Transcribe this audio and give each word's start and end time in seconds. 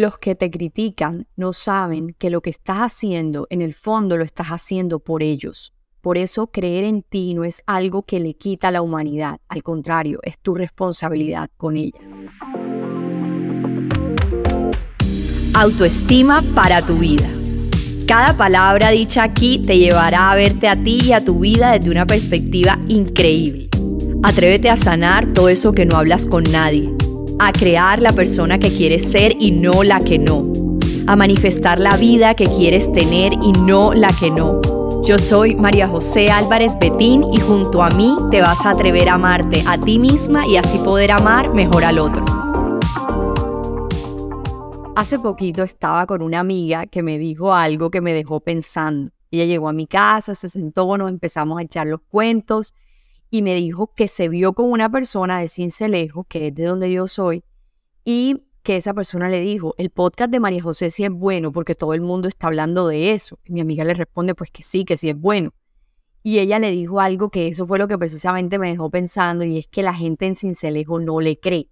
Los 0.00 0.16
que 0.16 0.34
te 0.34 0.50
critican 0.50 1.26
no 1.36 1.52
saben 1.52 2.16
que 2.18 2.30
lo 2.30 2.40
que 2.40 2.48
estás 2.48 2.78
haciendo, 2.78 3.46
en 3.50 3.60
el 3.60 3.74
fondo 3.74 4.16
lo 4.16 4.24
estás 4.24 4.46
haciendo 4.46 4.98
por 4.98 5.22
ellos. 5.22 5.74
Por 6.00 6.16
eso 6.16 6.46
creer 6.46 6.84
en 6.84 7.02
ti 7.02 7.34
no 7.34 7.44
es 7.44 7.62
algo 7.66 8.04
que 8.04 8.18
le 8.18 8.32
quita 8.32 8.70
la 8.70 8.80
humanidad, 8.80 9.40
al 9.46 9.62
contrario, 9.62 10.20
es 10.22 10.38
tu 10.38 10.54
responsabilidad 10.54 11.50
con 11.58 11.76
ella. 11.76 12.00
Autoestima 15.52 16.42
para 16.54 16.80
tu 16.80 16.94
vida. 16.94 17.28
Cada 18.06 18.34
palabra 18.38 18.88
dicha 18.88 19.22
aquí 19.22 19.58
te 19.58 19.76
llevará 19.76 20.30
a 20.30 20.34
verte 20.34 20.66
a 20.66 20.82
ti 20.82 20.98
y 21.02 21.12
a 21.12 21.22
tu 21.22 21.40
vida 21.40 21.72
desde 21.72 21.90
una 21.90 22.06
perspectiva 22.06 22.78
increíble. 22.88 23.68
Atrévete 24.22 24.70
a 24.70 24.78
sanar 24.78 25.34
todo 25.34 25.50
eso 25.50 25.72
que 25.72 25.84
no 25.84 25.98
hablas 25.98 26.24
con 26.24 26.44
nadie, 26.44 26.90
a 27.40 27.52
crear 27.52 28.00
la 28.00 28.12
persona 28.12 28.58
que 28.58 28.70
quieres 28.70 29.10
ser 29.10 29.34
y 29.40 29.50
no 29.50 29.82
la 29.82 30.00
que 30.00 30.18
no, 30.18 30.52
a 31.06 31.16
manifestar 31.16 31.80
la 31.80 31.96
vida 31.96 32.34
que 32.34 32.44
quieres 32.44 32.92
tener 32.92 33.32
y 33.32 33.52
no 33.52 33.94
la 33.94 34.08
que 34.20 34.30
no 34.30 34.60
yo 35.02 35.18
soy 35.18 35.56
María 35.56 35.88
José 35.88 36.30
Álvarez 36.30 36.78
Betín 36.78 37.24
y 37.32 37.40
junto 37.40 37.82
a 37.82 37.88
mí 37.88 38.14
te 38.30 38.42
vas 38.42 38.64
a 38.66 38.70
atrever 38.70 39.08
a 39.08 39.14
amarte 39.14 39.62
a 39.66 39.78
ti 39.78 39.98
misma 39.98 40.46
y 40.46 40.58
así 40.58 40.78
poder 40.78 41.10
amar 41.10 41.54
mejor 41.54 41.84
al 41.84 41.98
otro. 41.98 42.22
Hace 44.94 45.18
poquito 45.18 45.62
estaba 45.62 46.06
con 46.06 46.20
una 46.20 46.40
amiga 46.40 46.86
que 46.86 47.02
me 47.02 47.16
dijo 47.16 47.54
algo 47.54 47.90
que 47.90 48.02
me 48.02 48.12
dejó 48.12 48.40
pensando. 48.40 49.10
Ella 49.30 49.46
llegó 49.46 49.68
a 49.70 49.72
mi 49.72 49.86
casa, 49.86 50.34
se 50.34 50.50
sentó, 50.50 50.96
nos 50.98 51.08
empezamos 51.08 51.58
a 51.58 51.62
echar 51.62 51.86
los 51.86 52.00
cuentos 52.02 52.74
y 53.30 53.42
me 53.42 53.54
dijo 53.54 53.94
que 53.94 54.08
se 54.08 54.28
vio 54.28 54.52
con 54.52 54.70
una 54.70 54.90
persona 54.90 55.38
de 55.38 55.48
Cincelejo, 55.48 56.24
que 56.24 56.48
es 56.48 56.54
de 56.54 56.64
donde 56.64 56.90
yo 56.90 57.06
soy, 57.06 57.44
y 58.04 58.42
que 58.62 58.76
esa 58.76 58.92
persona 58.92 59.28
le 59.28 59.40
dijo, 59.40 59.74
el 59.78 59.90
podcast 59.90 60.30
de 60.30 60.40
María 60.40 60.62
José 60.62 60.90
sí 60.90 61.04
es 61.04 61.10
bueno 61.10 61.52
porque 61.52 61.74
todo 61.74 61.94
el 61.94 62.02
mundo 62.02 62.28
está 62.28 62.48
hablando 62.48 62.88
de 62.88 63.12
eso. 63.12 63.38
Y 63.44 63.52
mi 63.52 63.60
amiga 63.60 63.84
le 63.84 63.94
responde, 63.94 64.34
pues 64.34 64.50
que 64.50 64.62
sí, 64.62 64.84
que 64.84 64.96
sí 64.96 65.08
es 65.08 65.18
bueno. 65.18 65.54
Y 66.22 66.40
ella 66.40 66.58
le 66.58 66.70
dijo 66.70 67.00
algo 67.00 67.30
que 67.30 67.48
eso 67.48 67.66
fue 67.66 67.78
lo 67.78 67.88
que 67.88 67.96
precisamente 67.96 68.58
me 68.58 68.68
dejó 68.68 68.90
pensando 68.90 69.44
y 69.44 69.58
es 69.58 69.66
que 69.66 69.82
la 69.82 69.94
gente 69.94 70.26
en 70.26 70.36
Cincelejo 70.36 71.00
no 71.00 71.20
le 71.20 71.38
cree. 71.38 71.70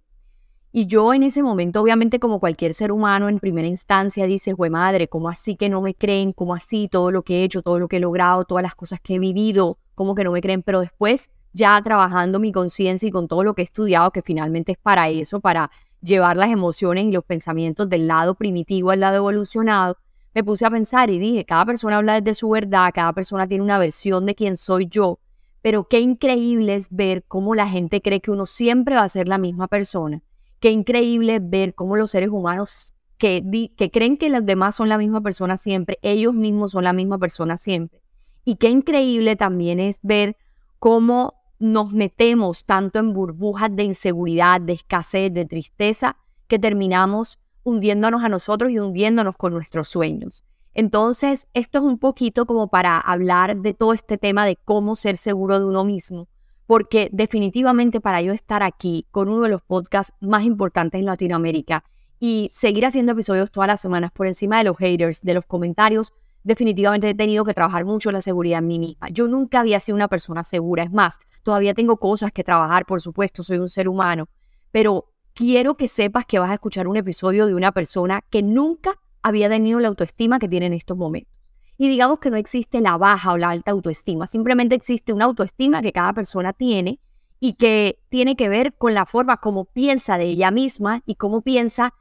Y 0.71 0.85
yo 0.85 1.13
en 1.13 1.23
ese 1.23 1.43
momento, 1.43 1.81
obviamente 1.81 2.19
como 2.19 2.39
cualquier 2.39 2.73
ser 2.73 2.91
humano 2.91 3.29
en 3.29 3.39
primera 3.39 3.67
instancia, 3.67 4.25
dice, 4.25 4.53
güey 4.53 4.71
madre, 4.71 5.07
¿cómo 5.07 5.29
así 5.29 5.55
que 5.55 5.69
no 5.69 5.81
me 5.81 5.93
creen? 5.93 6.31
¿Cómo 6.33 6.55
así 6.55 6.87
todo 6.87 7.11
lo 7.11 7.23
que 7.23 7.41
he 7.41 7.43
hecho, 7.43 7.61
todo 7.61 7.79
lo 7.79 7.87
que 7.87 7.97
he 7.97 7.99
logrado, 7.99 8.45
todas 8.45 8.63
las 8.63 8.75
cosas 8.75 8.99
que 8.99 9.15
he 9.15 9.19
vivido? 9.19 9.77
¿Cómo 9.93 10.15
que 10.15 10.23
no 10.23 10.31
me 10.31 10.41
creen? 10.41 10.63
Pero 10.63 10.79
después, 10.79 11.29
ya 11.53 11.81
trabajando 11.81 12.39
mi 12.39 12.51
conciencia 12.51 13.07
y 13.07 13.11
con 13.11 13.27
todo 13.27 13.43
lo 13.43 13.53
que 13.53 13.61
he 13.61 13.65
estudiado, 13.65 14.11
que 14.11 14.21
finalmente 14.21 14.73
es 14.73 14.77
para 14.77 15.09
eso, 15.09 15.39
para 15.39 15.71
llevar 16.01 16.37
las 16.37 16.51
emociones 16.51 17.05
y 17.05 17.11
los 17.11 17.23
pensamientos 17.23 17.89
del 17.89 18.07
lado 18.07 18.35
primitivo 18.35 18.91
al 18.91 19.01
lado 19.01 19.17
evolucionado, 19.17 19.97
me 20.33 20.43
puse 20.43 20.65
a 20.65 20.69
pensar 20.69 21.09
y 21.09 21.19
dije, 21.19 21.45
cada 21.45 21.65
persona 21.65 21.97
habla 21.97 22.21
desde 22.21 22.35
su 22.35 22.49
verdad, 22.49 22.91
cada 22.93 23.13
persona 23.13 23.47
tiene 23.47 23.63
una 23.63 23.79
versión 23.79 24.25
de 24.25 24.35
quién 24.35 24.57
soy 24.57 24.87
yo, 24.87 25.19
pero 25.61 25.87
qué 25.87 25.99
increíble 25.99 26.75
es 26.75 26.89
ver 26.89 27.23
cómo 27.27 27.55
la 27.55 27.67
gente 27.67 28.01
cree 28.01 28.21
que 28.21 28.31
uno 28.31 28.45
siempre 28.45 28.95
va 28.95 29.03
a 29.03 29.09
ser 29.09 29.27
la 29.27 29.37
misma 29.37 29.67
persona. 29.67 30.21
Qué 30.59 30.71
increíble 30.71 31.35
es 31.35 31.49
ver 31.49 31.73
cómo 31.73 31.95
los 31.95 32.11
seres 32.11 32.29
humanos 32.29 32.93
que, 33.17 33.43
que 33.75 33.91
creen 33.91 34.17
que 34.17 34.29
los 34.29 34.45
demás 34.45 34.75
son 34.75 34.87
la 34.87 34.97
misma 34.97 35.21
persona 35.21 35.57
siempre, 35.57 35.97
ellos 36.01 36.33
mismos 36.33 36.71
son 36.71 36.83
la 36.85 36.93
misma 36.93 37.17
persona 37.17 37.57
siempre. 37.57 38.01
Y 38.45 38.55
qué 38.55 38.69
increíble 38.69 39.35
también 39.35 39.79
es 39.79 39.99
ver 40.01 40.37
cómo 40.79 41.38
nos 41.59 41.93
metemos 41.93 42.65
tanto 42.65 42.99
en 42.99 43.13
burbujas 43.13 43.75
de 43.75 43.83
inseguridad, 43.83 44.61
de 44.61 44.73
escasez, 44.73 45.33
de 45.33 45.45
tristeza, 45.45 46.15
que 46.47 46.57
terminamos 46.57 47.37
hundiéndonos 47.63 48.23
a 48.23 48.29
nosotros 48.29 48.71
y 48.71 48.79
hundiéndonos 48.79 49.35
con 49.35 49.53
nuestros 49.53 49.87
sueños. 49.89 50.43
Entonces, 50.73 51.47
esto 51.53 51.79
es 51.79 51.83
un 51.83 51.99
poquito 51.99 52.45
como 52.45 52.69
para 52.69 52.99
hablar 52.99 53.57
de 53.57 53.73
todo 53.73 53.93
este 53.93 54.17
tema 54.17 54.45
de 54.45 54.55
cómo 54.55 54.95
ser 54.95 55.17
seguro 55.17 55.59
de 55.59 55.65
uno 55.65 55.83
mismo, 55.83 56.27
porque 56.65 57.09
definitivamente 57.11 57.99
para 57.99 58.21
yo 58.21 58.31
estar 58.31 58.63
aquí 58.63 59.05
con 59.11 59.29
uno 59.29 59.41
de 59.41 59.49
los 59.49 59.61
podcasts 59.61 60.13
más 60.21 60.43
importantes 60.43 60.99
en 60.99 61.05
Latinoamérica 61.05 61.83
y 62.19 62.49
seguir 62.53 62.85
haciendo 62.85 63.13
episodios 63.13 63.51
todas 63.51 63.67
las 63.67 63.81
semanas 63.81 64.11
por 64.11 64.27
encima 64.27 64.59
de 64.59 64.65
los 64.65 64.77
haters, 64.77 65.21
de 65.21 65.33
los 65.33 65.45
comentarios, 65.45 66.13
definitivamente 66.43 67.09
he 67.09 67.15
tenido 67.15 67.45
que 67.45 67.53
trabajar 67.53 67.85
mucho 67.85 68.11
la 68.11 68.21
seguridad 68.21 68.59
en 68.59 68.67
mí 68.67 68.79
misma. 68.79 69.09
Yo 69.09 69.27
nunca 69.27 69.59
había 69.59 69.79
sido 69.79 69.95
una 69.95 70.07
persona 70.07 70.43
segura, 70.43 70.83
es 70.83 70.91
más, 70.91 71.19
todavía 71.43 71.73
tengo 71.73 71.97
cosas 71.97 72.31
que 72.31 72.43
trabajar, 72.43 72.85
por 72.85 73.01
supuesto, 73.01 73.43
soy 73.43 73.57
un 73.57 73.69
ser 73.69 73.87
humano, 73.87 74.27
pero 74.71 75.11
quiero 75.33 75.75
que 75.75 75.87
sepas 75.87 76.25
que 76.25 76.39
vas 76.39 76.49
a 76.49 76.55
escuchar 76.55 76.87
un 76.87 76.97
episodio 76.97 77.45
de 77.45 77.55
una 77.55 77.71
persona 77.71 78.21
que 78.29 78.41
nunca 78.41 78.95
había 79.21 79.49
tenido 79.49 79.79
la 79.79 79.89
autoestima 79.89 80.39
que 80.39 80.47
tiene 80.47 80.67
en 80.67 80.73
estos 80.73 80.97
momentos. 80.97 81.33
Y 81.77 81.87
digamos 81.87 82.19
que 82.19 82.29
no 82.29 82.37
existe 82.37 82.81
la 82.81 82.97
baja 82.97 83.31
o 83.31 83.37
la 83.37 83.51
alta 83.51 83.71
autoestima, 83.71 84.27
simplemente 84.27 84.75
existe 84.75 85.13
una 85.13 85.25
autoestima 85.25 85.81
que 85.81 85.93
cada 85.93 86.13
persona 86.13 86.53
tiene 86.53 86.99
y 87.39 87.53
que 87.53 87.99
tiene 88.09 88.35
que 88.35 88.49
ver 88.49 88.75
con 88.75 88.93
la 88.93 89.05
forma 89.05 89.37
como 89.37 89.65
piensa 89.65 90.17
de 90.17 90.25
ella 90.25 90.51
misma 90.51 91.03
y 91.05 91.15
cómo 91.15 91.41
piensa 91.41 91.93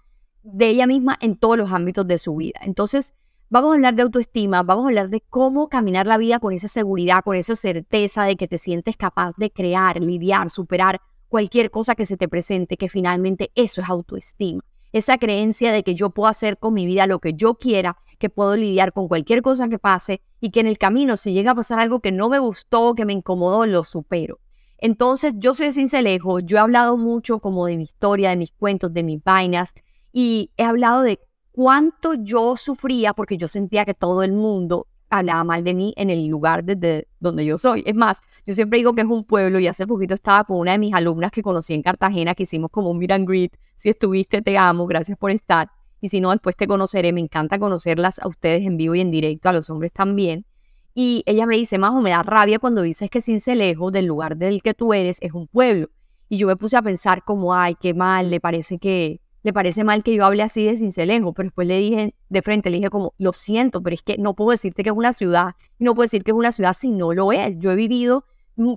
de 0.43 0.69
ella 0.69 0.87
misma 0.87 1.16
en 1.21 1.37
todos 1.37 1.56
los 1.56 1.72
ámbitos 1.72 2.06
de 2.06 2.19
su 2.19 2.34
vida. 2.34 2.59
Entonces, 2.62 3.15
Vamos 3.50 3.70
a 3.70 3.75
hablar 3.76 3.94
de 3.94 4.03
autoestima, 4.03 4.62
vamos 4.62 4.84
a 4.84 4.88
hablar 4.88 5.09
de 5.09 5.22
cómo 5.22 5.70
caminar 5.70 6.06
la 6.06 6.19
vida 6.19 6.38
con 6.38 6.53
esa 6.53 6.69
seguridad, 6.69 7.25
con 7.25 7.34
esa 7.34 7.54
certeza 7.54 8.25
de 8.25 8.36
que 8.36 8.47
te 8.47 8.59
sientes 8.59 8.94
capaz 8.94 9.32
de 9.38 9.50
crear, 9.50 10.04
lidiar, 10.04 10.50
superar 10.50 11.00
cualquier 11.28 11.70
cosa 11.70 11.94
que 11.94 12.04
se 12.04 12.19
te 12.19 12.28
presente, 12.28 12.76
que 12.76 12.91
finalmente 12.91 13.50
eso 13.54 13.81
es 13.81 13.88
autoestima. 13.88 14.60
Esa 14.92 15.16
creencia 15.16 15.72
de 15.72 15.82
que 15.82 15.94
yo 15.94 16.10
puedo 16.10 16.28
hacer 16.28 16.59
con 16.59 16.75
mi 16.75 16.84
vida 16.84 17.06
lo 17.06 17.20
que 17.20 17.32
yo 17.32 17.54
quiera, 17.54 17.97
que 18.19 18.28
puedo 18.28 18.54
lidiar 18.54 18.92
con 18.92 19.09
cualquier 19.09 19.41
cosa 19.41 19.66
que 19.70 19.78
pase 19.78 20.20
y 20.42 20.50
que 20.50 20.60
en 20.60 20.66
el 20.66 20.76
camino 20.76 21.16
si 21.16 21.32
llega 21.32 21.53
a 21.53 21.54
pasar 21.54 21.78
algo 21.78 22.00
que 22.00 22.12
no 22.12 22.28
me 22.28 22.38
gustó, 22.38 22.94
que 22.94 23.06
me 23.06 23.15
incomodó, 23.15 23.65
lo 23.65 23.82
supero. 23.82 24.41
Entonces 24.76 25.32
yo 25.38 25.54
soy 25.54 25.69
de 25.69 25.72
Cincelejo, 25.72 26.41
yo 26.41 26.59
he 26.59 26.60
hablado 26.60 26.98
mucho 26.98 27.38
como 27.38 27.65
de 27.65 27.78
mi 27.78 27.84
historia, 27.84 28.28
de 28.28 28.36
mis 28.36 28.53
cuentos, 28.53 28.92
de 28.92 29.04
mis 29.04 29.25
vainas 29.25 29.72
y 30.12 30.50
he 30.59 30.65
hablado 30.65 31.00
de 31.00 31.19
cuánto 31.58 32.14
yo 32.14 32.54
sufría 32.54 33.14
porque 33.14 33.36
yo 33.36 33.48
sentía 33.48 33.84
que 33.84 33.92
todo 33.92 34.22
el 34.22 34.32
mundo 34.32 34.86
hablaba 35.10 35.42
mal 35.42 35.64
de 35.64 35.74
mí 35.74 35.92
en 35.96 36.08
el 36.08 36.24
lugar 36.28 36.62
desde 36.62 37.08
donde 37.19 37.44
yo 37.44 37.58
soy. 37.58 37.82
Es 37.84 37.96
más, 37.96 38.20
yo 38.46 38.54
siempre 38.54 38.78
digo 38.78 38.94
que 38.94 39.00
es 39.00 39.08
un 39.08 39.24
pueblo 39.24 39.58
y 39.58 39.66
hace 39.66 39.84
poquito 39.84 40.14
estaba 40.14 40.44
con 40.44 40.58
una 40.58 40.70
de 40.70 40.78
mis 40.78 40.94
alumnas 40.94 41.32
que 41.32 41.42
conocí 41.42 41.74
en 41.74 41.82
Cartagena, 41.82 42.36
que 42.36 42.44
hicimos 42.44 42.70
como 42.70 42.91
un 42.92 42.98
meet 42.98 43.10
and 43.10 43.28
greet. 43.28 43.56
Si 43.74 43.88
estuviste, 43.88 44.41
te 44.41 44.56
amo, 44.56 44.86
gracias 44.86 45.18
por 45.18 45.32
estar. 45.32 45.68
Y 46.00 46.10
si 46.10 46.20
no, 46.20 46.30
después 46.30 46.54
te 46.54 46.68
conoceré. 46.68 47.12
Me 47.12 47.20
encanta 47.20 47.58
conocerlas 47.58 48.20
a 48.20 48.28
ustedes 48.28 48.64
en 48.64 48.76
vivo 48.76 48.94
y 48.94 49.00
en 49.00 49.10
directo, 49.10 49.48
a 49.48 49.52
los 49.52 49.68
hombres 49.68 49.92
también. 49.92 50.47
Y 50.94 51.24
ella 51.26 51.44
me 51.44 51.56
dice, 51.56 51.76
Majo, 51.76 52.00
me 52.00 52.10
da 52.10 52.22
rabia 52.22 52.60
cuando 52.60 52.82
dices 52.82 53.10
que 53.10 53.20
Cincelejo, 53.20 53.91
del 53.91 54.06
lugar 54.06 54.36
del 54.36 54.62
que 54.62 54.74
tú 54.74 54.94
eres, 54.94 55.18
es 55.22 55.32
un 55.32 55.48
pueblo. 55.48 55.88
Y 56.28 56.36
yo 56.36 56.47
me 56.47 56.54
puse 56.54 56.76
a 56.76 56.82
pensar 56.82 57.24
como, 57.24 57.52
ay, 57.52 57.74
qué 57.80 57.94
mal, 57.94 58.30
le 58.30 58.38
parece 58.38 58.78
que, 58.78 59.20
le 59.48 59.53
parece 59.54 59.82
mal 59.82 60.03
que 60.03 60.14
yo 60.14 60.26
hable 60.26 60.42
así 60.42 60.66
de 60.66 60.76
Cincelejo, 60.76 61.32
pero 61.32 61.47
después 61.47 61.66
le 61.66 61.78
dije 61.78 62.14
de 62.28 62.42
frente, 62.42 62.69
le 62.69 62.76
dije 62.76 62.91
como, 62.91 63.14
lo 63.16 63.32
siento, 63.32 63.82
pero 63.82 63.94
es 63.94 64.03
que 64.03 64.19
no 64.19 64.34
puedo 64.34 64.50
decirte 64.50 64.82
que 64.82 64.91
es 64.91 64.94
una 64.94 65.14
ciudad, 65.14 65.54
y 65.78 65.84
no 65.84 65.94
puedo 65.94 66.04
decir 66.04 66.22
que 66.22 66.32
es 66.32 66.36
una 66.36 66.53
ciudad 66.53 66.75
si 66.75 66.91
no 66.91 67.14
lo 67.14 67.32
es. 67.32 67.59
Yo 67.59 67.70
he 67.70 67.75
vivido, 67.75 68.26
mm, 68.56 68.75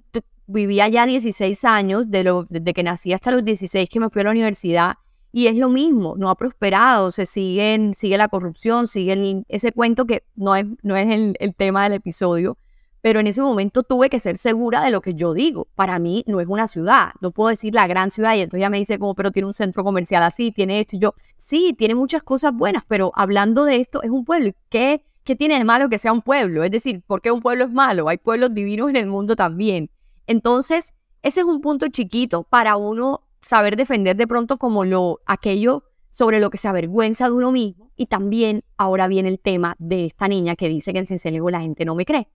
vivía 0.48 0.88
ya 0.88 1.06
16 1.06 1.66
años, 1.66 2.10
de 2.10 2.24
lo, 2.24 2.46
desde 2.50 2.74
que 2.74 2.84
nací 2.84 3.12
hasta 3.12 3.32
los 3.32 3.44
16 3.44 3.90
que 3.90 4.00
me 4.00 4.10
fui 4.10 4.22
a 4.22 4.24
la 4.24 4.32
universidad, 4.32 4.94
y 5.34 5.48
es 5.48 5.58
lo 5.58 5.68
mismo, 5.68 6.16
no 6.18 6.30
ha 6.30 6.36
prosperado, 6.36 7.12
se 7.12 7.26
siguen, 7.26 7.94
sigue 7.94 8.18
la 8.18 8.30
corrupción, 8.30 8.88
sigue 8.88 9.44
ese 9.50 9.74
cuento 9.74 10.06
que 10.06 10.24
no 10.36 10.56
es, 10.56 10.66
no 10.84 10.96
es 10.96 11.36
el 11.38 11.56
tema 11.56 11.84
del 11.84 11.94
episodio, 11.94 12.58
pero 13.02 13.20
en 13.20 13.28
ese 13.28 13.42
momento 13.42 13.84
tuve 13.84 14.10
que 14.10 14.20
ser 14.20 14.38
segura 14.38 14.82
de 14.82 14.92
lo 14.92 15.02
que 15.02 15.16
yo 15.16 15.34
digo. 15.34 15.68
Para 15.76 16.00
mí 16.00 16.24
no 16.28 16.40
es 16.40 16.48
una 16.48 16.68
ciudad, 16.68 17.12
no 17.20 17.32
puedo 17.32 17.50
decir 17.50 17.74
la 17.74 17.88
gran 17.88 18.12
ciudad 18.12 18.36
y 18.36 18.42
entonces 18.42 18.60
ella 18.60 18.70
me 18.70 18.78
dice 18.78 19.00
como, 19.00 19.16
pero 19.16 19.32
tiene 19.32 19.48
un 19.48 19.54
centro 19.54 19.84
comercial 19.84 20.24
así, 20.24 20.52
tiene 20.52 20.80
esto 20.80 20.96
y 20.96 21.00
yo, 21.00 21.16
sí, 21.38 21.74
tiene 21.78 21.96
muchas 21.96 22.24
cosas 22.24 22.54
buenas, 22.54 22.84
pero 22.88 23.12
hablando 23.16 23.66
de 23.66 23.78
esto, 23.78 24.04
es 24.04 24.12
un 24.12 24.24
pueblo. 24.24 24.52
¿Qué, 24.70 25.04
qué 25.24 25.36
tiene 25.36 25.58
de 25.58 25.64
malo 25.64 25.90
que 25.90 25.98
sea 25.98 26.14
un 26.14 26.22
pueblo? 26.22 26.64
Es 26.64 26.72
decir, 26.72 27.02
¿por 27.02 27.22
qué 27.22 27.32
un 27.32 27.42
pueblo 27.42 27.66
es 27.66 27.72
malo? 27.72 28.08
Hay 28.08 28.18
pueblos 28.18 28.54
divinos 28.54 28.90
en 28.90 28.96
el 28.96 29.08
mundo 29.08 29.36
también. 29.36 29.90
Entonces, 30.28 30.94
ese 31.24 31.42
es 31.42 31.46
un 31.46 31.62
punto 31.62 31.88
chiquito 31.88 32.44
para 32.44 32.78
uno 32.78 33.24
saber 33.42 33.76
defender 33.76 34.16
de 34.16 34.28
pronto 34.28 34.58
como 34.58 34.86
lo, 34.86 35.22
aquello 35.26 35.84
sobre 36.12 36.40
lo 36.40 36.50
que 36.50 36.58
se 36.58 36.68
avergüenza 36.68 37.26
de 37.26 37.32
uno 37.32 37.52
mismo. 37.52 37.92
Y 37.96 38.06
también 38.06 38.64
ahora 38.78 39.08
viene 39.08 39.30
el 39.30 39.40
tema 39.40 39.76
de 39.80 40.06
esta 40.06 40.28
niña 40.28 40.56
que 40.56 40.70
dice 40.70 40.94
que 40.94 41.00
en 41.00 41.08
Cincelejo 41.08 41.50
la 41.50 41.62
gente 41.62 41.86
no 41.86 41.96
me 41.96 42.06
cree. 42.06 42.28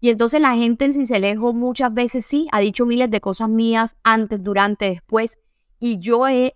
Y 0.00 0.10
entonces 0.10 0.40
la 0.40 0.54
gente 0.54 0.84
en 0.84 0.92
Cincelejo 0.92 1.52
muchas 1.52 1.92
veces 1.92 2.24
sí 2.24 2.46
ha 2.52 2.60
dicho 2.60 2.86
miles 2.86 3.10
de 3.10 3.20
cosas 3.20 3.48
mías 3.48 3.96
antes, 4.04 4.42
durante, 4.42 4.90
después, 4.90 5.38
y 5.80 5.98
yo 5.98 6.28
he 6.28 6.54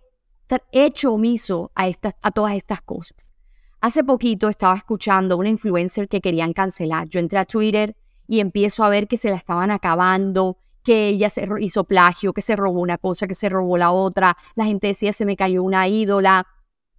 hecho 0.71 1.13
omiso 1.13 1.71
a, 1.75 1.87
estas, 1.87 2.15
a 2.21 2.31
todas 2.31 2.53
estas 2.53 2.81
cosas. 2.81 3.33
Hace 3.81 4.03
poquito 4.03 4.47
estaba 4.47 4.75
escuchando 4.75 5.35
a 5.35 5.37
una 5.37 5.49
influencer 5.49 6.07
que 6.07 6.21
querían 6.21 6.53
cancelar. 6.53 7.09
Yo 7.09 7.19
entré 7.19 7.39
a 7.39 7.45
Twitter 7.45 7.97
y 8.27 8.39
empiezo 8.39 8.83
a 8.85 8.89
ver 8.89 9.07
que 9.07 9.17
se 9.17 9.29
la 9.29 9.35
estaban 9.35 9.71
acabando, 9.71 10.57
que 10.83 11.09
ella 11.09 11.29
se 11.29 11.47
hizo 11.59 11.83
plagio, 11.83 12.31
que 12.33 12.41
se 12.41 12.55
robó 12.55 12.79
una 12.79 12.97
cosa, 12.97 13.27
que 13.27 13.35
se 13.35 13.49
robó 13.49 13.77
la 13.77 13.91
otra. 13.91 14.37
La 14.55 14.65
gente 14.65 14.87
decía 14.87 15.11
se 15.11 15.25
me 15.25 15.35
cayó 15.35 15.63
una 15.63 15.87
ídola. 15.89 16.47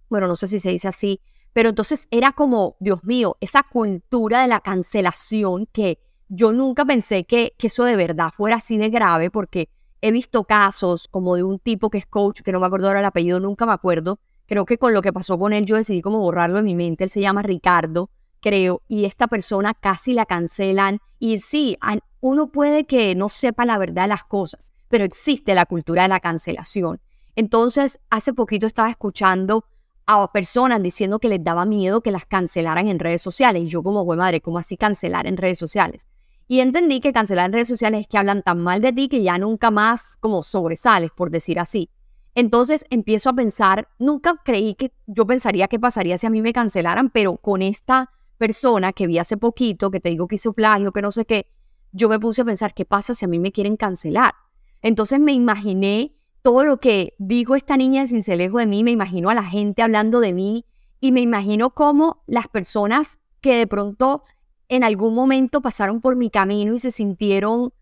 bueno, 0.09 0.27
no 0.27 0.35
sé 0.35 0.47
si 0.47 0.59
se 0.59 0.69
dice 0.69 0.87
así, 0.87 1.21
pero 1.53 1.69
entonces 1.69 2.07
era 2.11 2.33
como, 2.33 2.75
Dios 2.79 3.03
mío, 3.03 3.37
esa 3.41 3.63
cultura 3.63 4.41
de 4.41 4.47
la 4.47 4.59
cancelación 4.59 5.67
que 5.71 6.04
yo 6.29 6.51
nunca 6.51 6.85
pensé 6.85 7.25
que, 7.25 7.53
que 7.57 7.67
eso 7.67 7.83
de 7.83 7.95
verdad 7.95 8.31
fuera 8.31 8.57
así 8.57 8.77
de 8.77 8.89
grave, 8.89 9.29
porque 9.29 9.69
he 10.01 10.11
visto 10.11 10.43
casos 10.43 11.07
como 11.07 11.35
de 11.35 11.43
un 11.43 11.59
tipo 11.59 11.89
que 11.89 11.97
es 11.97 12.05
coach, 12.05 12.41
que 12.41 12.51
no 12.51 12.59
me 12.59 12.67
acuerdo 12.67 12.87
ahora 12.87 12.99
el 12.99 13.05
apellido, 13.05 13.39
nunca 13.39 13.65
me 13.65 13.73
acuerdo. 13.73 14.19
Creo 14.45 14.65
que 14.65 14.77
con 14.77 14.93
lo 14.93 15.01
que 15.01 15.11
pasó 15.11 15.39
con 15.39 15.53
él 15.53 15.65
yo 15.65 15.75
decidí 15.75 16.01
como 16.01 16.19
borrarlo 16.19 16.57
de 16.57 16.63
mi 16.63 16.75
mente. 16.75 17.03
Él 17.03 17.09
se 17.09 17.21
llama 17.21 17.41
Ricardo, 17.41 18.11
creo, 18.39 18.83
y 18.87 19.05
esta 19.05 19.27
persona 19.27 19.73
casi 19.73 20.13
la 20.13 20.25
cancelan. 20.25 20.99
Y 21.17 21.39
sí, 21.39 21.77
uno 22.19 22.51
puede 22.51 22.85
que 22.85 23.15
no 23.15 23.29
sepa 23.29 23.65
la 23.65 23.77
verdad 23.77 24.03
de 24.03 24.09
las 24.09 24.23
cosas, 24.23 24.73
pero 24.89 25.03
existe 25.03 25.55
la 25.55 25.65
cultura 25.65 26.03
de 26.03 26.09
la 26.09 26.19
cancelación. 26.19 27.01
Entonces, 27.35 27.99
hace 28.09 28.33
poquito 28.33 28.67
estaba 28.67 28.89
escuchando 28.89 29.65
a 30.05 30.31
personas 30.31 30.83
diciendo 30.83 31.19
que 31.19 31.29
les 31.29 31.43
daba 31.43 31.65
miedo 31.65 32.01
que 32.01 32.11
las 32.11 32.25
cancelaran 32.25 32.87
en 32.87 32.99
redes 32.99 33.21
sociales. 33.21 33.63
Y 33.63 33.67
yo 33.67 33.81
como, 33.81 34.03
güey 34.03 34.19
madre, 34.19 34.41
¿cómo 34.41 34.59
así 34.59 34.77
cancelar 34.77 35.25
en 35.25 35.37
redes 35.37 35.57
sociales? 35.57 36.07
Y 36.47 36.59
entendí 36.59 36.99
que 36.99 37.13
cancelar 37.13 37.47
en 37.47 37.53
redes 37.53 37.67
sociales 37.67 38.01
es 38.01 38.07
que 38.07 38.17
hablan 38.17 38.43
tan 38.43 38.59
mal 38.59 38.81
de 38.81 38.93
ti 38.93 39.09
que 39.09 39.23
ya 39.23 39.37
nunca 39.37 39.71
más 39.71 40.17
como 40.17 40.43
sobresales, 40.43 41.11
por 41.11 41.31
decir 41.31 41.59
así. 41.59 41.89
Entonces 42.35 42.85
empiezo 42.89 43.29
a 43.29 43.33
pensar, 43.33 43.87
nunca 43.97 44.41
creí 44.43 44.75
que 44.75 44.91
yo 45.07 45.25
pensaría 45.25 45.67
qué 45.67 45.79
pasaría 45.79 46.17
si 46.17 46.27
a 46.27 46.29
mí 46.29 46.41
me 46.41 46.53
cancelaran, 46.53 47.09
pero 47.09 47.37
con 47.37 47.61
esta 47.61 48.11
persona 48.37 48.93
que 48.93 49.07
vi 49.07 49.17
hace 49.17 49.37
poquito, 49.37 49.89
que 49.89 49.99
te 49.99 50.09
digo 50.09 50.27
que 50.27 50.35
hizo 50.35 50.53
plagio, 50.53 50.91
que 50.91 51.01
no 51.01 51.11
sé 51.11 51.25
qué, 51.25 51.47
yo 51.93 52.09
me 52.09 52.19
puse 52.19 52.41
a 52.41 52.45
pensar, 52.45 52.73
¿qué 52.73 52.83
pasa 52.83 53.13
si 53.13 53.23
a 53.25 53.27
mí 53.29 53.39
me 53.39 53.53
quieren 53.53 53.77
cancelar? 53.77 54.33
Entonces 54.81 55.19
me 55.19 55.31
imaginé 55.31 56.13
todo 56.41 56.63
lo 56.65 56.79
que 56.79 57.15
dijo 57.17 57.55
esta 57.55 57.77
niña 57.77 58.01
de 58.01 58.07
Cincelejo 58.07 58.59
de 58.59 58.67
mí, 58.67 58.83
me 58.83 58.91
imagino 58.91 59.29
a 59.29 59.33
la 59.33 59.43
gente 59.43 59.81
hablando 59.81 60.19
de 60.19 60.33
mí 60.33 60.65
y 60.99 61.11
me 61.11 61.21
imagino 61.21 61.69
cómo 61.71 62.21
las 62.27 62.49
personas 62.49 63.19
que 63.39 63.55
de 63.55 63.65
pronto 63.65 64.21
en 64.69 64.83
algún 64.83 65.13
momento 65.13 65.61
pasaron 65.61 66.01
por 66.01 66.15
mi 66.15 66.29
camino 66.29 66.73
y 66.73 66.79
se 66.79 66.91
sintieron 66.91 67.73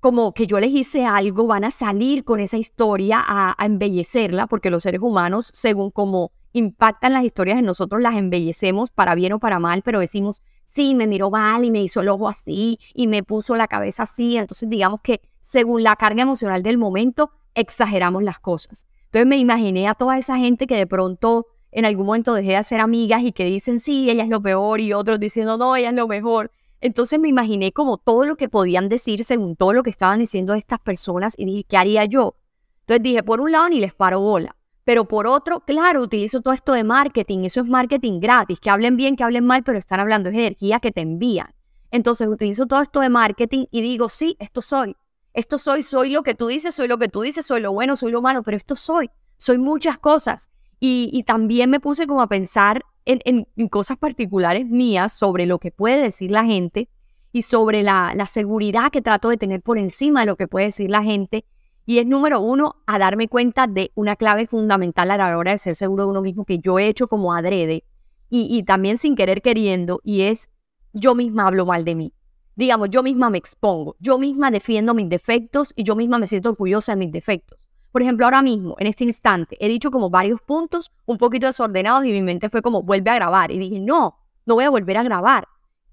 como 0.00 0.32
que 0.32 0.46
yo 0.46 0.60
les 0.60 0.72
hice 0.72 1.04
algo, 1.04 1.46
van 1.46 1.64
a 1.64 1.70
salir 1.70 2.24
con 2.24 2.38
esa 2.40 2.56
historia 2.56 3.22
a, 3.26 3.56
embellecerla, 3.64 4.46
porque 4.46 4.70
los 4.70 4.84
seres 4.84 5.00
humanos, 5.00 5.50
según 5.52 5.90
como 5.90 6.30
impactan 6.52 7.12
las 7.12 7.24
historias 7.24 7.58
en 7.58 7.64
nosotros, 7.64 8.00
las 8.00 8.16
embellecemos 8.16 8.90
para 8.90 9.14
bien 9.14 9.32
o 9.32 9.38
para 9.38 9.58
mal, 9.58 9.82
pero 9.82 9.98
decimos, 9.98 10.42
sí, 10.64 10.94
me 10.94 11.06
miró 11.06 11.30
mal 11.30 11.64
y 11.64 11.70
me 11.70 11.82
hizo 11.82 12.00
el 12.00 12.08
ojo 12.08 12.28
así 12.28 12.78
y 12.94 13.08
me 13.08 13.22
puso 13.22 13.56
la 13.56 13.66
cabeza 13.66 14.04
así. 14.04 14.36
Entonces, 14.36 14.68
digamos 14.68 15.00
que 15.02 15.20
según 15.40 15.82
la 15.82 15.96
carga 15.96 16.22
emocional 16.22 16.62
del 16.62 16.78
momento, 16.78 17.32
exageramos 17.54 18.22
las 18.22 18.38
cosas. 18.38 18.86
Entonces 19.06 19.26
me 19.26 19.38
imaginé 19.38 19.88
a 19.88 19.94
toda 19.94 20.18
esa 20.18 20.36
gente 20.36 20.66
que 20.66 20.76
de 20.76 20.86
pronto 20.86 21.46
en 21.70 21.84
algún 21.84 22.06
momento 22.06 22.34
dejé 22.34 22.56
de 22.56 22.64
ser 22.64 22.80
amigas 22.80 23.22
y 23.22 23.32
que 23.32 23.44
dicen, 23.44 23.80
sí, 23.80 24.10
ella 24.10 24.22
es 24.22 24.28
lo 24.28 24.42
peor, 24.42 24.80
y 24.80 24.92
otros 24.92 25.20
diciendo, 25.20 25.56
no, 25.56 25.76
ella 25.76 25.90
es 25.90 25.94
lo 25.94 26.08
mejor. 26.08 26.50
Entonces 26.80 27.18
me 27.18 27.28
imaginé 27.28 27.72
como 27.72 27.98
todo 27.98 28.24
lo 28.24 28.36
que 28.36 28.48
podían 28.48 28.88
decir 28.88 29.24
según 29.24 29.56
todo 29.56 29.72
lo 29.72 29.82
que 29.82 29.90
estaban 29.90 30.20
diciendo 30.20 30.54
estas 30.54 30.78
personas 30.78 31.34
y 31.36 31.44
dije, 31.44 31.64
¿qué 31.64 31.76
haría 31.76 32.04
yo? 32.04 32.36
Entonces 32.80 33.02
dije, 33.02 33.22
por 33.22 33.40
un 33.40 33.52
lado, 33.52 33.68
ni 33.68 33.80
les 33.80 33.92
paro 33.92 34.20
bola. 34.20 34.54
Pero 34.84 35.06
por 35.06 35.26
otro, 35.26 35.60
claro, 35.60 36.00
utilizo 36.00 36.40
todo 36.40 36.54
esto 36.54 36.72
de 36.72 36.84
marketing. 36.84 37.40
Eso 37.40 37.60
es 37.60 37.68
marketing 37.68 38.20
gratis. 38.20 38.58
Que 38.60 38.70
hablen 38.70 38.96
bien, 38.96 39.16
que 39.16 39.24
hablen 39.24 39.44
mal, 39.44 39.62
pero 39.62 39.76
están 39.76 40.00
hablando 40.00 40.30
de 40.30 40.38
energía 40.38 40.80
que 40.80 40.92
te 40.92 41.02
envían. 41.02 41.52
Entonces 41.90 42.28
utilizo 42.28 42.66
todo 42.66 42.80
esto 42.80 43.00
de 43.00 43.10
marketing 43.10 43.66
y 43.70 43.82
digo, 43.82 44.08
sí, 44.08 44.36
esto 44.38 44.62
soy. 44.62 44.96
Esto 45.34 45.58
soy, 45.58 45.82
soy 45.82 46.10
lo 46.10 46.22
que 46.22 46.34
tú 46.34 46.46
dices, 46.46 46.74
soy 46.74 46.88
lo 46.88 46.96
que 46.96 47.08
tú 47.08 47.20
dices, 47.20 47.44
soy 47.44 47.60
lo 47.60 47.72
bueno, 47.72 47.96
soy 47.96 48.12
lo 48.12 48.22
malo, 48.22 48.42
pero 48.42 48.56
esto 48.56 48.76
soy. 48.76 49.10
Soy 49.36 49.58
muchas 49.58 49.98
cosas. 49.98 50.48
Y, 50.80 51.24
también 51.24 51.70
me 51.70 51.80
puse 51.80 52.06
como 52.06 52.22
a 52.22 52.28
pensar 52.28 52.84
en, 53.04 53.46
cosas 53.68 53.98
particulares 53.98 54.66
mías 54.66 55.12
sobre 55.12 55.46
lo 55.46 55.58
que 55.58 55.70
puede 55.72 56.00
decir 56.00 56.30
la 56.30 56.44
gente 56.44 56.88
y 57.32 57.42
sobre 57.42 57.82
la, 57.82 58.12
la 58.14 58.26
seguridad 58.26 58.90
que 58.90 59.02
trato 59.02 59.28
de 59.28 59.36
tener 59.36 59.60
por 59.60 59.78
encima 59.78 60.20
de 60.20 60.26
lo 60.26 60.36
que 60.36 60.46
puede 60.46 60.66
decir 60.66 60.90
la 60.90 61.02
gente. 61.02 61.44
Y 61.84 61.98
es 61.98 62.06
número 62.06 62.40
uno, 62.40 62.76
a 62.86 62.98
darme 62.98 63.28
cuenta 63.28 63.66
de 63.66 63.90
una 63.94 64.14
clave 64.14 64.46
fundamental 64.46 65.10
a 65.10 65.16
la 65.16 65.36
hora 65.36 65.52
de 65.52 65.58
ser 65.58 65.74
seguro 65.74 66.04
de 66.04 66.10
uno 66.10 66.22
mismo 66.22 66.44
que 66.44 66.58
yo 66.58 66.78
he 66.78 66.86
hecho 66.86 67.08
como 67.08 67.34
adrede 67.34 67.84
y, 68.30 68.46
y 68.56 68.62
también 68.62 68.98
sin 68.98 69.16
querer 69.16 69.40
queriendo, 69.42 70.00
y 70.04 70.22
es 70.22 70.50
yo 70.92 71.14
misma 71.14 71.46
hablo 71.46 71.66
mal 71.66 71.84
de 71.84 71.94
mí. 71.94 72.12
Digamos, 72.56 72.90
yo 72.90 73.02
misma 73.02 73.30
me 73.30 73.38
expongo, 73.38 73.96
yo 74.00 74.18
misma 74.18 74.50
defiendo 74.50 74.92
mis 74.92 75.08
defectos 75.08 75.72
y 75.76 75.84
yo 75.84 75.94
misma 75.96 76.18
me 76.18 76.26
siento 76.26 76.50
orgullosa 76.50 76.92
de 76.92 76.96
mis 76.96 77.12
defectos. 77.12 77.67
Por 77.92 78.02
ejemplo, 78.02 78.26
ahora 78.26 78.42
mismo, 78.42 78.76
en 78.78 78.86
este 78.86 79.04
instante, 79.04 79.56
he 79.60 79.68
dicho 79.68 79.90
como 79.90 80.10
varios 80.10 80.40
puntos 80.40 80.92
un 81.06 81.16
poquito 81.16 81.46
desordenados 81.46 82.04
y 82.04 82.12
mi 82.12 82.22
mente 82.22 82.48
fue 82.48 82.62
como, 82.62 82.82
vuelve 82.82 83.10
a 83.10 83.14
grabar. 83.14 83.50
Y 83.50 83.58
dije, 83.58 83.80
no, 83.80 84.18
no 84.44 84.54
voy 84.54 84.64
a 84.64 84.70
volver 84.70 84.96
a 84.98 85.02
grabar. 85.02 85.48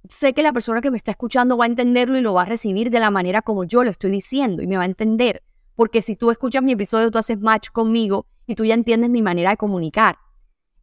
Sé 0.08 0.34
que 0.34 0.44
la 0.44 0.54
persona 0.54 0.82
que 0.82 0.92
me 0.92 0.98
está 0.98 1.12
escuchando 1.12 1.58
va 1.58 1.66
a 1.66 1.68
entenderlo 1.68 2.18
y 2.18 2.22
lo 2.22 2.34
va 2.34 2.44
a 2.44 2.46
recibir 2.46 2.90
de 2.90 3.00
la 3.00 3.12
manera 3.12 3.42
como 3.42 3.64
yo 3.64 3.84
lo 3.84 3.90
estoy 3.90 4.12
diciendo 4.12 4.62
y 4.62 4.68
me 4.68 4.78
va 4.78 4.84
a 4.84 4.88
entender. 4.88 5.42
Porque 5.76 6.02
si 6.02 6.16
tú 6.16 6.32
escuchas 6.32 6.64
mi 6.64 6.74
episodio, 6.74 7.10
tú 7.12 7.18
haces 7.18 7.40
match 7.40 7.70
conmigo 7.72 8.28
y 8.46 8.56
tú 8.56 8.66
ya 8.66 8.74
entiendes 8.74 9.10
mi 9.10 9.22
manera 9.22 9.52
de 9.52 9.58
comunicar. 9.58 10.18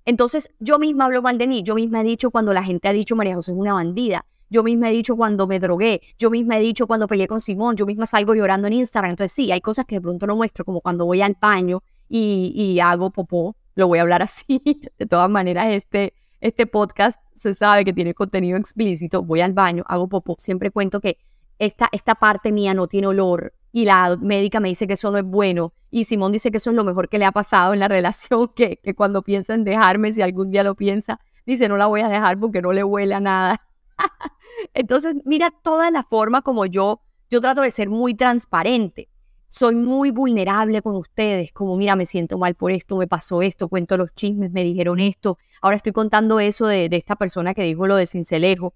Entonces, 0.05 0.51
yo 0.59 0.79
misma 0.79 1.05
hablo 1.05 1.23
mal 1.23 1.39
de 1.39 1.47
mí. 1.47 1.63
Yo 1.63 1.75
misma 1.75 2.01
he 2.01 2.05
dicho 2.05 2.31
cuando 2.31 2.53
la 2.53 2.65
gente 2.65 2.89
ha 2.89 2.93
dicho 2.93 3.15
María 3.15 3.35
José 3.35 3.53
es 3.53 3.59
una 3.59 3.75
bandida. 3.75 4.25
Yo 4.53 4.63
misma 4.63 4.91
he 4.91 4.93
dicho 4.93 5.17
cuando 5.17 5.47
me 5.47 5.59
drogué, 5.59 6.03
yo 6.19 6.29
misma 6.29 6.59
he 6.59 6.61
dicho 6.61 6.87
cuando 6.87 7.09
peleé 7.09 7.27
con 7.27 7.41
Simón, 7.41 7.75
yo 7.75 7.87
misma 7.87 8.05
salgo 8.05 8.35
llorando 8.35 8.67
en 8.67 8.75
Instagram. 8.75 9.13
Entonces 9.13 9.33
sí, 9.33 9.51
hay 9.51 9.63
cosas 9.63 9.87
que 9.87 9.95
de 9.95 10.03
pronto 10.03 10.27
no 10.27 10.37
muestro, 10.37 10.67
como 10.67 10.83
cuando 10.83 11.07
voy 11.07 11.23
al 11.23 11.35
baño 11.41 11.83
y, 12.07 12.79
hago 12.81 13.11
popó, 13.11 13.57
lo 13.75 13.89
voy 13.89 13.99
a 13.99 14.03
hablar 14.03 14.21
así. 14.29 14.61
De 14.99 15.07
todas 15.07 15.31
maneras, 15.31 15.69
este, 15.71 16.13
este 16.43 16.67
podcast 16.67 17.19
se 17.35 17.55
sabe 17.55 17.87
que 17.87 17.95
tiene 17.95 18.13
contenido 18.13 18.59
explícito. 18.59 19.23
Voy 19.23 19.41
al 19.41 19.55
baño, 19.55 19.85
hago 19.89 20.07
popó. 20.07 20.37
Siempre 20.39 20.71
cuento 20.71 21.01
que 21.01 21.17
esta, 21.59 21.89
esta 21.91 22.15
parte 22.15 22.53
mía 22.53 22.75
no 22.75 22.89
tiene 22.89 23.07
olor 23.07 23.55
y 23.73 23.87
la 23.87 24.19
médica 24.21 24.61
me 24.61 24.69
dice 24.69 24.87
que 24.87 24.93
eso 24.93 25.11
no 25.11 25.17
es 25.17 25.25
bueno 25.25 25.73
y 25.91 26.05
Simón 26.05 26.33
dice 26.33 26.51
que 26.51 26.59
eso 26.59 26.69
es 26.69 26.77
lo 26.77 26.85
mejor 26.85 27.09
que 27.09 27.19
le 27.19 27.25
ha 27.25 27.33
pasado 27.33 27.73
en 27.73 27.81
la 27.81 27.89
relación, 27.97 28.49
que, 28.55 28.77
que 28.83 28.95
cuando 28.95 29.23
piensa 29.23 29.55
en 29.55 29.65
dejarme, 29.65 30.13
si 30.13 30.21
algún 30.21 30.51
día 30.51 30.63
lo 30.63 30.75
piensa, 30.75 31.21
dice 31.47 31.69
no 31.69 31.79
la 31.79 31.87
voy 31.87 32.03
a 32.03 32.09
dejar 32.11 32.39
porque 32.39 32.61
no 32.61 32.73
le 32.73 32.85
huele 32.85 33.15
a 33.15 33.21
nada. 33.21 33.61
Entonces, 34.75 35.17
mira 35.25 35.51
toda 35.51 35.91
la 35.91 36.03
forma 36.03 36.43
como 36.43 36.67
yo, 36.67 37.03
yo 37.31 37.41
trato 37.41 37.61
de 37.63 37.71
ser 37.71 37.89
muy 37.89 38.15
transparente. 38.15 39.09
Soy 39.47 39.75
muy 39.75 40.11
vulnerable 40.11 40.81
con 40.81 40.97
ustedes, 40.97 41.53
como 41.53 41.77
mira, 41.77 41.95
me 41.95 42.07
siento 42.07 42.39
mal 42.39 42.55
por 42.55 42.73
esto, 42.73 42.97
me 42.97 43.07
pasó 43.07 43.43
esto, 43.43 43.69
cuento 43.69 43.99
los 43.99 44.15
chismes, 44.15 44.51
me 44.51 44.65
dijeron 44.65 44.99
esto. 44.99 45.37
Ahora 45.61 45.77
estoy 45.77 45.93
contando 45.93 46.41
eso 46.41 46.67
de, 46.67 46.89
esta 46.91 47.17
persona 47.17 47.53
que 47.53 47.63
dijo 47.63 47.87
lo 47.87 47.97
de 47.97 48.07
Cincelejo. 48.07 48.75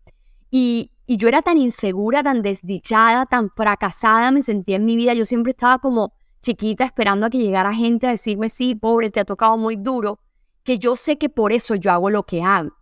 Y, 0.50 0.92
y 1.06 1.16
yo 1.16 1.28
era 1.28 1.40
tan 1.40 1.56
insegura, 1.56 2.22
tan 2.22 2.42
desdichada, 2.42 3.24
tan 3.24 3.50
fracasada, 3.50 4.30
me 4.30 4.42
sentía 4.42 4.76
en 4.76 4.84
mi 4.84 4.96
vida. 4.96 5.14
Yo 5.14 5.24
siempre 5.24 5.50
estaba 5.50 5.78
como 5.78 6.12
chiquita 6.42 6.84
esperando 6.84 7.26
a 7.26 7.30
que 7.30 7.38
llegara 7.38 7.72
gente 7.72 8.06
a 8.06 8.10
decirme, 8.10 8.50
sí, 8.50 8.74
pobre, 8.74 9.08
te 9.10 9.20
ha 9.20 9.24
tocado 9.24 9.56
muy 9.56 9.76
duro, 9.76 10.20
que 10.62 10.78
yo 10.78 10.94
sé 10.94 11.16
que 11.16 11.28
por 11.28 11.52
eso 11.52 11.74
yo 11.74 11.90
hago 11.90 12.10
lo 12.10 12.24
que 12.24 12.42
hago. 12.42 12.72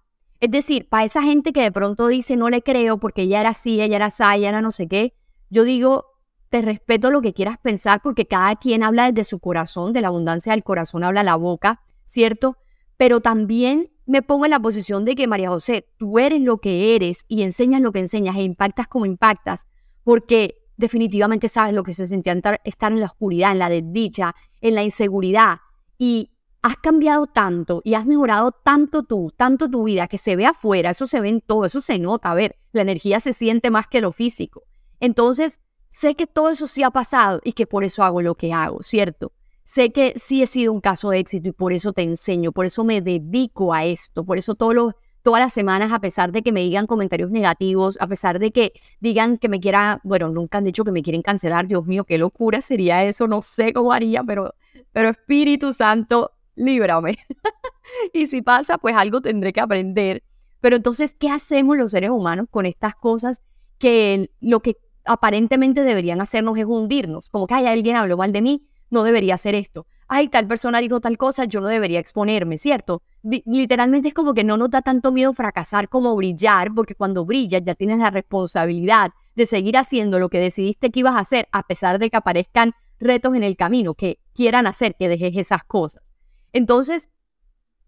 Es 0.41 0.51
decir, 0.51 0.89
para 0.89 1.05
esa 1.05 1.23
gente 1.23 1.53
que 1.53 1.63
de 1.63 1.73
pronto 1.73 2.09
dice 2.09 2.37
no 2.37 2.51
le 2.51 2.63
creo 2.63 2.99
porque 2.99 3.23
ella 3.23 3.41
era 3.41 3.51
así, 3.51 3.81
ella 3.81 3.97
era 3.97 4.07
así, 4.07 4.23
ella 4.23 4.49
era 4.51 4.61
no 4.61 4.73
sé 4.73 4.89
qué, 4.89 5.15
yo 5.51 5.65
digo, 5.65 6.07
te 6.51 6.63
respeto 6.63 7.11
lo 7.11 7.21
que 7.21 7.33
quieras 7.33 7.59
pensar 7.59 8.01
porque 8.03 8.27
cada 8.27 8.55
quien 8.57 8.83
habla 8.83 9.11
desde 9.11 9.25
su 9.25 9.39
corazón, 9.39 9.93
de 9.93 10.01
la 10.01 10.09
abundancia 10.09 10.53
del 10.53 10.63
corazón 10.63 11.05
habla 11.05 11.23
la 11.23 11.37
boca, 11.37 11.83
¿cierto? 12.05 12.59
Pero 12.97 13.21
también 13.21 13.91
me 14.07 14.23
pongo 14.23 14.45
en 14.45 14.51
la 14.51 14.61
posición 14.61 15.05
de 15.05 15.15
que 15.15 15.27
María 15.27 15.49
José, 15.49 15.89
tú 15.97 16.19
eres 16.19 16.41
lo 16.41 16.59
que 16.59 16.95
eres 16.95 17.25
y 17.29 17.43
enseñas 17.43 17.81
lo 17.81 17.93
que 17.93 18.01
enseñas 18.01 18.37
e 18.37 18.43
impactas 18.43 18.87
como 18.87 19.07
impactas, 19.07 19.67
porque 20.03 20.59
definitivamente 20.77 21.49
sabes 21.49 21.75
lo 21.75 21.83
que 21.83 21.93
se 21.93 22.07
sentía 22.07 22.39
estar 22.65 22.93
en 22.93 23.01
la 23.01 23.07
oscuridad, 23.07 23.53
en 23.53 23.59
la 23.59 23.69
desdicha, 23.69 24.35
en 24.61 24.75
la 24.75 24.85
inseguridad. 24.85 25.59
Y 25.99 26.34
has 26.65 26.79
cambiado 26.79 27.27
tanto 27.27 27.83
y 27.85 27.93
has 27.93 28.07
mejorado 28.07 28.51
tanto 28.51 29.03
tú, 29.03 29.31
tanto 29.37 29.69
tu 29.69 29.85
vida, 29.85 30.09
que 30.09 30.17
se 30.17 30.35
ve 30.35 30.47
afuera, 30.47 30.89
eso 30.89 31.05
se 31.05 31.21
ve 31.21 31.29
en 31.29 31.43
todo, 31.43 31.67
eso 31.67 31.83
se 31.83 31.99
nota, 31.99 32.31
a 32.31 32.35
ver, 32.35 32.57
la 32.73 32.81
energía 32.81 33.21
se 33.21 33.35
siente 33.35 33.71
más 33.71 33.87
que 33.87 34.01
lo 34.01 34.13
físico. 34.13 34.63
Entonces, 34.99 35.61
sé 35.91 36.15
que 36.15 36.27
todo 36.27 36.49
eso 36.49 36.67
sí 36.67 36.83
ha 36.83 36.91
pasado 36.91 37.43
y 37.45 37.53
que 37.53 37.67
por 37.67 37.85
eso 37.85 38.03
hago 38.03 38.23
lo 38.23 38.35
que 38.35 38.55
hago, 38.55 38.83
¿cierto? 38.83 39.33
Sé 39.63 39.93
que 39.93 40.15
sí 40.17 40.43
he 40.43 40.47
sido 40.47 40.73
un 40.73 40.81
caso 40.81 41.11
de 41.11 41.19
éxito 41.19 41.51
y 41.51 41.53
por 41.53 41.75
eso 41.75 41.93
te 41.93 42.01
enseño, 42.01 42.51
por 42.51 42.65
eso 42.65 42.83
me 42.83 43.03
dedico 43.03 43.75
a 43.75 43.85
esto, 43.85 44.25
por 44.25 44.39
eso 44.39 44.55
todos 44.55 44.75
los, 44.75 44.95
todas 45.21 45.41
las 45.41 45.53
semanas, 45.53 45.93
a 45.93 46.01
pesar 46.01 46.33
de 46.33 46.43
que 46.43 46.51
me 46.51 46.61
digan 46.61 46.87
comentarios 46.87 47.31
negativos, 47.31 47.99
a 48.01 48.07
pesar 48.07 48.39
de 48.39 48.53
que 48.53 48.73
digan 49.01 49.37
que 49.37 49.51
me 49.51 49.61
quiera, 49.61 50.01
bueno, 50.03 50.31
nunca 50.31 50.57
han 50.57 50.65
dicho 50.65 50.83
que 50.83 50.93
me 50.93 51.03
quieren 51.03 51.21
cancelar, 51.21 51.67
Dios 51.67 51.85
mío, 51.85 52.05
qué 52.05 52.17
locura 52.17 52.63
sería 52.63 53.05
eso, 53.05 53.29
no 53.29 53.43
sé 53.43 53.75
cómo 53.75 53.93
haría, 53.93 54.25
pero, 54.25 54.55
pero 54.93 55.11
Espíritu 55.11 55.75
Santo, 55.75 56.34
líbrame. 56.57 57.19
y 58.13 58.27
si 58.27 58.43
pasa, 58.43 58.79
pues 58.79 58.97
algo 58.97 59.21
tendré 59.21 59.53
que 59.53 59.61
aprender. 59.61 60.23
Pero 60.61 60.77
entonces, 60.77 61.15
¿qué 61.15 61.29
hacemos 61.29 61.77
los 61.77 61.91
seres 61.91 62.11
humanos 62.11 62.47
con 62.51 62.67
estas 62.67 62.95
cosas 62.95 63.43
que 63.79 64.31
lo 64.41 64.61
que 64.61 64.79
aparentemente 65.05 65.83
deberían 65.83 66.21
hacernos 66.21 66.57
es 66.57 66.65
hundirnos? 66.65 67.29
Como 67.29 67.47
que 67.47 67.55
hay 67.55 67.67
alguien 67.67 67.97
habló 67.97 68.17
mal 68.17 68.33
de 68.33 68.41
mí, 68.41 68.67
no 68.91 69.03
debería 69.03 69.35
hacer 69.35 69.55
esto. 69.55 69.87
ay, 70.07 70.29
tal 70.29 70.47
persona 70.47 70.81
dijo 70.81 71.01
tal 71.01 71.17
cosa, 71.17 71.45
yo 71.45 71.61
no 71.61 71.69
debería 71.69 71.99
exponerme, 71.99 72.59
¿cierto? 72.59 73.03
literalmente 73.23 74.09
es 74.09 74.15
como 74.15 74.35
que 74.35 74.45
no 74.45 74.59
nos 74.59 74.71
da 74.71 74.83
tanto 74.83 75.11
miedo 75.11 75.33
fracasar 75.33 75.89
como 75.89 76.15
brillar, 76.15 76.73
porque 76.75 76.95
cuando 76.95 77.25
brillas 77.25 77.63
ya 77.65 77.75
tienes 77.75 77.99
la 77.99 78.11
responsabilidad 78.11 79.13
de 79.35 79.47
seguir 79.47 79.77
haciendo 79.79 80.19
lo 80.19 80.29
que 80.29 80.41
decidiste 80.41 80.91
que 80.91 81.01
ibas 81.01 81.17
a 81.17 81.21
hacer, 81.21 81.49
a 81.51 81.63
pesar 81.63 81.99
de 81.99 82.11
que 82.11 82.17
aparezcan 82.17 82.75
retos 83.01 83.35
en 83.35 83.43
el 83.43 83.57
camino, 83.57 83.95
que 83.95 84.19
quieran 84.35 84.67
hacer 84.67 84.95
que 84.97 85.09
dejes 85.09 85.37
esas 85.37 85.65
cosas. 85.65 86.14
Entonces, 86.55 87.11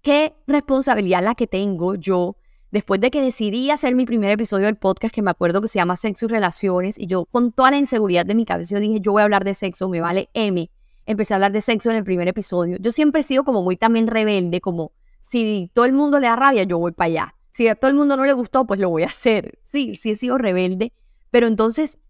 ¿qué 0.02 0.35
responsabilidad 0.49 1.23
la 1.23 1.37
que 1.37 1.46
tengo 1.46 1.94
yo 1.94 2.37
después 2.73 3.00
de 3.00 3.12
que 3.12 3.23
decidí 3.23 3.70
hacer 3.70 3.94
mi 3.94 4.04
primer 4.04 4.32
episodio 4.32 4.66
del 4.66 4.76
podcast, 4.76 5.14
que 5.14 5.23
me 5.23 5.30
acuerdo 5.30 5.62
que 5.62 5.68
se 5.68 5.78
llama 5.78 5.94
Sexo 5.94 6.26
y 6.26 6.28
Relaciones, 6.28 6.99
y 6.99 7.06
yo 7.06 7.26
con 7.26 7.52
toda 7.52 7.70
la 7.70 7.78
inseguridad 7.78 8.26
de 8.26 8.35
mi 8.35 8.44
cabeza, 8.44 8.75
yo 8.75 8.80
dije, 8.80 9.00
yo 9.00 9.12
voy 9.12 9.23
a 9.23 9.25
hablar 9.25 9.44
de 9.44 9.54
sexo, 9.54 9.88
me 9.88 10.00
vale 10.00 10.28
M. 10.35 10.68
Empecé 11.06 11.32
a 11.32 11.37
hablar 11.37 11.52
de 11.52 11.61
sexo 11.61 11.90
en 11.90 11.96
el 11.96 12.04
primer 12.04 12.26
episodio. 12.26 12.76
Yo 12.80 12.90
siempre 12.90 13.20
he 13.20 13.25
sido 13.25 13.44
como 13.44 13.62
muy 13.62 13.76
también 13.76 14.08
rebelde, 14.08 14.61
como 14.61 14.92
si 15.20 15.70
todo 15.73 15.85
el 15.85 15.92
mundo 15.92 16.18
le 16.18 16.26
da 16.26 16.35
rabia, 16.35 16.64
yo 16.64 16.78
voy 16.78 16.90
para 16.90 17.06
allá. 17.06 17.35
Si 17.52 17.68
a 17.68 17.76
todo 17.76 17.88
el 17.88 17.96
mundo 17.96 18.16
no 18.16 18.25
le 18.25 18.32
gustó, 18.32 18.66
pues 18.66 18.80
lo 18.80 18.90
voy 18.90 19.04
a 19.04 19.06
hacer. 19.06 19.61
Sí, 19.62 19.94
sí 19.94 20.11
he 20.11 20.16
sido 20.16 20.38
rebelde, 20.38 20.92
pero 21.30 21.46
entonces 21.46 22.00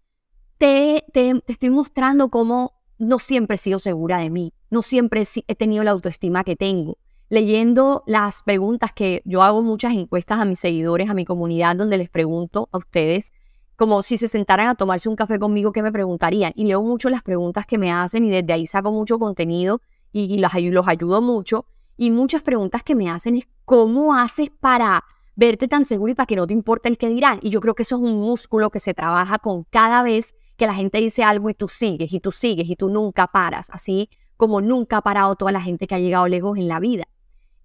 te, 0.57 1.05
te, 1.13 1.39
te 1.39 1.53
estoy 1.53 1.69
mostrando 1.69 2.29
cómo 2.29 2.76
no 2.97 3.19
siempre 3.19 3.55
he 3.55 3.59
sido 3.59 3.79
segura 3.79 4.17
de 4.19 4.29
mí, 4.29 4.53
no 4.69 4.81
siempre 4.81 5.23
he 5.47 5.55
tenido 5.55 5.83
la 5.83 5.91
autoestima 5.91 6.43
que 6.43 6.55
tengo. 6.55 6.97
Leyendo 7.29 8.03
las 8.07 8.41
preguntas 8.43 8.93
que 8.93 9.21
yo 9.25 9.43
hago 9.43 9.61
muchas 9.61 9.93
encuestas 9.93 10.39
a 10.39 10.45
mis 10.45 10.59
seguidores, 10.59 11.09
a 11.09 11.13
mi 11.13 11.25
comunidad, 11.25 11.75
donde 11.75 11.97
les 11.97 12.09
pregunto 12.09 12.69
a 12.71 12.77
ustedes, 12.77 13.33
como 13.75 14.01
si 14.01 14.17
se 14.17 14.27
sentaran 14.27 14.69
a 14.69 14.75
tomarse 14.75 15.07
un 15.07 15.15
café 15.15 15.37
conmigo, 15.37 15.71
¿qué 15.71 15.83
me 15.83 15.91
preguntarían? 15.91 16.51
Y 16.55 16.65
leo 16.65 16.81
mucho 16.81 17.09
las 17.09 17.21
preguntas 17.21 17.65
que 17.65 17.77
me 17.77 17.91
hacen 17.91 18.25
y 18.25 18.29
desde 18.29 18.51
ahí 18.53 18.65
saco 18.65 18.91
mucho 18.91 19.19
contenido 19.19 19.81
y, 20.11 20.37
los 20.39 20.53
ayudo 20.87 21.21
mucho. 21.21 21.65
Y 21.95 22.11
muchas 22.11 22.41
preguntas 22.41 22.83
que 22.83 22.95
me 22.95 23.09
hacen 23.09 23.35
es, 23.35 23.47
¿cómo 23.65 24.15
haces 24.15 24.49
para 24.49 25.03
verte 25.35 25.67
tan 25.67 25.85
seguro 25.85 26.11
y 26.11 26.15
para 26.15 26.25
que 26.25 26.35
no 26.35 26.47
te 26.47 26.53
importe 26.53 26.89
el 26.89 26.97
que 26.97 27.09
dirán? 27.09 27.39
Y 27.43 27.49
yo 27.51 27.59
creo 27.59 27.75
que 27.75 27.83
eso 27.83 27.95
es 27.95 28.01
un 28.01 28.19
músculo 28.19 28.71
que 28.71 28.79
se 28.79 28.93
trabaja 28.93 29.37
con 29.37 29.63
cada 29.65 30.01
vez 30.01 30.33
que 30.57 30.67
la 30.67 30.73
gente 30.73 30.99
dice 30.99 31.23
algo 31.23 31.49
y 31.49 31.53
tú 31.53 31.67
sigues 31.67 32.11
y 32.11 32.19
tú 32.19 32.31
sigues 32.31 32.69
y 32.69 32.75
tú 32.75 32.89
nunca 32.89 33.27
paras, 33.27 33.69
así 33.71 34.09
como 34.35 34.61
nunca 34.61 34.97
ha 34.97 35.01
parado 35.01 35.35
toda 35.35 35.51
la 35.51 35.61
gente 35.61 35.87
que 35.87 35.95
ha 35.95 35.99
llegado 35.99 36.27
lejos 36.27 36.57
en 36.57 36.67
la 36.67 36.79
vida. 36.79 37.05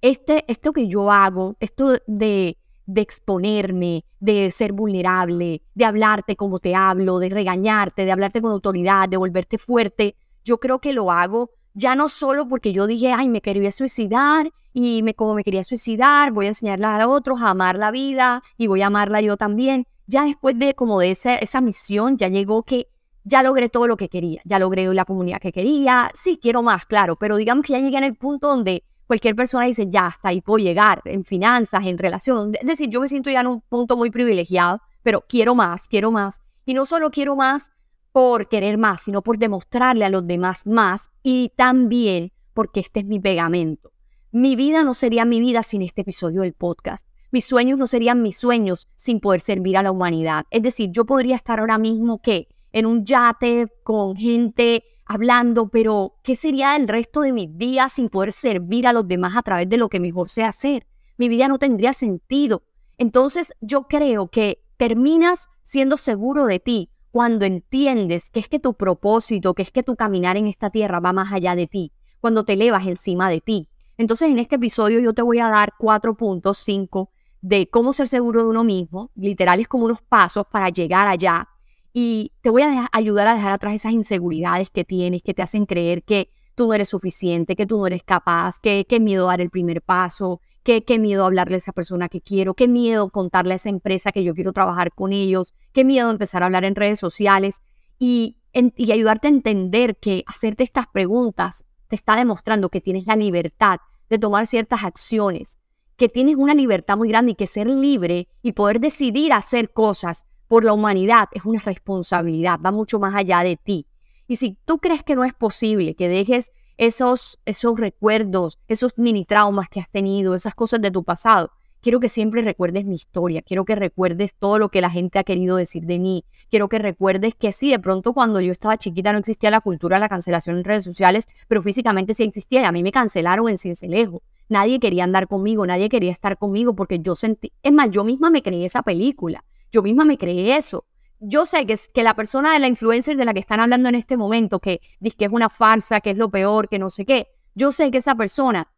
Este, 0.01 0.45
esto 0.49 0.73
que 0.73 0.89
yo 0.89 1.11
hago, 1.11 1.57
esto 1.61 1.99
de, 2.07 2.59
de 2.87 3.01
exponerme, 3.01 4.05
de 4.21 4.51
ser 4.51 4.73
vulnerable, 4.73 5.63
de 5.75 5.85
hablarte 5.85 6.35
como 6.37 6.59
te 6.59 6.75
hablo, 6.75 7.19
de 7.19 7.29
regañarte, 7.29 8.05
de 8.05 8.13
hablarte 8.13 8.41
con 8.41 8.53
autoridad, 8.53 9.09
de 9.09 9.17
volverte 9.17 9.59
fuerte, 9.59 10.17
yo 10.45 10.59
creo 10.59 10.81
que 10.81 10.93
lo 10.93 11.11
hago 11.11 11.51
ya 11.75 11.95
no 11.95 12.09
solo 12.09 12.47
porque 12.49 12.73
yo 12.73 12.87
dije, 12.87 13.13
ay, 13.13 13.29
me 13.29 13.41
quería 13.41 13.71
suicidar 13.71 14.53
y 14.73 15.03
me, 15.03 15.15
como 15.15 15.35
me 15.35 15.45
quería 15.45 15.65
suicidar, 15.65 16.33
voy 16.33 16.47
a 16.47 16.49
enseñarle 16.49 16.87
a 16.87 17.09
otros 17.09 17.41
a 17.41 17.51
amar 17.51 17.79
la 17.79 17.91
vida 17.91 18.43
y 18.57 18.67
voy 18.67 18.83
a 18.83 18.89
amarla 18.89 19.21
yo 19.21 19.37
también, 19.37 19.87
ya 20.07 20.25
después 20.25 20.59
de 20.59 20.75
como 20.75 21.01
de 21.01 21.11
esa, 21.11 21.37
esa 21.37 21.61
misión, 21.61 22.17
ya 22.17 22.29
llegó 22.29 22.63
que 22.63 22.89
ya 23.25 23.43
logré 23.43 23.69
todo 23.69 23.87
lo 23.87 23.97
que 23.97 24.09
quería, 24.09 24.41
ya 24.45 24.59
logré 24.59 24.93
la 24.93 25.05
comunidad 25.05 25.41
que 25.41 25.53
quería, 25.53 26.11
sí, 26.15 26.39
quiero 26.41 26.63
más, 26.63 26.87
claro, 26.87 27.17
pero 27.17 27.37
digamos 27.37 27.65
que 27.65 27.73
ya 27.75 27.79
llegué 27.79 27.99
en 27.99 28.05
el 28.05 28.17
punto 28.17 28.49
donde 28.49 28.85
cualquier 29.07 29.37
persona 29.37 29.67
dice, 29.67 29.87
ya, 29.89 30.07
hasta 30.07 30.31
ahí 30.31 30.41
puedo 30.41 30.65
llegar, 30.65 31.03
en 31.05 31.25
finanzas, 31.25 31.85
en 31.87 31.99
relación, 31.99 32.53
es 32.55 32.67
decir, 32.67 32.89
yo 32.89 33.01
me 33.01 33.09
siento 33.09 33.31
ya 33.31 33.41
en 33.41 33.47
un 33.47 33.61
punto 33.61 33.97
muy 33.97 34.11
privilegiado, 34.11 34.81
pero 35.03 35.25
quiero 35.29 35.55
más, 35.55 35.89
quiero 35.89 36.11
más, 36.11 36.41
y 36.65 36.75
no 36.75 36.85
solo 36.87 37.11
quiero 37.11 37.37
más 37.37 37.71
por 38.13 38.49
querer 38.49 38.79
más, 38.79 39.03
sino 39.03 39.23
por 39.23 39.39
demostrarle 39.39 40.05
a 40.05 40.11
los 40.11 40.27
demás 40.27 40.67
más, 40.67 41.11
y 41.23 41.51
también 41.57 42.33
porque 42.55 42.81
este 42.81 43.01
es 43.01 43.07
mi 43.07 43.21
pegamento. 43.21 43.93
Mi 44.31 44.57
vida 44.57 44.83
no 44.85 44.95
sería 44.95 45.25
mi 45.25 45.41
vida 45.41 45.63
sin 45.63 45.83
este 45.83 46.03
episodio 46.03 46.43
del 46.43 46.55
podcast. 46.55 47.07
Mis 47.33 47.47
sueños 47.47 47.79
no 47.79 47.87
serían 47.87 48.21
mis 48.21 48.37
sueños 48.37 48.89
sin 48.95 49.19
poder 49.19 49.41
servir 49.41 49.79
a 49.79 49.83
la 49.83 49.91
humanidad. 49.91 50.45
Es 50.51 50.63
decir, 50.63 50.91
yo 50.93 51.07
podría 51.07 51.35
estar 51.35 51.61
ahora 51.61 51.79
mismo 51.79 52.21
que 52.21 52.49
en 52.73 52.85
un 52.85 53.07
yate 53.07 53.69
con 53.85 54.17
gente 54.17 54.85
hablando, 55.07 55.71
pero 55.71 56.17
¿qué 56.23 56.35
sería 56.35 56.77
el 56.77 56.87
resto 56.87 57.23
de 57.23 57.33
mis 57.33 57.57
días 57.57 57.95
sin 57.95 58.11
poder 58.11 58.33
servir 58.33 58.87
a 58.87 58.93
los 58.93 59.09
demás 59.09 59.35
a 59.35 59.41
través 59.41 59.67
de 59.67 59.79
lo 59.79 59.89
que 59.89 59.99
mejor 59.99 60.29
sé 60.29 60.45
hacer? 60.45 60.87
Mi 61.17 61.31
vida 61.31 61.49
no 61.49 61.59
tendría 61.59 61.95
sentido. 61.95 62.65
Entonces 62.99 63.55
yo 63.63 63.89
creo 63.89 64.29
que 64.29 64.63
terminas 64.77 65.49
siendo 65.63 65.97
seguro 65.97 66.45
de 66.45 66.61
ti 66.61 66.91
cuando 67.11 67.47
entiendes 67.47 68.29
que 68.29 68.41
es 68.41 68.49
que 68.49 68.61
tu 68.61 68.75
propósito, 68.75 69.55
que 69.55 69.63
es 69.63 69.71
que 69.71 69.83
tu 69.83 69.97
caminar 69.97 70.37
en 70.37 70.49
esta 70.49 70.69
tierra 70.69 71.01
va 71.01 71.15
más 71.15 71.33
allá 71.33 71.55
de 71.55 71.67
ti, 71.67 71.93
cuando 72.21 72.45
te 72.45 72.53
elevas 72.53 72.87
encima 72.87 73.31
de 73.31 73.41
ti. 73.41 73.71
Entonces 73.97 74.31
en 74.31 74.39
este 74.39 74.57
episodio 74.57 75.01
yo 75.01 75.15
te 75.15 75.23
voy 75.23 75.39
a 75.39 75.49
dar 75.49 75.73
cuatro 75.79 76.15
puntos, 76.15 76.59
cinco 76.59 77.09
de 77.43 77.69
cómo 77.69 77.93
ser 77.93 78.09
seguro 78.09 78.43
de 78.43 78.49
uno 78.49 78.65
mismo, 78.65 79.11
literales 79.15 79.69
como 79.69 79.85
unos 79.85 80.01
pasos 80.01 80.47
para 80.51 80.71
llegar 80.71 81.09
allá. 81.09 81.49
Y 81.93 82.33
te 82.41 82.49
voy 82.49 82.63
a 82.63 82.89
ayudar 82.93 83.29
a 83.29 83.35
dejar 83.35 83.53
atrás 83.53 83.75
esas 83.75 83.93
inseguridades 83.93 84.71
que 84.71 84.85
tienes, 84.85 85.23
que 85.23 85.35
te 85.35 85.43
hacen 85.43 85.67
creer 85.67 86.05
que 86.05 86.31
tú 86.55 86.69
no 86.69 86.75
eres 86.75 86.89
suficiente, 86.89 87.57
que 87.57 87.67
tú 87.67 87.79
no 87.79 87.87
eres 87.87 88.03
capaz, 88.05 88.59
que 88.61 88.87
qué 88.89 89.01
miedo 89.01 89.27
dar 89.27 89.41
el 89.41 89.51
primer 89.51 89.83
paso, 89.83 90.41
que 90.63 90.85
qué 90.85 90.99
miedo 90.99 91.27
hablarle 91.27 91.57
a 91.57 91.59
esa 91.59 91.73
persona 91.73 92.09
que 92.09 92.21
quiero, 92.21 92.55
qué 92.55 92.69
miedo 92.69 93.11
contarle 93.11 93.55
a 93.55 93.57
esa 93.57 93.69
empresa 93.69 94.13
que 94.13 94.23
yo 94.23 94.35
quiero 94.35 94.53
trabajar 94.53 94.93
con 94.93 95.13
ellos, 95.13 95.53
qué 95.73 95.85
miedo 95.85 96.11
empezar 96.11 96.43
a 96.43 96.47
hablar 96.47 96.65
en 96.65 96.77
redes 96.77 97.01
sociales 97.01 97.61
y 97.99 98.37
ayudarte 98.55 99.27
a 99.27 99.31
entender 99.31 99.97
que 99.97 100.23
hacerte 100.27 100.63
estas 100.63 100.87
preguntas 100.87 101.65
te 101.89 101.97
está 101.97 102.17
demostrando 102.17 102.69
que 102.69 102.81
tienes 102.81 103.07
la 103.07 103.17
libertad 103.17 103.79
de 104.09 104.19
tomar 104.19 104.47
ciertas 104.47 104.85
acciones 104.85 105.59
que 106.03 106.09
tienes 106.09 106.35
una 106.35 106.53
libertad 106.53 106.97
muy 106.97 107.09
grande 107.09 107.31
y 107.31 107.35
que 107.37 107.47
ser 107.47 107.69
libre 107.69 108.27
y 108.43 108.55
poder 108.55 108.81
decidir 108.81 109.33
hacer 109.33 109.73
cosas 109.73 110.27
por 110.49 110.65
la 110.65 110.73
humanidad 110.73 111.29
es 111.31 111.45
una 111.45 111.61
responsabilidad, 111.61 112.59
va 112.59 112.73
mucho 112.73 112.99
más 112.99 113.15
allá 113.15 113.45
de 113.45 113.57
ti. 113.57 113.87
Y 114.27 114.35
si 114.35 114.59
tú 114.65 114.81
crees 114.81 115.05
que 115.05 115.15
no 115.15 115.23
es 115.23 115.33
posible 115.33 115.95
que 115.95 116.09
dejes 116.09 116.51
esos, 116.77 117.39
esos 117.45 117.79
recuerdos, 117.79 118.59
esos 118.67 118.99
mini 118.99 119.25
traumas 119.25 119.69
que 119.69 119.79
has 119.79 119.89
tenido, 119.89 120.35
esas 120.35 120.57
cosas 120.57 120.81
de 120.81 120.91
tu 120.91 121.05
pasado, 121.05 121.53
quiero 121.81 122.01
que 122.01 122.09
siempre 122.09 122.43
recuerdes 122.43 122.85
mi 122.85 122.97
historia, 122.97 123.41
quiero 123.41 123.65
que 123.65 123.77
recuerdes 123.77 124.35
todo 124.35 124.59
lo 124.59 124.71
que 124.71 124.81
la 124.81 124.91
gente 124.91 125.21
ha 125.21 125.23
querido 125.23 125.55
decir 125.55 125.85
de 125.85 126.01
mí, 126.01 126.25
quiero 126.51 126.69
que 126.69 126.81
recuerdes 126.81 127.37
que 127.37 127.53
sí, 127.53 127.71
de 127.71 127.79
pronto 127.79 128.13
cuando 128.13 128.41
yo 128.41 128.51
estaba 128.51 128.77
chiquita 128.77 129.13
no 129.13 129.21
existía 129.21 129.53
la 129.53 129.61
cultura 129.61 129.99
de 129.99 130.01
la 130.01 130.09
cancelación 130.09 130.57
en 130.57 130.65
redes 130.65 130.83
sociales, 130.83 131.27
pero 131.47 131.63
físicamente 131.63 132.13
sí 132.13 132.25
existía 132.25 132.63
y 132.63 132.65
a 132.65 132.73
mí 132.73 132.83
me 132.83 132.91
cancelaron 132.91 133.49
en 133.49 133.57
Cincelejo. 133.57 134.21
Nadie 134.49 134.81
quería 134.81 135.05
andar 135.05 135.29
conmigo, 135.29 135.67
nadie 135.67 135.89
quería 135.89 136.13
estar 136.13 136.39
conmigo 136.39 136.75
porque 136.75 136.99
yo 137.01 137.15
sentí, 137.15 137.53
es 137.63 137.73
más, 137.73 137.91
yo 137.91 138.05
misma 138.05 138.31
me 138.31 138.43
creí 138.43 138.65
esa 138.65 138.83
película, 138.83 139.45
yo 139.71 139.83
misma 139.83 140.05
me 140.05 140.19
creí 140.19 140.51
eso. 140.51 140.85
Yo 141.21 141.47
sé 141.47 141.67
que, 141.67 141.79
que 141.95 142.03
la 142.03 142.15
persona 142.15 142.53
de 142.53 142.59
la 142.59 142.67
influencer 142.67 143.17
de 143.17 143.25
la 143.25 143.33
que 143.33 143.41
están 143.41 143.61
hablando 143.61 143.89
en 143.89 143.95
este 143.95 144.17
momento, 144.17 144.59
que 144.59 144.81
dice 144.99 145.17
que 145.17 145.25
es 145.27 145.33
una 145.33 145.49
farsa, 145.49 146.01
que 146.01 146.11
es 146.11 146.17
lo 146.17 146.31
peor, 146.31 146.69
que 146.69 146.79
no 146.79 146.91
sé 146.91 147.05
qué, 147.05 147.29
yo 147.55 147.73
sé 147.73 147.91
que 147.91 147.99
esa 147.99 148.15
persona 148.15 148.69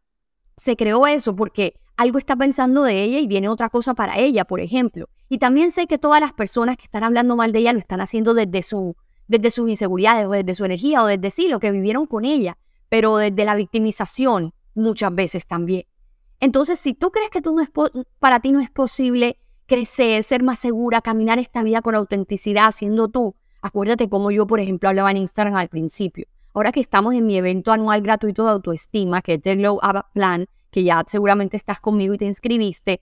se 0.56 0.76
creó 0.76 1.06
eso 1.06 1.34
porque 1.34 1.74
algo 1.96 2.18
está 2.18 2.36
pensando 2.36 2.82
de 2.82 3.02
ella 3.02 3.18
y 3.18 3.26
viene 3.26 3.48
otra 3.48 3.70
cosa 3.70 3.94
para 3.94 4.18
ella, 4.18 4.44
por 4.44 4.60
ejemplo. 4.60 5.08
Y 5.28 5.38
también 5.38 5.70
sé 5.70 5.86
que 5.86 5.98
todas 5.98 6.20
las 6.20 6.32
personas 6.32 6.76
que 6.76 6.84
están 6.84 7.04
hablando 7.04 7.36
mal 7.36 7.52
de 7.52 7.60
ella 7.60 7.72
lo 7.72 7.78
están 7.78 8.00
haciendo 8.00 8.34
desde, 8.34 8.62
su, 8.62 8.96
desde 9.28 9.50
sus 9.50 9.68
inseguridades 9.68 10.26
o 10.26 10.30
desde 10.30 10.54
su 10.54 10.64
energía 10.64 11.02
o 11.02 11.06
desde 11.06 11.30
sí, 11.30 11.48
lo 11.48 11.60
que 11.60 11.70
vivieron 11.70 12.06
con 12.06 12.24
ella, 12.24 12.58
pero 12.88 13.16
desde 13.16 13.44
la 13.44 13.54
victimización, 13.54 14.52
muchas 14.74 15.14
veces 15.14 15.46
también. 15.46 15.84
Entonces, 16.40 16.78
si 16.78 16.94
tú 16.94 17.10
crees 17.10 17.30
que 17.30 17.40
tú 17.40 17.54
no 17.54 17.62
es 17.62 17.70
para 18.18 18.40
ti 18.40 18.52
no 18.52 18.60
es 18.60 18.70
posible 18.70 19.38
crecer, 19.66 20.22
ser 20.22 20.42
más 20.42 20.58
segura, 20.58 21.00
caminar 21.00 21.38
esta 21.38 21.62
vida 21.62 21.80
con 21.80 21.94
autenticidad, 21.94 22.70
siendo 22.72 23.08
tú, 23.08 23.34
acuérdate 23.62 24.08
como 24.08 24.30
yo, 24.30 24.46
por 24.46 24.60
ejemplo, 24.60 24.88
hablaba 24.88 25.10
en 25.10 25.18
Instagram 25.18 25.56
al 25.56 25.68
principio. 25.68 26.26
Ahora 26.52 26.70
que 26.70 26.80
estamos 26.80 27.14
en 27.14 27.26
mi 27.26 27.36
evento 27.36 27.72
anual 27.72 28.02
gratuito 28.02 28.44
de 28.44 28.50
autoestima, 28.50 29.22
que 29.22 29.34
es 29.34 29.42
The 29.42 29.56
Glow 29.56 29.76
Up 29.76 30.06
Plan, 30.12 30.46
que 30.70 30.84
ya 30.84 31.02
seguramente 31.06 31.56
estás 31.56 31.80
conmigo 31.80 32.14
y 32.14 32.18
te 32.18 32.26
inscribiste, 32.26 33.00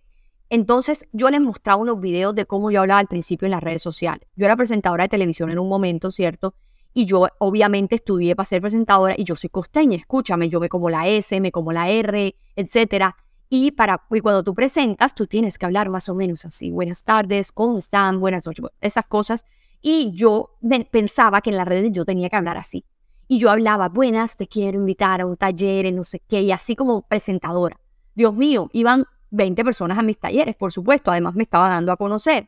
entonces 0.48 1.06
yo 1.12 1.30
les 1.30 1.40
mostraba 1.40 1.80
unos 1.80 1.98
videos 1.98 2.34
de 2.34 2.44
cómo 2.44 2.70
yo 2.70 2.80
hablaba 2.80 3.00
al 3.00 3.08
principio 3.08 3.46
en 3.46 3.52
las 3.52 3.62
redes 3.62 3.80
sociales. 3.80 4.30
Yo 4.36 4.44
era 4.44 4.54
presentadora 4.54 5.04
de 5.04 5.08
televisión 5.08 5.50
en 5.50 5.58
un 5.58 5.68
momento, 5.68 6.10
¿cierto? 6.10 6.54
Y 6.94 7.06
yo 7.06 7.26
obviamente 7.38 7.94
estudié 7.94 8.36
para 8.36 8.44
ser 8.44 8.60
presentadora 8.60 9.14
y 9.16 9.24
yo 9.24 9.36
soy 9.36 9.50
costeña, 9.50 9.96
escúchame, 9.96 10.48
yo 10.48 10.60
me 10.60 10.68
como 10.68 10.90
la 10.90 11.08
S, 11.08 11.40
me 11.40 11.50
como 11.50 11.72
la 11.72 11.88
R, 11.88 12.34
etcétera. 12.54 13.16
Y, 13.48 13.72
para, 13.72 14.02
y 14.10 14.20
cuando 14.20 14.42
tú 14.42 14.54
presentas, 14.54 15.14
tú 15.14 15.26
tienes 15.26 15.58
que 15.58 15.66
hablar 15.66 15.90
más 15.90 16.08
o 16.08 16.14
menos 16.14 16.44
así, 16.44 16.70
buenas 16.70 17.04
tardes, 17.04 17.52
¿cómo 17.52 17.78
están? 17.78 18.20
Buenas 18.20 18.46
noches, 18.46 18.64
esas 18.80 19.06
cosas. 19.06 19.44
Y 19.80 20.12
yo 20.14 20.58
pensaba 20.90 21.40
que 21.40 21.50
en 21.50 21.56
las 21.56 21.66
redes 21.66 21.92
yo 21.92 22.04
tenía 22.04 22.30
que 22.30 22.36
hablar 22.36 22.56
así. 22.56 22.84
Y 23.28 23.38
yo 23.38 23.50
hablaba, 23.50 23.88
buenas, 23.88 24.36
te 24.36 24.46
quiero 24.46 24.78
invitar 24.78 25.20
a 25.20 25.26
un 25.26 25.36
taller, 25.36 25.92
no 25.92 26.04
sé 26.04 26.20
qué, 26.28 26.42
y 26.42 26.52
así 26.52 26.76
como 26.76 27.02
presentadora. 27.02 27.78
Dios 28.14 28.34
mío, 28.34 28.68
iban 28.72 29.06
20 29.30 29.64
personas 29.64 29.98
a 29.98 30.02
mis 30.02 30.18
talleres, 30.18 30.54
por 30.54 30.70
supuesto, 30.72 31.10
además 31.10 31.34
me 31.34 31.42
estaba 31.42 31.68
dando 31.68 31.92
a 31.92 31.96
conocer. 31.96 32.46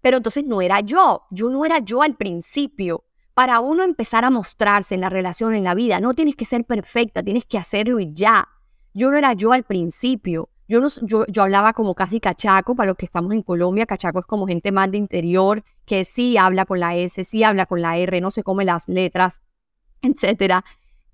Pero 0.00 0.18
entonces 0.18 0.44
no 0.44 0.62
era 0.62 0.80
yo, 0.80 1.24
yo 1.30 1.50
no 1.50 1.64
era 1.64 1.80
yo 1.80 2.02
al 2.02 2.16
principio 2.16 3.04
para 3.40 3.60
uno 3.60 3.84
empezar 3.84 4.26
a 4.26 4.30
mostrarse 4.30 4.94
en 4.94 5.00
la 5.00 5.08
relación, 5.08 5.54
en 5.54 5.64
la 5.64 5.74
vida, 5.74 5.98
no 5.98 6.12
tienes 6.12 6.36
que 6.36 6.44
ser 6.44 6.66
perfecta, 6.66 7.22
tienes 7.22 7.46
que 7.46 7.56
hacerlo 7.56 7.98
y 7.98 8.12
ya. 8.12 8.46
Yo 8.92 9.10
no 9.10 9.16
era 9.16 9.32
yo 9.32 9.54
al 9.54 9.62
principio. 9.62 10.50
Yo, 10.68 10.78
no, 10.78 10.88
yo, 11.00 11.24
yo 11.26 11.42
hablaba 11.44 11.72
como 11.72 11.94
casi 11.94 12.20
cachaco, 12.20 12.76
para 12.76 12.88
los 12.88 12.98
que 12.98 13.06
estamos 13.06 13.32
en 13.32 13.42
Colombia, 13.42 13.86
cachaco 13.86 14.18
es 14.18 14.26
como 14.26 14.46
gente 14.46 14.72
más 14.72 14.90
de 14.90 14.98
interior, 14.98 15.64
que 15.86 16.04
sí 16.04 16.36
habla 16.36 16.66
con 16.66 16.80
la 16.80 16.94
S, 16.94 17.24
sí 17.24 17.42
habla 17.42 17.64
con 17.64 17.80
la 17.80 17.96
R, 17.96 18.20
no 18.20 18.30
se 18.30 18.42
come 18.42 18.66
las 18.66 18.90
letras, 18.90 19.40
etcétera. 20.02 20.62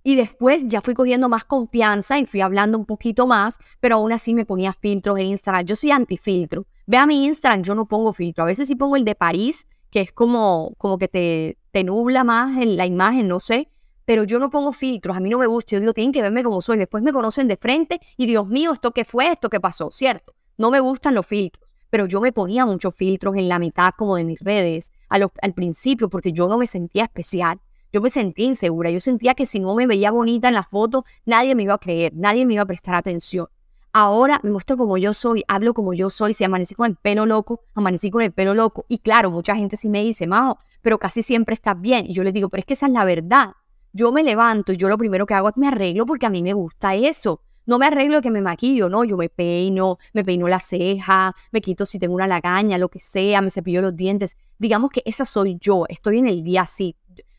Y 0.03 0.17
después 0.17 0.67
ya 0.67 0.81
fui 0.81 0.95
cogiendo 0.95 1.29
más 1.29 1.45
confianza 1.45 2.19
y 2.19 2.27
fui 2.27 2.41
hablando 2.41 2.77
un 2.77 2.87
poquito 2.87 3.29
más, 3.29 3.57
pero 3.79 3.95
aún 3.95 4.11
así 4.11 4.35
me 4.35 4.45
ponía 4.45 4.73
filtros 4.73 5.17
en 5.21 5.27
Instagram. 5.27 5.65
Yo 5.65 5.77
soy 5.77 5.93
antifiltro. 5.93 6.67
Ve 6.89 6.97
a 6.97 7.07
mi 7.07 7.25
Instagram, 7.25 7.63
yo 7.63 7.77
no 7.77 7.87
pongo 7.87 8.13
filtro. 8.13 8.43
A 8.43 8.49
veces 8.49 8.67
sí 8.67 8.75
pongo 8.75 8.97
el 8.97 9.05
de 9.05 9.15
París, 9.15 9.69
que 9.91 10.01
es 10.01 10.13
como, 10.13 10.75
como 10.79 10.99
que 10.99 11.07
te, 11.09 11.59
te 11.77 11.85
nubla 11.85 12.25
más 12.25 12.57
en 12.57 12.79
la 12.79 12.87
imagen, 12.87 13.29
no 13.29 13.39
sé 13.39 13.69
pero 14.07 14.25
yo 14.25 14.39
no 14.39 14.49
pongo 14.49 14.73
filtros, 14.73 15.15
a 15.15 15.21
mí 15.21 15.29
no 15.29 15.37
me 15.37 15.47
gusta, 15.47 15.73
yo 15.73 15.81
digo, 15.81 15.93
tienen 15.93 16.13
que 16.13 16.23
verme 16.23 16.43
como 16.45 16.63
soy, 16.63 16.79
después 16.79 17.03
me 17.03 17.13
conocen 17.13 17.49
de 17.49 17.57
frente 17.57 18.01
y 18.17 18.25
Dios 18.27 18.47
mío, 18.47 18.73
esto 18.73 18.93
qué 18.93 19.05
fue, 19.05 19.29
esto 19.31 19.51
qué 19.51 19.59
pasó, 19.59 19.91
¿cierto? 19.91 20.33
No 20.57 20.71
me 20.71 20.79
gustan 20.79 21.15
los 21.15 21.27
filtros, 21.27 21.69
pero 21.91 22.07
yo 22.07 22.21
me 22.21 22.33
ponía 22.33 22.65
muchos 22.65 22.95
filtros 22.95 23.37
en 23.37 23.49
la 23.49 23.59
mitad 23.59 23.91
como 23.99 24.15
de 24.15 24.23
mis 24.23 24.39
redes 24.39 24.93
al 25.09 25.53
principio 25.55 26.09
porque 26.09 26.33
yo 26.33 26.49
no 26.49 26.57
me 26.57 26.69
sentía 26.69 27.03
especial, 27.03 27.61
yo 27.93 28.01
me 28.01 28.09
sentía 28.09 28.47
insegura, 28.47 28.91
yo 28.91 29.01
sentía 29.01 29.35
que 29.35 29.45
si 29.45 29.59
no 29.59 29.75
me 29.75 29.89
veía 29.89 30.13
bonita 30.13 30.49
en 30.49 30.55
las 30.55 30.69
fotos, 30.69 31.03
nadie 31.25 31.57
me 31.57 31.65
iba 31.65 31.75
a 31.75 31.79
creer, 31.79 32.13
nadie 32.15 32.47
me 32.47 32.55
iba 32.55 32.63
a 32.63 32.67
prestar 32.67 32.95
atención. 32.95 33.49
Ahora 33.93 34.41
me 34.43 34.51
muestro 34.51 34.77
como 34.77 34.99
yo 34.99 35.15
soy, 35.15 35.43
hablo 35.49 35.75
como 35.75 35.95
yo 35.95 36.11
soy, 36.11 36.35
si 36.35 36.45
amanecí 36.45 36.75
con 36.75 36.87
el 36.87 36.97
pelo 36.97 37.27
loco, 37.27 37.63
amanecí 37.75 38.11
con 38.11 38.21
el 38.21 38.31
pelo 38.31 38.53
loco. 38.53 38.85
Y 38.89 38.99
claro, 38.99 39.31
mucha 39.31 39.57
gente 39.57 39.77
sí 39.77 39.89
me 39.89 40.05
dice, 40.05 40.27
Majo, 40.27 40.59
pero 40.87 41.01
casi 41.01 41.25
siempre 41.25 41.53
estás 41.53 41.81
bien. 41.81 42.07
Y 42.07 42.13
yo 42.13 42.23
les 42.23 42.33
digo, 42.33 42.49
pero 42.49 42.61
es 42.61 42.65
que 42.65 42.75
esa 42.75 42.87
es 42.87 42.93
la 42.93 43.05
verdad 43.05 43.55
yo 43.97 44.13
me 44.13 44.23
levanto 44.23 44.73
y 44.73 44.77
yo 44.77 44.89
lo 44.89 44.97
primero 44.97 45.27
que 45.27 45.35
hago 45.35 45.49
es 45.49 45.57
me 45.57 45.67
arreglo 45.67 46.07
porque 46.07 46.27
a 46.27 46.31
mí 46.31 46.43
me 46.45 46.53
gusta 46.53 46.95
eso. 46.95 47.41
No 47.65 47.77
me 47.79 47.87
arreglo 47.87 48.21
que 48.21 48.31
me 48.31 48.41
maquillo, 48.41 48.89
no, 48.89 49.03
yo 49.03 49.17
me 49.17 49.29
peino, 49.29 49.99
me 50.13 50.23
peino 50.23 50.47
la 50.47 50.61
ceja, 50.61 51.35
me 51.51 51.61
quito 51.61 51.85
si 51.87 51.99
tengo 51.99 52.15
una 52.15 52.29
lagaña, 52.29 52.79
lo 52.79 52.89
que 52.89 53.01
sea, 53.01 53.41
me 53.41 53.51
cepillo 53.51 53.83
los 53.83 53.97
dientes. 53.97 54.37
Digamos 54.59 54.91
que 54.91 55.03
esa 55.05 55.25
soy 55.25 55.57
yo, 55.61 55.87
estoy 55.89 56.19
en 56.19 56.29
el 56.29 56.45
día 56.45 56.63
así. 56.63 56.95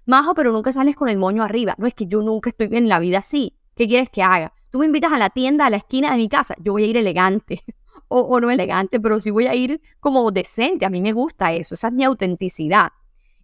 Majo, 0.06 0.34
pero 0.34 0.52
nunca 0.52 0.74
sales 0.74 0.98
con 0.98 1.08
el 1.08 1.18
moño 1.18 1.42
arriba. 1.42 1.74
No 1.78 1.88
es 1.88 1.94
que 1.94 2.06
yo 2.08 2.22
nunca 2.22 2.50
estoy 2.50 2.68
en 2.72 2.90
la 2.90 3.00
vida 3.00 3.20
así. 3.20 3.56
¿Qué 3.76 3.88
quieres 3.88 4.10
que 4.10 4.24
haga? 4.24 4.52
Tú 4.72 4.80
me 4.80 4.88
invitas 4.88 5.14
a 5.14 5.18
la 5.18 5.30
tienda, 5.30 5.68
a 5.68 5.70
la 5.70 5.78
esquina 5.78 6.12
de 6.12 6.18
mi 6.18 6.28
casa, 6.28 6.56
yo 6.60 6.74
voy 6.74 6.84
a 6.84 6.88
ir 6.88 6.98
elegante. 6.98 7.62
o, 8.10 8.20
o 8.20 8.42
no 8.42 8.52
elegante, 8.52 9.00
pero 9.00 9.22
sí 9.22 9.30
voy 9.30 9.46
a 9.48 9.56
ir 9.56 9.80
como 10.02 10.30
decente. 10.32 10.86
A 10.86 10.90
mí 10.90 11.02
me 11.02 11.14
gusta 11.14 11.54
eso, 11.54 11.76
esa 11.76 11.88
es 11.88 11.94
mi 11.94 12.04
autenticidad. 12.04 12.90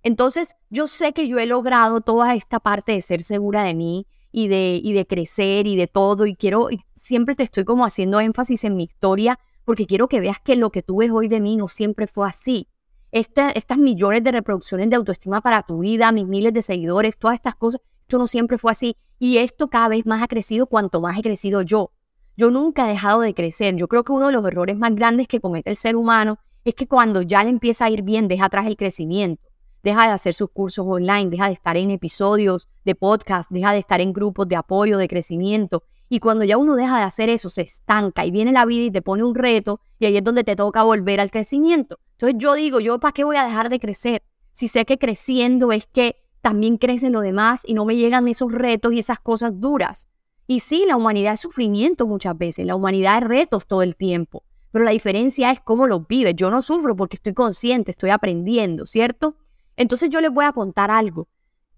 Entonces, 0.03 0.57
yo 0.69 0.87
sé 0.87 1.13
que 1.13 1.29
yo 1.29 1.39
he 1.39 1.45
logrado 1.45 2.01
toda 2.01 2.35
esta 2.35 2.59
parte 2.59 2.91
de 2.91 3.01
ser 3.01 3.23
segura 3.23 3.63
de 3.63 3.73
mí 3.73 4.05
y 4.33 4.49
de, 4.49 4.79
y 4.83 4.91
de 4.91 5.07
crecer 5.07 5.65
y 5.65 5.77
de 5.77 5.87
todo. 5.87 6.25
Y 6.25 6.35
quiero, 6.35 6.69
y 6.69 6.81
siempre 6.93 7.35
te 7.35 7.43
estoy 7.43 7.63
como 7.63 7.85
haciendo 7.85 8.19
énfasis 8.19 8.65
en 8.65 8.75
mi 8.75 8.83
historia 8.83 9.39
porque 9.63 9.85
quiero 9.85 10.09
que 10.09 10.19
veas 10.19 10.39
que 10.43 10.57
lo 10.57 10.71
que 10.71 10.83
tú 10.83 10.97
ves 10.97 11.11
hoy 11.11 11.29
de 11.29 11.39
mí 11.39 11.55
no 11.55 11.69
siempre 11.69 12.05
fue 12.07 12.27
así. 12.27 12.67
estas 13.11 13.77
millones 13.77 14.25
de 14.25 14.33
reproducciones 14.33 14.89
de 14.89 14.97
autoestima 14.97 15.39
para 15.39 15.63
tu 15.63 15.79
vida, 15.79 16.11
mis 16.11 16.27
miles 16.27 16.51
de 16.53 16.61
seguidores, 16.61 17.17
todas 17.17 17.35
estas 17.35 17.55
cosas, 17.55 17.79
esto 18.01 18.17
no 18.17 18.27
siempre 18.27 18.57
fue 18.57 18.71
así. 18.71 18.97
Y 19.19 19.37
esto 19.37 19.69
cada 19.69 19.87
vez 19.87 20.05
más 20.05 20.21
ha 20.21 20.27
crecido 20.27 20.67
cuanto 20.67 20.99
más 20.99 21.17
he 21.17 21.21
crecido 21.21 21.61
yo. 21.61 21.91
Yo 22.35 22.51
nunca 22.51 22.85
he 22.85 22.89
dejado 22.89 23.21
de 23.21 23.33
crecer. 23.33 23.75
Yo 23.77 23.87
creo 23.87 24.03
que 24.03 24.11
uno 24.11 24.27
de 24.27 24.33
los 24.33 24.45
errores 24.45 24.75
más 24.75 24.93
grandes 24.95 25.29
que 25.29 25.39
comete 25.39 25.69
el 25.69 25.77
ser 25.77 25.95
humano 25.95 26.39
es 26.65 26.75
que 26.75 26.87
cuando 26.87 27.21
ya 27.21 27.43
le 27.43 27.51
empieza 27.51 27.85
a 27.85 27.89
ir 27.89 28.01
bien, 28.01 28.27
deja 28.27 28.45
atrás 28.45 28.65
el 28.65 28.75
crecimiento 28.75 29.52
deja 29.83 30.07
de 30.07 30.13
hacer 30.13 30.33
sus 30.33 30.49
cursos 30.49 30.85
online, 30.87 31.29
deja 31.29 31.47
de 31.47 31.53
estar 31.53 31.77
en 31.77 31.91
episodios 31.91 32.69
de 32.85 32.95
podcast, 32.95 33.51
deja 33.51 33.73
de 33.73 33.79
estar 33.79 34.01
en 34.01 34.13
grupos 34.13 34.47
de 34.47 34.55
apoyo, 34.55 34.97
de 34.97 35.07
crecimiento. 35.07 35.83
Y 36.09 36.19
cuando 36.19 36.45
ya 36.45 36.57
uno 36.57 36.75
deja 36.75 36.97
de 36.97 37.03
hacer 37.03 37.29
eso, 37.29 37.49
se 37.49 37.63
estanca 37.63 38.25
y 38.25 38.31
viene 38.31 38.51
la 38.51 38.65
vida 38.65 38.85
y 38.85 38.91
te 38.91 39.01
pone 39.01 39.23
un 39.23 39.35
reto 39.35 39.81
y 39.99 40.05
ahí 40.05 40.17
es 40.17 40.23
donde 40.23 40.43
te 40.43 40.55
toca 40.55 40.83
volver 40.83 41.19
al 41.19 41.31
crecimiento. 41.31 41.99
Entonces 42.13 42.37
yo 42.37 42.53
digo, 42.53 42.79
¿yo 42.79 42.99
para 42.99 43.11
qué 43.11 43.23
voy 43.23 43.35
a 43.35 43.45
dejar 43.45 43.69
de 43.69 43.79
crecer? 43.79 44.23
Si 44.53 44.67
sé 44.67 44.85
que 44.85 44.97
creciendo 44.97 45.71
es 45.71 45.85
que 45.85 46.17
también 46.41 46.77
crecen 46.77 47.13
lo 47.13 47.21
demás 47.21 47.63
y 47.65 47.73
no 47.73 47.85
me 47.85 47.95
llegan 47.95 48.27
esos 48.27 48.51
retos 48.51 48.93
y 48.93 48.99
esas 48.99 49.19
cosas 49.19 49.59
duras. 49.59 50.07
Y 50.45 50.59
sí, 50.59 50.85
la 50.87 50.97
humanidad 50.97 51.33
es 51.33 51.39
sufrimiento 51.39 52.05
muchas 52.05 52.37
veces, 52.37 52.65
la 52.65 52.75
humanidad 52.75 53.17
es 53.17 53.23
retos 53.27 53.65
todo 53.65 53.81
el 53.81 53.95
tiempo, 53.95 54.43
pero 54.71 54.83
la 54.85 54.91
diferencia 54.91 55.51
es 55.51 55.61
cómo 55.61 55.87
los 55.87 56.05
vives. 56.07 56.35
Yo 56.35 56.51
no 56.51 56.61
sufro 56.61 56.95
porque 56.95 57.15
estoy 57.15 57.33
consciente, 57.33 57.91
estoy 57.91 58.09
aprendiendo, 58.09 58.85
¿cierto? 58.85 59.37
Entonces 59.77 60.09
yo 60.09 60.21
les 60.21 60.31
voy 60.31 60.45
a 60.45 60.51
contar 60.51 60.91
algo. 60.91 61.27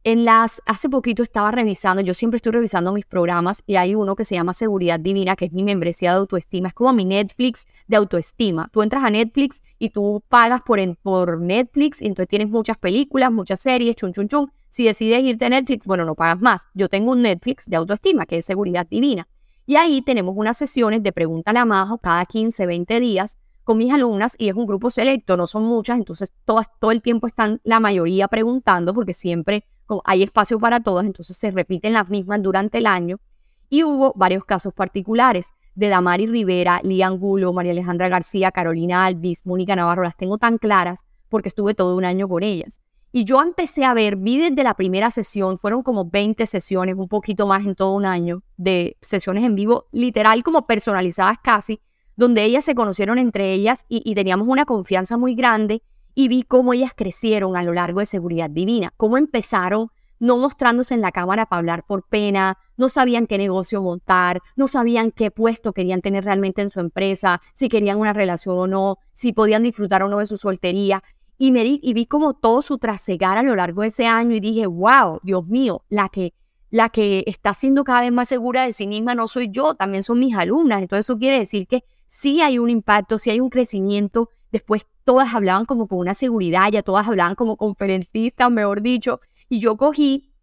En 0.03 0.23
las, 0.23 0.61
hace 0.67 0.87
poquito 0.87 1.23
estaba 1.23 1.49
revisando, 1.49 1.99
yo 2.03 2.13
siempre 2.13 2.35
estoy 2.35 2.51
revisando 2.51 2.93
mis 2.93 3.07
programas 3.07 3.63
y 3.65 3.75
hay 3.75 3.95
uno 3.95 4.15
que 4.15 4.23
se 4.23 4.35
llama 4.35 4.53
Seguridad 4.53 4.99
Divina, 4.99 5.35
que 5.35 5.45
es 5.45 5.51
mi 5.51 5.63
membresía 5.63 6.11
de 6.11 6.17
autoestima, 6.17 6.67
es 6.67 6.75
como 6.75 6.93
mi 6.93 7.05
Netflix 7.05 7.65
de 7.87 7.95
autoestima. 7.95 8.69
Tú 8.71 8.83
entras 8.83 9.03
a 9.03 9.09
Netflix 9.09 9.63
y 9.79 9.89
tú 9.89 10.21
pagas 10.29 10.61
por, 10.61 10.79
por 10.97 11.41
Netflix 11.41 12.03
y 12.03 12.05
entonces 12.05 12.29
tienes 12.29 12.49
muchas 12.49 12.77
películas, 12.77 13.31
muchas 13.31 13.59
series, 13.59 13.95
chun, 13.95 14.13
chun, 14.13 14.27
chun. 14.27 14.51
Si 14.69 14.85
decides 14.85 15.23
irte 15.23 15.45
a 15.45 15.49
Netflix, 15.49 15.87
bueno, 15.87 16.05
no 16.05 16.13
pagas 16.13 16.39
más. 16.39 16.67
Yo 16.75 16.87
tengo 16.87 17.13
un 17.13 17.23
Netflix 17.23 17.65
de 17.65 17.77
autoestima, 17.77 18.27
que 18.27 18.37
es 18.37 18.45
Seguridad 18.45 18.85
Divina. 18.85 19.27
Y 19.65 19.77
ahí 19.77 20.03
tenemos 20.03 20.35
unas 20.37 20.55
sesiones 20.55 21.01
de 21.01 21.13
Pregúntale 21.13 21.57
a 21.57 21.65
Majo 21.65 21.97
cada 21.97 22.25
15, 22.25 22.67
20 22.67 22.99
días 22.99 23.39
con 23.65 23.79
mis 23.79 23.91
alumnas 23.91 24.35
y 24.37 24.47
es 24.47 24.55
un 24.55 24.67
grupo 24.67 24.89
selecto, 24.89 25.35
no 25.35 25.47
son 25.47 25.65
muchas, 25.65 25.97
entonces 25.97 26.31
todas, 26.45 26.67
todo 26.79 26.91
el 26.91 27.01
tiempo 27.01 27.27
están 27.27 27.59
la 27.63 27.79
mayoría 27.79 28.27
preguntando 28.27 28.93
porque 28.93 29.13
siempre 29.13 29.65
hay 30.05 30.23
espacio 30.23 30.59
para 30.59 30.79
todas, 30.79 31.05
entonces 31.05 31.35
se 31.35 31.51
repiten 31.51 31.93
las 31.93 32.07
mismas 32.07 32.41
durante 32.41 32.77
el 32.77 32.85
año. 32.85 33.19
Y 33.67 33.83
hubo 33.83 34.13
varios 34.15 34.45
casos 34.45 34.71
particulares 34.73 35.53
de 35.73 35.89
Damari 35.89 36.27
Rivera, 36.27 36.79
Lía 36.83 37.07
Angulo, 37.07 37.53
María 37.53 37.71
Alejandra 37.71 38.07
García, 38.07 38.51
Carolina 38.51 39.03
Alvis, 39.03 39.45
Mónica 39.45 39.75
Navarro, 39.75 40.03
las 40.03 40.15
tengo 40.15 40.37
tan 40.37 40.59
claras 40.59 41.03
porque 41.27 41.49
estuve 41.49 41.73
todo 41.73 41.97
un 41.97 42.05
año 42.05 42.29
con 42.29 42.43
ellas. 42.43 42.79
Y 43.11 43.23
yo 43.23 43.41
empecé 43.41 43.83
a 43.83 43.95
ver, 43.95 44.15
vi 44.15 44.37
desde 44.37 44.63
la 44.63 44.75
primera 44.75 45.09
sesión, 45.09 45.57
fueron 45.57 45.81
como 45.81 46.05
20 46.05 46.45
sesiones, 46.45 46.95
un 46.95 47.07
poquito 47.07 47.47
más 47.47 47.65
en 47.65 47.73
todo 47.73 47.93
un 47.93 48.05
año, 48.05 48.43
de 48.57 48.97
sesiones 49.01 49.43
en 49.43 49.55
vivo, 49.55 49.87
literal 49.91 50.43
como 50.43 50.67
personalizadas 50.67 51.37
casi, 51.41 51.81
donde 52.15 52.43
ellas 52.43 52.65
se 52.65 52.75
conocieron 52.75 53.17
entre 53.17 53.53
ellas 53.53 53.85
y, 53.89 54.15
teníamos 54.15 54.47
una 54.47 54.65
confianza 54.65 55.17
muy 55.17 55.35
grande 55.35 55.81
y 56.13 56.27
vi 56.27 56.43
cómo 56.43 56.73
ellas 56.73 56.91
crecieron 56.95 57.57
a 57.57 57.63
lo 57.63 57.73
largo 57.73 57.99
de 57.99 58.05
Seguridad 58.05 58.49
Divina, 58.49 58.93
cómo 58.97 59.17
empezaron 59.17 59.89
no 60.19 60.37
mostrándose 60.37 60.93
en 60.93 61.01
la 61.01 61.11
cámara 61.11 61.45
para 61.45 61.59
hablar 61.59 61.85
por 61.85 62.07
pena, 62.07 62.57
no 62.77 62.87
sabían 62.87 63.27
qué 63.27 63.37
negocio 63.37 63.81
montar, 63.81 64.41
no 64.55 64.69
sabían 64.69 65.11
qué 65.11 65.29
puesto 65.29 65.73
querían 65.73 66.01
tener 66.01 66.23
realmente 66.23 66.61
en 66.61 66.69
su 66.69 66.79
empresa, 66.79 67.41
si 67.53 67.67
querían 67.67 67.99
una 67.99 68.13
relación 68.13 68.57
o 68.57 68.65
no, 68.65 68.97
si 69.11 69.33
podían 69.33 69.63
disfrutar 69.63 70.03
o 70.03 70.07
no 70.07 70.19
de 70.19 70.25
su 70.25 70.37
soltería. 70.37 71.03
Y, 71.37 71.51
me 71.51 71.63
y 71.65 71.93
vi 71.93 72.05
como 72.05 72.33
todo 72.33 72.61
su 72.61 72.77
trasegar 72.77 73.37
a 73.37 73.43
lo 73.43 73.55
largo 73.55 73.81
de 73.81 73.89
ese 73.89 74.07
año 74.07 74.33
y 74.33 74.39
dije, 74.39 74.67
wow, 74.67 75.19
Dios 75.21 75.45
mío, 75.47 75.83
la 75.89 76.07
que, 76.07 76.33
la 76.69 76.87
que 76.87 77.25
está 77.27 77.53
siendo 77.53 77.83
cada 77.83 78.01
vez 78.01 78.13
más 78.13 78.29
segura 78.29 78.65
de 78.65 78.71
sí 78.71 78.87
misma 78.87 79.15
no 79.15 79.27
soy 79.27 79.49
yo, 79.51 79.75
también 79.75 80.01
son 80.01 80.19
mis 80.19 80.33
alumnas. 80.33 80.81
Entonces 80.81 81.05
eso 81.05 81.17
quiere 81.17 81.39
decir 81.39 81.67
que 81.67 81.83
sí 82.07 82.41
hay 82.41 82.59
un 82.59 82.69
impacto, 82.69 83.17
sí 83.17 83.29
hay 83.29 83.39
un 83.39 83.49
crecimiento. 83.49 84.29
Después 84.51 84.85
todas 85.03 85.33
hablaban 85.33 85.65
como 85.65 85.87
con 85.87 85.99
una 85.99 86.13
seguridad, 86.13 86.71
ya 86.71 86.83
todas 86.83 87.07
hablaban 87.07 87.35
como 87.35 87.57
conferencistas, 87.57 88.51
mejor 88.51 88.81
dicho. 88.81 89.19
Y 89.49 89.59
yo 89.59 89.77
cogí 89.77 90.33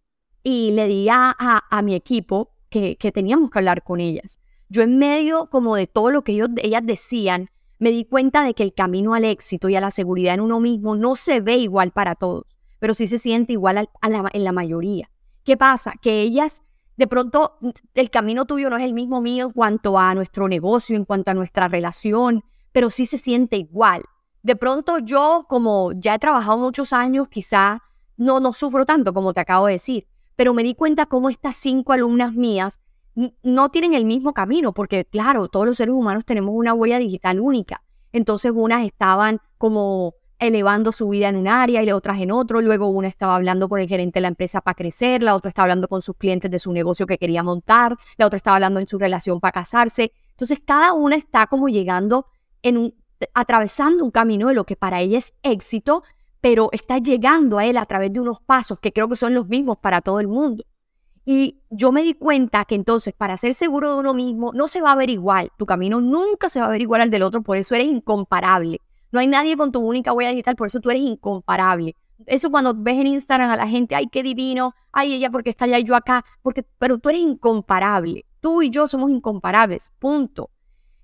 y 0.43 0.73
le 0.73 0.87
di 0.87 1.09
a, 1.09 1.35
a, 1.39 1.83
mi 1.83 1.95
equipo 1.95 2.51
que, 2.69 2.97
que, 2.97 3.13
teníamos 3.13 3.51
que 3.51 3.59
hablar 3.59 3.83
con 3.85 4.01
ellas. 4.01 4.41
Yo 4.69 4.83
en 4.83 4.99
medio 4.99 5.49
como 5.51 5.77
de 5.77 5.87
todo 5.87 6.11
lo 6.11 6.25
que 6.25 6.33
ellos, 6.33 6.49
ellas 6.63 6.83
decían, 6.85 7.51
me 7.79 7.91
di 7.91 8.05
cuenta 8.05 8.45
de 8.45 8.55
que 8.55 8.63
el 8.63 8.75
camino 8.75 9.15
al 9.15 9.25
éxito 9.25 9.69
y 9.69 9.77
a 9.77 9.81
la 9.81 9.91
seguridad 9.91 10.35
en 10.35 10.41
uno 10.41 10.61
mismo 10.61 10.95
no 10.95 11.15
se 11.17 11.41
ve 11.41 11.57
igual 11.57 11.91
para 11.91 12.15
todos, 12.15 12.57
pero 12.79 12.95
sí 12.95 13.07
se 13.07 13.19
siente 13.19 13.53
igual 13.53 13.89
en 14.03 14.45
la 14.45 14.53
mayoría. 14.53 15.11
¿Qué 15.45 15.57
pasa? 15.57 15.95
Que 16.01 16.23
ellas 16.23 16.63
de 16.97 17.07
pronto 17.07 17.59
el 17.95 18.11
camino 18.11 18.45
tuyo 18.45 18.71
no 18.71 18.77
es 18.77 18.83
el 18.83 18.95
mismo 18.95 19.21
mío 19.21 19.47
en 19.47 19.53
cuanto 19.53 19.99
a 19.99 20.15
nuestro 20.15 20.49
negocio, 20.49 20.97
en 20.97 21.05
cuanto 21.05 21.31
a 21.31 21.35
nuestra 21.35 21.69
relación, 21.69 22.45
pero 22.73 22.91
sí 22.91 23.07
se 23.07 23.19
siente 23.19 23.57
igual. 23.57 24.03
De 24.43 24.57
pronto 24.57 24.99
yo, 24.99 25.47
como 25.49 25.93
ya 25.93 26.15
he 26.15 26.19
trabajado 26.19 26.59
muchos 26.59 26.93
años, 26.93 27.29
quizá 27.29 27.81
no, 28.17 28.41
no 28.41 28.53
sufro 28.53 28.85
tanto 28.85 29.15
como 29.15 29.33
te 29.33 29.41
acabo 29.41 29.67
de 29.67 29.75
decir, 29.75 30.07
pero 30.37 30.55
me 30.55 30.63
di 30.63 30.75
cuenta 30.75 31.07
cómo 31.07 31.29
estas 31.29 31.57
cinco 31.57 31.93
alumnas 31.93 32.33
mías 32.35 32.81
no 33.43 33.69
tienen 33.71 33.95
el 33.95 34.05
mismo 34.05 34.33
camino, 34.33 34.73
porque 34.73 35.05
claro, 35.05 35.49
todos 35.49 35.67
los 35.67 35.77
seres 35.77 35.95
humanos 35.95 36.25
tenemos 36.25 36.55
una 36.55 36.75
huella 36.75 36.99
digital 36.99 37.41
única. 37.41 37.83
Entonces 38.13 38.53
unas 38.55 38.85
estaban 38.85 39.41
como 39.59 40.15
elevando 40.43 40.93
su 40.93 41.09
vida 41.09 41.29
en 41.29 41.37
un 41.37 41.49
área 41.49 41.83
y 41.83 41.87
las 41.87 41.95
otras 41.95 42.21
en 42.21 42.31
otro. 42.31 42.61
Luego 42.61 42.89
una 42.89 43.09
estaba 43.09 43.37
hablando 43.37 43.69
con 43.69 43.81
el 43.81 43.89
gerente 43.89 44.19
de 44.19 44.23
la 44.23 44.29
empresa 44.29 44.61
para 44.61 44.75
crecer, 44.75 45.23
la 45.23 45.35
otra 45.35 45.49
estaba 45.49 45.65
hablando 45.65 45.89
con 45.89 46.03
sus 46.03 46.17
clientes 46.17 46.51
de 46.51 46.59
su 46.59 46.73
negocio 46.73 47.07
que 47.07 47.19
quería 47.19 47.43
montar, 47.43 47.97
la 48.17 48.27
otra 48.27 48.37
estaba 48.37 48.57
hablando 48.57 48.81
en 48.81 48.89
su 48.89 48.99
relación 48.99 49.41
para 49.41 49.53
casarse. 49.53 50.13
Entonces 50.31 50.61
cada 50.65 50.93
una 50.93 51.17
está 51.17 51.47
como 51.47 51.69
llegando 51.69 52.27
en 52.63 52.77
un, 52.77 52.95
atravesando 53.35 54.05
un 54.05 54.11
camino 54.11 54.49
de 54.49 54.55
lo 54.55 54.65
que 54.65 54.77
para 54.77 55.01
ella 55.01 55.19
es 55.19 55.33
éxito, 55.43 56.03
pero 56.41 56.71
estás 56.73 57.03
llegando 57.03 57.59
a 57.59 57.65
él 57.65 57.77
a 57.77 57.87
través 57.87 58.13
de 58.13 58.21
unos 58.21 58.41
pasos 58.41 58.81
que 58.81 58.93
creo 58.93 59.09
que 59.09 59.17
son 59.17 59.35
los 59.35 59.49
mismos 59.49 59.79
para 59.79 60.01
todo 60.01 60.21
el 60.21 60.29
mundo. 60.29 60.65
Y 61.25 61.61
yo 61.71 61.93
me 61.93 62.03
di 62.03 62.15
cuenta 62.15 62.65
que 62.65 62.75
entonces 62.75 63.15
para 63.15 63.37
ser 63.37 63.55
seguro 63.55 63.93
de 63.93 64.01
uno 64.01 64.13
mismo 64.13 64.51
no 64.53 64.67
se 64.67 64.81
va 64.81 64.91
a 64.91 64.97
ver 64.97 65.09
igual, 65.09 65.53
tu 65.57 65.67
camino 65.67 66.01
nunca 66.01 66.49
se 66.49 66.59
va 66.59 66.67
a 66.67 66.71
ver 66.71 66.81
igual 66.81 67.01
al 67.01 67.11
del 67.11 67.23
otro, 67.23 67.43
por 67.43 67.57
eso 67.57 67.77
eres 67.77 67.87
incomparable. 67.87 68.81
No 69.13 69.21
hay 69.21 69.27
nadie 69.27 69.59
con 69.59 69.71
tu 69.73 69.81
única 69.81 70.15
huella 70.15 70.31
digital, 70.31 70.57
por 70.57 70.67
eso 70.67 70.81
tú 70.81 70.91
eres 70.91 71.03
incomparable. 71.03 71.95
Eso 72.27 72.51
cuando 72.51 72.75
ves 72.75 72.99
en 72.99 73.09
Instagram 73.09 73.51
a 73.51 73.57
la 73.57 73.69
gente, 73.69 73.95
ay, 73.95 74.07
qué 74.11 74.23
divino, 74.23 74.75
ay, 74.91 75.13
ella 75.13 75.31
porque 75.31 75.51
está 75.51 75.67
allá 75.67 75.79
y 75.79 75.85
yo 75.85 75.95
acá, 75.95 76.25
porque, 76.41 76.65
pero 76.79 76.99
tú 76.99 77.11
eres 77.11 77.21
incomparable. 77.21 78.25
Tú 78.41 78.63
y 78.63 78.71
yo 78.71 78.87
somos 78.87 79.11
incomparables, 79.11 79.93
punto. 79.99 80.51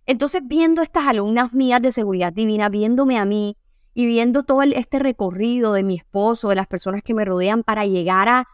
Entonces, 0.07 0.41
viendo 0.45 0.81
estas 0.81 1.07
alumnas 1.07 1.53
mías 1.53 1.83
de 1.83 1.93
seguridad 1.93 2.33
divina, 2.33 2.71
viéndome 2.71 3.19
a 3.19 3.27
mí 3.27 3.59
y 3.93 4.07
viendo 4.07 4.43
todo 4.43 4.63
este 4.63 4.99
recorrido 4.99 5.75
de 5.75 5.83
mi 5.83 5.97
esposo, 5.97 6.49
de 6.49 6.55
las 6.55 6.67
personas 6.67 7.03
que 7.03 7.13
me 7.13 7.27
rodean 7.27 7.63
para 7.63 7.85
llegar 7.85 8.29
a, 8.29 8.47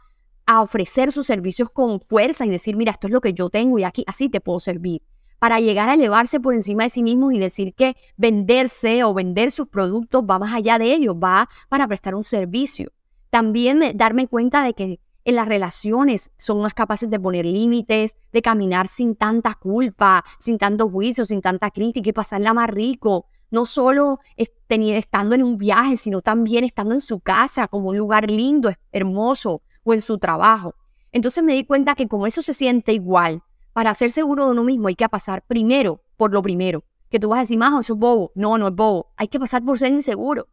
a 0.47 0.63
ofrecer 0.63 1.13
sus 1.13 1.27
servicios 1.27 1.71
con 1.71 2.01
fuerza 2.01 2.45
y 2.45 2.51
decir, 2.51 2.77
mira, 2.77 2.91
esto 2.91 3.07
es 3.07 3.13
lo 3.13 3.21
que 3.21 3.35
yo 3.35 3.51
tengo 3.51 3.79
y 3.79 3.85
aquí 3.85 4.05
así 4.09 4.29
te 4.29 4.41
puedo 4.41 4.59
servir 4.59 5.03
para 5.45 5.61
llegar 5.61 5.91
a 5.91 5.93
elevarse 5.93 6.41
por 6.41 6.55
encima 6.55 6.85
de 6.85 6.89
sí 6.89 7.03
mismos 7.03 7.35
y 7.35 7.39
decir 7.39 7.75
que 7.75 7.99
venderse 8.17 9.05
o 9.05 9.13
vender 9.13 9.51
sus 9.51 9.69
productos 9.69 10.25
va 10.25 10.39
más 10.39 10.55
allá 10.55 10.79
de 10.79 10.95
ellos, 10.95 11.17
va 11.23 11.51
para 11.69 11.87
prestar 11.87 12.15
un 12.15 12.25
servicio. 12.25 12.93
También 13.29 13.93
darme 13.95 14.27
cuenta 14.27 14.65
de 14.65 14.73
que 14.73 15.01
en 15.23 15.35
las 15.35 15.47
relaciones 15.47 16.33
son 16.39 16.63
más 16.63 16.73
capaces 16.73 17.11
de 17.11 17.21
poner 17.21 17.45
límites, 17.45 18.17
de 18.33 18.41
caminar 18.41 18.89
sin 18.89 19.17
tanta 19.17 19.55
culpa, 19.55 20.25
sin 20.39 20.57
tanto 20.57 20.89
juicio, 20.89 21.27
sin 21.27 21.43
tanta 21.43 21.71
crítica 21.71 22.09
y 22.09 22.15
pasarla 22.15 22.55
más 22.55 22.71
rico. 22.71 23.27
No 23.51 23.67
solo 23.67 24.21
estando 24.39 25.35
en 25.35 25.43
un 25.43 25.59
viaje, 25.59 25.99
sino 25.99 26.23
también 26.23 26.65
estando 26.65 26.95
en 26.95 27.03
su 27.03 27.21
casa 27.21 27.69
como 27.69 27.91
un 27.91 27.99
lugar 27.99 28.31
lindo, 28.31 28.73
hermoso 28.93 29.61
o 29.83 29.93
en 29.93 30.01
su 30.01 30.17
trabajo. 30.17 30.75
Entonces 31.13 31.45
me 31.45 31.53
di 31.53 31.67
cuenta 31.67 31.95
que 31.95 32.09
como 32.09 32.27
eso 32.27 32.41
se 32.41 32.55
siente 32.55 32.95
igual, 32.95 33.43
para 33.75 33.93
ser 33.93 34.11
seguro 34.11 34.47
de 34.47 34.53
uno 34.53 34.65
mismo 34.65 34.89
hay 34.89 34.95
que 34.95 35.07
pasar 35.09 35.43
primero 35.47 36.01
por 36.17 36.33
lo 36.33 36.41
primero. 36.41 36.85
Que 37.11 37.21
tú 37.21 37.29
vas 37.29 37.39
a 37.39 37.41
decir, 37.43 37.59
Majo, 37.59 37.81
eso 37.81 37.93
es 37.93 37.99
bobo. 37.99 38.33
No, 38.35 38.57
no 38.57 38.69
es 38.69 38.75
bobo. 38.75 39.13
Hay 39.17 39.29
que 39.29 39.39
pasar 39.39 39.63
por 39.65 39.79
ser 39.79 39.93
inseguro. 39.93 40.49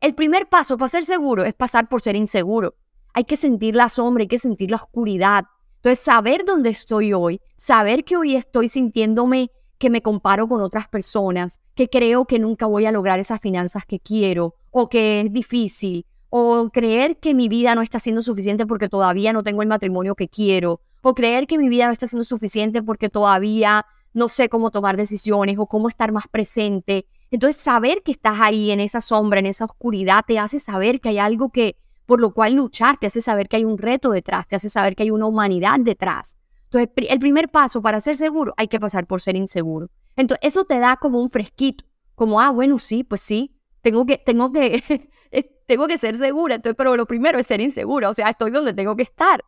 El 0.00 0.14
primer 0.14 0.48
paso 0.48 0.76
para 0.76 0.88
ser 0.88 1.04
seguro 1.04 1.44
es 1.44 1.54
pasar 1.54 1.88
por 1.88 2.00
ser 2.00 2.16
inseguro. 2.16 2.74
Hay 3.12 3.24
que 3.24 3.36
sentir 3.36 3.76
la 3.76 3.88
sombra, 3.88 4.22
hay 4.22 4.28
que 4.28 4.38
sentir 4.38 4.70
la 4.70 4.78
oscuridad. 4.78 5.44
Entonces, 5.76 6.00
saber 6.00 6.44
dónde 6.44 6.70
estoy 6.70 7.12
hoy, 7.12 7.40
saber 7.56 8.04
que 8.04 8.16
hoy 8.16 8.36
estoy 8.36 8.68
sintiéndome 8.68 9.50
que 9.78 9.90
me 9.90 10.00
comparo 10.00 10.48
con 10.48 10.62
otras 10.62 10.88
personas, 10.88 11.60
que 11.74 11.88
creo 11.88 12.24
que 12.24 12.38
nunca 12.38 12.66
voy 12.66 12.86
a 12.86 12.92
lograr 12.92 13.18
esas 13.18 13.40
finanzas 13.40 13.84
que 13.84 14.00
quiero, 14.00 14.54
o 14.70 14.88
que 14.88 15.20
es 15.20 15.32
difícil, 15.32 16.06
o 16.30 16.70
creer 16.70 17.18
que 17.18 17.34
mi 17.34 17.48
vida 17.48 17.74
no 17.74 17.82
está 17.82 17.98
siendo 17.98 18.22
suficiente 18.22 18.64
porque 18.64 18.88
todavía 18.88 19.32
no 19.32 19.42
tengo 19.42 19.60
el 19.60 19.68
matrimonio 19.68 20.14
que 20.14 20.28
quiero, 20.28 20.80
o 21.02 21.14
creer 21.14 21.46
que 21.46 21.58
mi 21.58 21.68
vida 21.68 21.86
no 21.86 21.92
está 21.92 22.06
siendo 22.06 22.24
suficiente 22.24 22.82
porque 22.82 23.08
todavía 23.08 23.84
no 24.14 24.28
sé 24.28 24.48
cómo 24.48 24.70
tomar 24.70 24.96
decisiones 24.96 25.58
o 25.58 25.66
cómo 25.66 25.88
estar 25.88 26.12
más 26.12 26.28
presente. 26.28 27.06
Entonces, 27.30 27.60
saber 27.60 28.02
que 28.02 28.12
estás 28.12 28.38
ahí 28.40 28.70
en 28.70 28.80
esa 28.80 29.00
sombra, 29.00 29.40
en 29.40 29.46
esa 29.46 29.64
oscuridad, 29.64 30.24
te 30.26 30.38
hace 30.38 30.58
saber 30.58 31.00
que 31.00 31.10
hay 31.10 31.18
algo 31.18 31.50
que 31.50 31.76
por 32.06 32.20
lo 32.20 32.34
cual 32.34 32.54
luchar, 32.54 32.98
te 32.98 33.06
hace 33.06 33.20
saber 33.20 33.48
que 33.48 33.56
hay 33.56 33.64
un 33.64 33.78
reto 33.78 34.10
detrás, 34.10 34.46
te 34.46 34.56
hace 34.56 34.68
saber 34.68 34.96
que 34.96 35.04
hay 35.04 35.10
una 35.10 35.26
humanidad 35.26 35.78
detrás. 35.80 36.36
Entonces, 36.64 36.90
el 37.08 37.18
primer 37.18 37.48
paso 37.48 37.82
para 37.82 38.00
ser 38.00 38.16
seguro 38.16 38.54
hay 38.56 38.68
que 38.68 38.80
pasar 38.80 39.06
por 39.06 39.20
ser 39.20 39.36
inseguro. 39.36 39.88
Entonces, 40.16 40.46
eso 40.46 40.64
te 40.64 40.78
da 40.78 40.96
como 40.96 41.20
un 41.20 41.30
fresquito, 41.30 41.84
como, 42.14 42.40
ah, 42.40 42.50
bueno, 42.50 42.78
sí, 42.78 43.04
pues 43.04 43.20
sí, 43.20 43.54
tengo 43.82 44.04
que, 44.04 44.18
tengo 44.18 44.52
que, 44.52 44.82
tengo 45.66 45.86
que 45.86 45.98
ser 45.98 46.16
segura. 46.18 46.56
Entonces, 46.56 46.76
pero 46.76 46.96
lo 46.96 47.06
primero 47.06 47.38
es 47.38 47.46
ser 47.46 47.60
insegura, 47.60 48.08
o 48.08 48.14
sea, 48.14 48.28
estoy 48.28 48.50
donde 48.50 48.74
tengo 48.74 48.96
que 48.96 49.04
estar. 49.04 49.44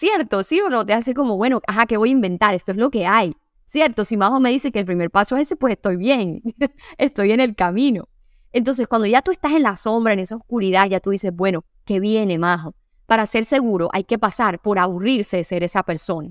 ¿Cierto? 0.00 0.42
¿Sí 0.42 0.58
o 0.62 0.70
no? 0.70 0.86
Te 0.86 0.94
hace 0.94 1.12
como, 1.12 1.36
bueno, 1.36 1.60
ajá, 1.66 1.84
¿qué 1.84 1.98
voy 1.98 2.08
a 2.08 2.12
inventar? 2.12 2.54
Esto 2.54 2.72
es 2.72 2.78
lo 2.78 2.90
que 2.90 3.04
hay. 3.04 3.36
¿Cierto? 3.66 4.06
Si 4.06 4.16
Majo 4.16 4.40
me 4.40 4.48
dice 4.48 4.72
que 4.72 4.78
el 4.78 4.86
primer 4.86 5.10
paso 5.10 5.36
es 5.36 5.42
ese, 5.42 5.56
pues 5.56 5.72
estoy 5.72 5.96
bien, 5.96 6.40
estoy 6.96 7.32
en 7.32 7.40
el 7.40 7.54
camino. 7.54 8.08
Entonces, 8.50 8.88
cuando 8.88 9.06
ya 9.06 9.20
tú 9.20 9.30
estás 9.30 9.52
en 9.52 9.62
la 9.62 9.76
sombra, 9.76 10.14
en 10.14 10.20
esa 10.20 10.36
oscuridad, 10.36 10.88
ya 10.88 11.00
tú 11.00 11.10
dices, 11.10 11.36
bueno, 11.36 11.66
¿qué 11.84 12.00
viene, 12.00 12.38
Majo? 12.38 12.74
Para 13.04 13.26
ser 13.26 13.44
seguro 13.44 13.90
hay 13.92 14.04
que 14.04 14.18
pasar 14.18 14.58
por 14.62 14.78
aburrirse 14.78 15.36
de 15.36 15.44
ser 15.44 15.62
esa 15.64 15.82
persona. 15.82 16.30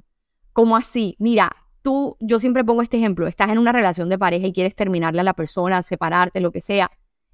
¿Cómo 0.52 0.76
así? 0.76 1.16
Mira, 1.20 1.52
tú, 1.84 2.18
yo 2.20 2.40
siempre 2.40 2.64
pongo 2.64 2.82
este 2.82 2.98
ejemplo, 2.98 3.28
estás 3.28 3.52
en 3.52 3.60
una 3.60 3.72
relación 3.72 4.10
de 4.10 4.18
pareja 4.18 4.48
y 4.48 4.54
quieres 4.54 4.74
terminarle 4.74 5.22
a 5.22 5.26
la 5.26 5.36
persona, 5.36 5.84
separarte, 5.84 6.40
lo 6.40 6.52
que 6.52 6.62
sea 6.62 6.90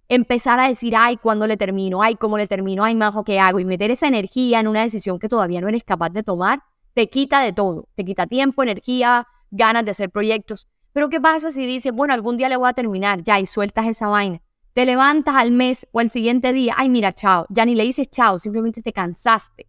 empezar 0.10 0.60
a 0.60 0.68
decir, 0.68 0.94
ay, 0.96 1.18
¿cuándo 1.18 1.48
le 1.48 1.58
termino? 1.58 2.02
Ay, 2.02 2.16
¿cómo 2.16 2.38
le 2.38 2.48
termino? 2.48 2.84
Ay, 2.84 2.96
majo, 2.96 3.24
¿qué 3.24 3.40
hago? 3.40 3.60
Y 3.60 3.66
meter 3.66 3.92
esa 3.92 4.08
energía 4.08 4.60
en 4.60 4.68
una 4.68 4.82
decisión 4.82 5.20
que 5.20 5.30
todavía 5.30 5.62
no 5.62 5.68
eres 5.68 5.84
capaz 5.84 6.10
de 6.10 6.24
tomar, 6.24 6.64
te 6.94 7.10
quita 7.10 7.42
de 7.42 7.54
todo. 7.54 7.88
Te 7.96 8.06
quita 8.06 8.28
tiempo, 8.28 8.64
energía, 8.64 9.28
ganas 9.52 9.86
de 9.86 9.92
hacer 9.92 10.10
proyectos. 10.10 10.68
Pero 10.94 11.10
¿qué 11.10 11.20
pasa 11.20 11.52
si 11.52 11.66
dices, 11.66 11.92
bueno, 11.92 12.14
algún 12.14 12.38
día 12.38 12.50
le 12.50 12.58
voy 12.58 12.70
a 12.70 12.74
terminar, 12.74 13.24
ya, 13.24 13.40
y 13.40 13.46
sueltas 13.46 13.88
esa 13.88 14.08
vaina? 14.08 14.42
Te 14.74 14.86
levantas 14.86 15.36
al 15.36 15.52
mes 15.52 15.88
o 15.92 16.00
al 16.00 16.10
siguiente 16.10 16.54
día, 16.54 16.76
ay, 16.78 16.90
mira, 16.90 17.14
chao, 17.14 17.46
ya 17.50 17.66
ni 17.66 17.76
le 17.76 17.84
dices 17.84 18.10
chao, 18.10 18.38
simplemente 18.38 18.82
te 18.82 18.94
cansaste. 18.94 19.68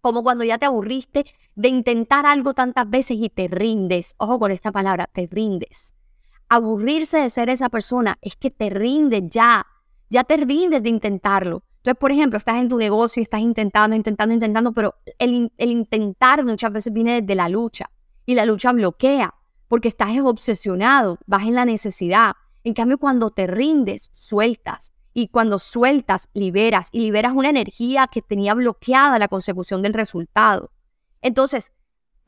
Como 0.00 0.22
cuando 0.22 0.44
ya 0.44 0.58
te 0.58 0.66
aburriste 0.66 1.26
de 1.54 1.68
intentar 1.68 2.24
algo 2.24 2.54
tantas 2.54 2.88
veces 2.88 3.18
y 3.20 3.28
te 3.28 3.48
rindes. 3.48 4.14
Ojo 4.18 4.38
con 4.38 4.52
esta 4.52 4.70
palabra, 4.70 5.08
te 5.12 5.28
rindes 5.30 5.97
aburrirse 6.48 7.18
de 7.18 7.30
ser 7.30 7.50
esa 7.50 7.68
persona 7.68 8.18
es 8.22 8.36
que 8.36 8.50
te 8.50 8.70
rindes 8.70 9.24
ya, 9.28 9.66
ya 10.10 10.24
te 10.24 10.36
rindes 10.36 10.82
de 10.82 10.88
intentarlo. 10.88 11.62
Entonces, 11.78 11.98
por 12.00 12.12
ejemplo, 12.12 12.38
estás 12.38 12.56
en 12.56 12.68
tu 12.68 12.76
negocio 12.76 13.20
y 13.20 13.24
estás 13.24 13.40
intentando, 13.40 13.94
intentando, 13.94 14.34
intentando, 14.34 14.72
pero 14.72 14.94
el, 15.18 15.52
el 15.56 15.70
intentar 15.70 16.44
muchas 16.44 16.72
veces 16.72 16.92
viene 16.92 17.20
desde 17.20 17.34
la 17.34 17.48
lucha 17.48 17.90
y 18.26 18.34
la 18.34 18.44
lucha 18.44 18.72
bloquea 18.72 19.34
porque 19.68 19.88
estás 19.88 20.18
obsesionado, 20.20 21.18
vas 21.26 21.42
en 21.42 21.54
la 21.54 21.64
necesidad. 21.64 22.32
En 22.64 22.74
cambio, 22.74 22.98
cuando 22.98 23.30
te 23.30 23.46
rindes, 23.46 24.10
sueltas. 24.12 24.92
Y 25.14 25.28
cuando 25.28 25.58
sueltas, 25.58 26.28
liberas. 26.32 26.88
Y 26.90 27.00
liberas 27.00 27.34
una 27.34 27.50
energía 27.50 28.08
que 28.10 28.22
tenía 28.22 28.54
bloqueada 28.54 29.18
la 29.18 29.28
consecución 29.28 29.82
del 29.82 29.94
resultado. 29.94 30.72
Entonces, 31.20 31.72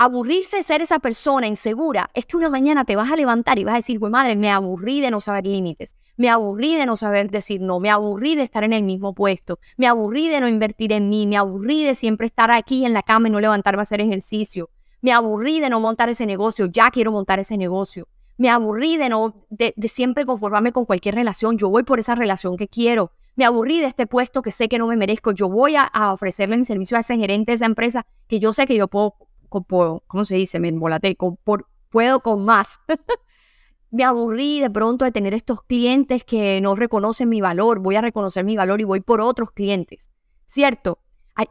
aburrirse 0.00 0.56
de 0.56 0.62
ser 0.62 0.80
esa 0.80 0.98
persona 0.98 1.46
insegura 1.46 2.08
es 2.14 2.24
que 2.24 2.38
una 2.38 2.48
mañana 2.48 2.86
te 2.86 2.96
vas 2.96 3.12
a 3.12 3.16
levantar 3.16 3.58
y 3.58 3.64
vas 3.64 3.74
a 3.74 3.76
decir, 3.76 3.98
güey 3.98 4.10
madre, 4.10 4.34
me 4.34 4.50
aburrí 4.50 5.02
de 5.02 5.10
no 5.10 5.20
saber 5.20 5.44
límites, 5.46 5.94
me 6.16 6.30
aburrí 6.30 6.74
de 6.74 6.86
no 6.86 6.96
saber 6.96 7.30
decir 7.30 7.60
no, 7.60 7.80
me 7.80 7.90
aburrí 7.90 8.34
de 8.34 8.42
estar 8.42 8.64
en 8.64 8.72
el 8.72 8.82
mismo 8.82 9.14
puesto, 9.14 9.58
me 9.76 9.86
aburrí 9.86 10.30
de 10.30 10.40
no 10.40 10.48
invertir 10.48 10.92
en 10.92 11.10
mí, 11.10 11.26
me 11.26 11.36
aburrí 11.36 11.84
de 11.84 11.94
siempre 11.94 12.26
estar 12.26 12.50
aquí 12.50 12.86
en 12.86 12.94
la 12.94 13.02
cama 13.02 13.28
y 13.28 13.30
no 13.30 13.40
levantarme 13.40 13.80
a 13.80 13.82
hacer 13.82 14.00
ejercicio, 14.00 14.70
me 15.02 15.12
aburrí 15.12 15.60
de 15.60 15.68
no 15.68 15.80
montar 15.80 16.08
ese 16.08 16.24
negocio, 16.24 16.64
ya 16.64 16.90
quiero 16.90 17.12
montar 17.12 17.38
ese 17.38 17.58
negocio, 17.58 18.08
me 18.38 18.48
aburrí 18.48 18.96
de 18.96 19.10
no 19.10 19.34
de, 19.50 19.74
siempre 19.86 20.24
conformarme 20.24 20.72
con 20.72 20.86
cualquier 20.86 21.16
relación, 21.16 21.58
yo 21.58 21.68
voy 21.68 21.82
por 21.82 21.98
esa 21.98 22.14
relación 22.14 22.56
que 22.56 22.68
quiero, 22.68 23.12
me 23.36 23.44
aburrí 23.44 23.80
de 23.80 23.86
este 23.86 24.06
puesto 24.06 24.40
que 24.40 24.50
sé 24.50 24.70
que 24.70 24.78
no 24.78 24.86
me 24.86 24.96
merezco, 24.96 25.32
yo 25.32 25.50
voy 25.50 25.74
a, 25.76 25.90
ofrecerle 26.14 26.56
mi 26.56 26.64
servicio 26.64 26.96
a 26.96 27.00
ese 27.00 27.18
gerente 27.18 27.52
de 27.52 27.56
esa 27.56 27.66
empresa 27.66 28.06
que 28.28 28.40
yo 28.40 28.54
sé 28.54 28.66
que 28.66 28.76
yo 28.76 28.88
puedo 28.88 29.14
¿cómo 29.50 30.24
se 30.24 30.36
dice? 30.36 30.58
Me 30.60 30.68
embolaté, 30.68 31.16
por, 31.44 31.66
puedo 31.90 32.20
con 32.20 32.44
más. 32.44 32.80
me 33.90 34.04
aburrí 34.04 34.60
de 34.60 34.70
pronto 34.70 35.04
de 35.04 35.12
tener 35.12 35.34
estos 35.34 35.62
clientes 35.62 36.24
que 36.24 36.60
no 36.60 36.74
reconocen 36.74 37.28
mi 37.28 37.40
valor, 37.40 37.80
voy 37.80 37.96
a 37.96 38.00
reconocer 38.00 38.44
mi 38.44 38.56
valor 38.56 38.80
y 38.80 38.84
voy 38.84 39.00
por 39.00 39.20
otros 39.20 39.50
clientes. 39.50 40.10
¿Cierto? 40.46 40.98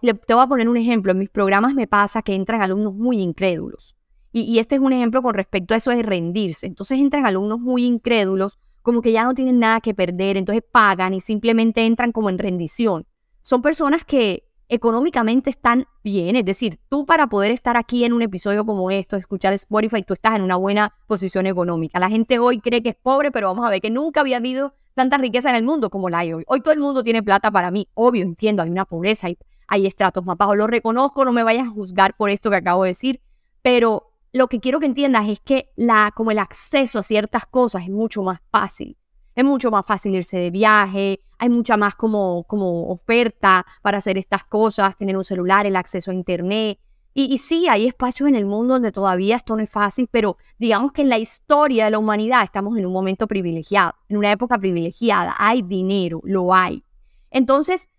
Te 0.02 0.34
voy 0.34 0.44
a 0.44 0.48
poner 0.48 0.70
un 0.70 0.78
ejemplo. 0.78 1.12
En 1.12 1.20
mis 1.20 1.30
programas 1.30 1.74
me 1.74 1.88
pasa 1.88 2.22
que 2.22 2.36
entran 2.36 2.62
alumnos 2.62 2.94
muy 2.94 3.22
incrédulos. 3.22 3.96
Y, 4.32 4.42
y, 4.42 4.60
este 4.60 4.76
es 4.76 4.82
un 4.82 4.94
ejemplo 4.94 5.24
con 5.24 5.34
respecto 5.34 5.74
a 5.74 5.78
eso 5.78 5.90
de 5.90 6.04
rendirse. 6.04 6.68
Entonces 6.68 7.00
entran 7.00 7.26
alumnos 7.26 7.60
muy 7.60 7.86
incrédulos, 7.86 8.60
como 8.82 9.02
que 9.02 9.12
ya 9.12 9.24
no 9.24 9.34
tienen 9.34 9.60
nada 9.60 9.82
que 9.82 9.96
perder, 9.96 10.38
entonces 10.38 10.64
pagan 10.72 11.14
y 11.16 11.22
simplemente 11.22 11.86
entran 11.86 12.12
como 12.12 12.30
en 12.30 12.38
rendición. 12.38 13.08
Son 13.42 13.62
personas 13.62 14.06
que 14.06 14.49
económicamente 14.70 15.50
están 15.50 15.86
bien. 16.04 16.36
Es 16.36 16.46
decir, 16.46 16.80
tú 16.88 17.06
para 17.06 17.28
poder 17.28 17.52
estar 17.52 17.76
aquí 17.76 18.06
en 18.06 18.14
un 18.14 18.22
episodio 18.22 18.66
como 18.66 18.92
esto, 18.92 19.18
escuchar 19.18 19.52
Spotify, 19.54 20.04
tú 20.04 20.14
estás 20.14 20.36
en 20.36 20.44
una 20.44 20.56
buena 20.56 20.94
posición 21.08 21.48
económica. 21.48 22.00
La 22.00 22.10
gente 22.10 22.40
hoy 22.40 22.60
cree 22.60 22.82
que 22.82 22.90
es 22.90 22.96
pobre, 22.96 23.32
pero 23.32 23.48
vamos 23.48 23.66
a 23.66 23.70
ver 23.70 23.82
que 23.82 23.90
nunca 23.90 24.22
había 24.22 24.38
habido 24.38 24.76
tanta 24.94 25.18
riqueza 25.18 25.50
en 25.50 25.56
el 25.56 25.64
mundo 25.64 25.90
como 25.90 26.10
la 26.10 26.20
hay 26.20 26.34
hoy. 26.34 26.44
Hoy 26.48 26.62
todo 26.62 26.74
el 26.74 26.80
mundo 26.80 27.04
tiene 27.04 27.24
plata 27.24 27.52
para 27.52 27.72
mí. 27.72 27.88
Obvio, 27.96 28.22
entiendo, 28.22 28.62
hay 28.62 28.70
una 28.70 28.86
pobreza, 28.86 29.28
hay, 29.28 29.38
hay 29.68 29.88
estratos 29.88 30.24
más 30.24 30.38
bajos. 30.38 30.56
Lo 30.56 30.68
reconozco, 30.68 31.26
no 31.26 31.34
me 31.34 31.44
vayas 31.44 31.68
a 31.68 31.72
juzgar 31.72 32.16
por 32.16 32.30
esto 32.30 32.52
que 32.52 32.58
acabo 32.58 32.84
de 32.84 32.92
decir, 32.92 33.22
pero 33.64 34.12
lo 34.34 34.48
que 34.48 34.60
quiero 34.60 34.80
que 34.80 34.86
entiendas 34.86 35.28
es 35.28 35.40
que 35.40 35.72
la, 35.76 36.12
como 36.16 36.30
el 36.30 36.38
acceso 36.38 37.00
a 37.00 37.04
ciertas 37.04 37.48
cosas 37.48 37.84
es 37.84 37.90
mucho 37.90 38.22
más 38.22 38.40
fácil. 38.52 38.98
Es 39.36 39.44
mucho 39.44 39.72
más 39.72 39.86
fácil 39.86 40.16
irse 40.16 40.38
de 40.38 40.52
viaje, 40.52 41.22
hay 41.38 41.50
mucha 41.50 41.78
más 41.78 41.96
como, 41.96 42.44
como 42.44 42.90
oferta 42.90 43.66
para 43.82 44.00
hacer 44.00 44.18
estas 44.18 44.44
cosas, 44.44 44.96
tener 44.96 45.16
un 45.16 45.24
celular, 45.24 45.66
el 45.66 45.76
acceso 45.76 46.12
a 46.12 46.14
internet. 46.14 46.80
Y, 47.14 47.34
y, 47.34 47.38
sí, 47.38 47.68
hay 47.68 47.88
espacios 47.88 48.30
en 48.30 48.36
el 48.36 48.46
mundo 48.46 48.76
donde 48.76 48.92
todavía 48.92 49.36
esto 49.36 49.56
no 49.56 49.64
es 49.64 49.70
fácil, 49.70 50.08
pero 50.12 50.38
digamos 50.58 50.92
que 50.92 51.02
en 51.02 51.10
la 51.10 51.18
historia 51.18 51.86
de 51.86 51.92
la 51.92 52.00
humanidad 52.00 52.44
estamos 52.44 52.78
en 52.78 52.86
un 52.86 52.94
momento 52.94 53.28
privilegiado, 53.28 53.94
en 54.10 54.18
una 54.18 54.32
época 54.32 54.58
privilegiada. 54.60 55.36
Hay 55.38 55.62
dinero, 55.62 56.22
lo 56.24 56.54
hay. 56.54 56.84
Entonces, 57.32 57.90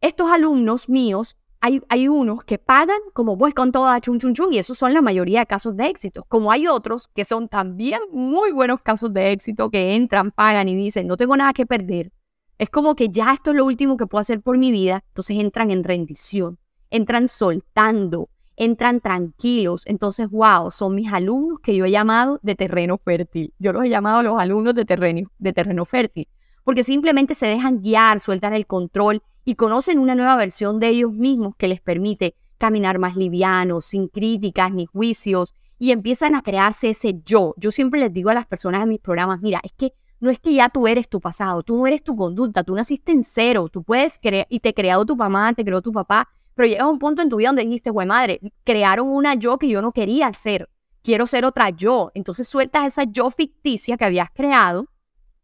estos 0.00 0.30
alumnos 0.30 0.88
míos, 0.88 1.36
hay, 1.64 1.80
hay 1.88 2.08
unos 2.08 2.44
que 2.44 2.58
pagan 2.58 2.98
como 3.14 3.38
voy 3.38 3.52
con 3.52 3.72
toda 3.72 3.98
chun 3.98 4.20
chun 4.20 4.34
chun 4.34 4.52
y 4.52 4.58
esos 4.58 4.76
son 4.76 4.92
la 4.92 5.00
mayoría 5.00 5.40
de 5.40 5.46
casos 5.46 5.74
de 5.74 5.86
éxito. 5.86 6.26
Como 6.28 6.52
hay 6.52 6.66
otros 6.66 7.08
que 7.08 7.24
son 7.24 7.48
también 7.48 8.00
muy 8.12 8.52
buenos 8.52 8.82
casos 8.82 9.14
de 9.14 9.32
éxito 9.32 9.70
que 9.70 9.94
entran, 9.94 10.30
pagan 10.30 10.68
y 10.68 10.76
dicen, 10.76 11.06
no 11.06 11.16
tengo 11.16 11.34
nada 11.38 11.54
que 11.54 11.64
perder. 11.64 12.12
Es 12.58 12.68
como 12.68 12.94
que 12.94 13.08
ya 13.08 13.32
esto 13.32 13.52
es 13.52 13.56
lo 13.56 13.64
último 13.64 13.96
que 13.96 14.06
puedo 14.06 14.20
hacer 14.20 14.42
por 14.42 14.58
mi 14.58 14.72
vida. 14.72 15.04
Entonces 15.08 15.38
entran 15.38 15.70
en 15.70 15.84
rendición, 15.84 16.58
entran 16.90 17.28
soltando, 17.28 18.28
entran 18.56 19.00
tranquilos. 19.00 19.84
Entonces, 19.86 20.28
wow, 20.28 20.70
son 20.70 20.94
mis 20.94 21.10
alumnos 21.10 21.60
que 21.60 21.74
yo 21.74 21.86
he 21.86 21.90
llamado 21.90 22.40
de 22.42 22.56
terreno 22.56 22.98
fértil. 22.98 23.54
Yo 23.58 23.72
los 23.72 23.84
he 23.84 23.88
llamado 23.88 24.22
los 24.22 24.38
alumnos 24.38 24.74
de 24.74 24.84
terreno, 24.84 25.30
de 25.38 25.52
terreno 25.54 25.86
fértil, 25.86 26.28
porque 26.64 26.82
simplemente 26.82 27.34
se 27.34 27.46
dejan 27.46 27.82
guiar, 27.82 28.18
sueltan 28.18 28.54
el 28.54 28.66
control 28.66 29.22
y 29.44 29.54
conocen 29.54 29.98
una 29.98 30.14
nueva 30.14 30.36
versión 30.36 30.80
de 30.80 30.88
ellos 30.88 31.12
mismos 31.12 31.54
que 31.56 31.68
les 31.68 31.80
permite 31.80 32.34
caminar 32.58 32.98
más 32.98 33.16
livianos, 33.16 33.84
sin 33.84 34.08
críticas 34.08 34.72
ni 34.72 34.86
juicios, 34.86 35.54
y 35.78 35.90
empiezan 35.90 36.34
a 36.34 36.42
crearse 36.42 36.90
ese 36.90 37.20
yo. 37.24 37.54
Yo 37.58 37.70
siempre 37.70 38.00
les 38.00 38.12
digo 38.12 38.30
a 38.30 38.34
las 38.34 38.46
personas 38.46 38.82
en 38.82 38.88
mis 38.88 39.00
programas, 39.00 39.40
mira, 39.42 39.60
es 39.62 39.72
que 39.72 39.92
no 40.20 40.30
es 40.30 40.38
que 40.38 40.54
ya 40.54 40.70
tú 40.70 40.86
eres 40.86 41.08
tu 41.08 41.20
pasado, 41.20 41.62
tú 41.62 41.76
no 41.76 41.86
eres 41.86 42.02
tu 42.02 42.16
conducta, 42.16 42.64
tú 42.64 42.74
naciste 42.74 43.12
en 43.12 43.24
cero, 43.24 43.68
tú 43.68 43.82
puedes 43.82 44.18
creer, 44.18 44.46
y 44.48 44.60
te 44.60 44.72
creado 44.72 45.04
tu 45.04 45.16
mamá, 45.16 45.52
te 45.52 45.64
creó 45.64 45.82
tu 45.82 45.92
papá, 45.92 46.28
pero 46.54 46.66
llegas 46.66 46.86
a 46.86 46.90
un 46.90 46.98
punto 46.98 47.20
en 47.20 47.28
tu 47.28 47.36
vida 47.36 47.48
donde 47.48 47.64
dijiste, 47.64 47.90
güey 47.90 48.06
madre, 48.06 48.40
crearon 48.62 49.08
una 49.08 49.34
yo 49.34 49.58
que 49.58 49.68
yo 49.68 49.82
no 49.82 49.92
quería 49.92 50.32
ser, 50.32 50.70
quiero 51.02 51.26
ser 51.26 51.44
otra 51.44 51.70
yo. 51.70 52.10
Entonces 52.14 52.48
sueltas 52.48 52.86
esa 52.86 53.04
yo 53.04 53.30
ficticia 53.30 53.96
que 53.96 54.04
habías 54.04 54.30
creado, 54.30 54.86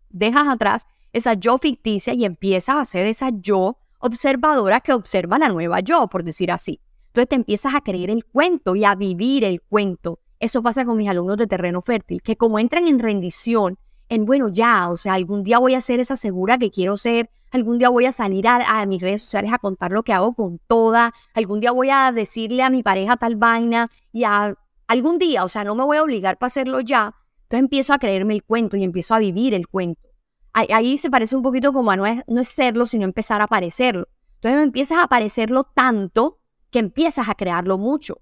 dejas 0.09 0.49
atrás 0.49 0.87
esa 1.13 1.35
yo 1.35 1.59
ficticia 1.59 2.15
y 2.15 2.25
empiezas 2.25 2.77
a 2.77 2.85
ser 2.85 3.07
esa 3.07 3.31
yo 3.33 3.79
observadora 3.99 4.81
que 4.81 4.93
observa 4.93 5.39
la 5.39 5.49
nueva 5.49 5.81
yo, 5.81 6.09
por 6.09 6.25
decir 6.25 6.51
así. 6.51 6.81
Entonces 7.09 7.29
te 7.29 7.35
empiezas 7.37 7.75
a 7.75 7.81
creer 7.81 8.11
el 8.11 8.25
cuento 8.25 8.77
y 8.77 8.85
a 8.85 8.95
vivir 8.95 9.45
el 9.45 9.61
cuento. 9.61 10.21
Eso 10.39 10.63
pasa 10.63 10.85
con 10.85 10.97
mis 10.97 11.09
alumnos 11.09 11.37
de 11.37 11.47
terreno 11.47 11.83
fértil, 11.83 12.23
que 12.23 12.37
como 12.37 12.59
entran 12.59 12.87
en 12.87 12.99
rendición, 12.99 13.79
en 14.09 14.25
bueno, 14.25 14.49
ya, 14.49 14.91
o 14.91 14.97
sea, 14.97 15.15
algún 15.15 15.43
día 15.43 15.59
voy 15.59 15.75
a 15.75 15.81
ser 15.81 16.01
esa 16.01 16.17
segura 16.17 16.57
que 16.57 16.71
quiero 16.71 16.97
ser, 16.97 17.31
algún 17.51 17.79
día 17.79 17.89
voy 17.89 18.07
a 18.07 18.13
salir 18.13 18.47
a, 18.49 18.87
mis 18.87 19.03
redes 19.03 19.23
sociales 19.23 19.53
a 19.53 19.59
contar 19.59 19.91
lo 19.91 20.03
que 20.03 20.13
hago 20.13 20.35
con 20.35 20.59
toda, 20.67 21.13
algún 21.35 21.61
día 21.61 21.73
voy 21.73 21.91
a 21.91 22.11
decirle 22.13 22.63
a 22.63 22.71
mi 22.71 22.83
pareja 22.83 23.17
tal 23.17 23.37
vaina 23.37 23.91
y 24.13 24.25
a, 24.25 24.55
algún 24.87 25.19
día, 25.19 25.45
o 25.45 25.49
sea, 25.49 25.65
no 25.65 25.75
me 25.75 25.85
voy 25.85 25.99
a 25.99 26.03
obligar 26.03 26.39
para 26.39 26.49
hacerlo 26.49 26.81
ya. 26.81 27.15
Entonces 27.43 27.61
empiezo 27.61 27.93
a 27.93 27.99
creerme 27.99 28.35
el 28.35 28.45
cuento 28.45 28.77
y 28.77 28.85
empiezo 28.85 29.15
a 29.15 29.19
vivir 29.19 29.55
el 29.55 29.69
cuento. 29.69 30.10
Ahí, 30.53 30.99
se 30.99 31.11
parece 31.11 31.37
un 31.37 31.43
poquito 31.43 31.73
como 31.73 31.91
a 31.91 31.97
no 31.97 32.07
es, 32.07 32.23
no 32.27 32.41
es 32.41 32.49
serlo, 32.49 32.87
sino 32.87 33.05
empezar 33.05 33.41
a 33.41 33.47
parecerlo. 33.47 34.09
Entonces 34.37 34.57
me 34.57 34.65
empiezas 34.65 34.99
a 34.99 35.09
parecerlo 35.09 35.65
tanto 35.65 36.39
que 36.71 36.79
empiezas 36.79 37.29
a 37.29 37.35
crearlo 37.35 37.79
mucho. 37.79 38.21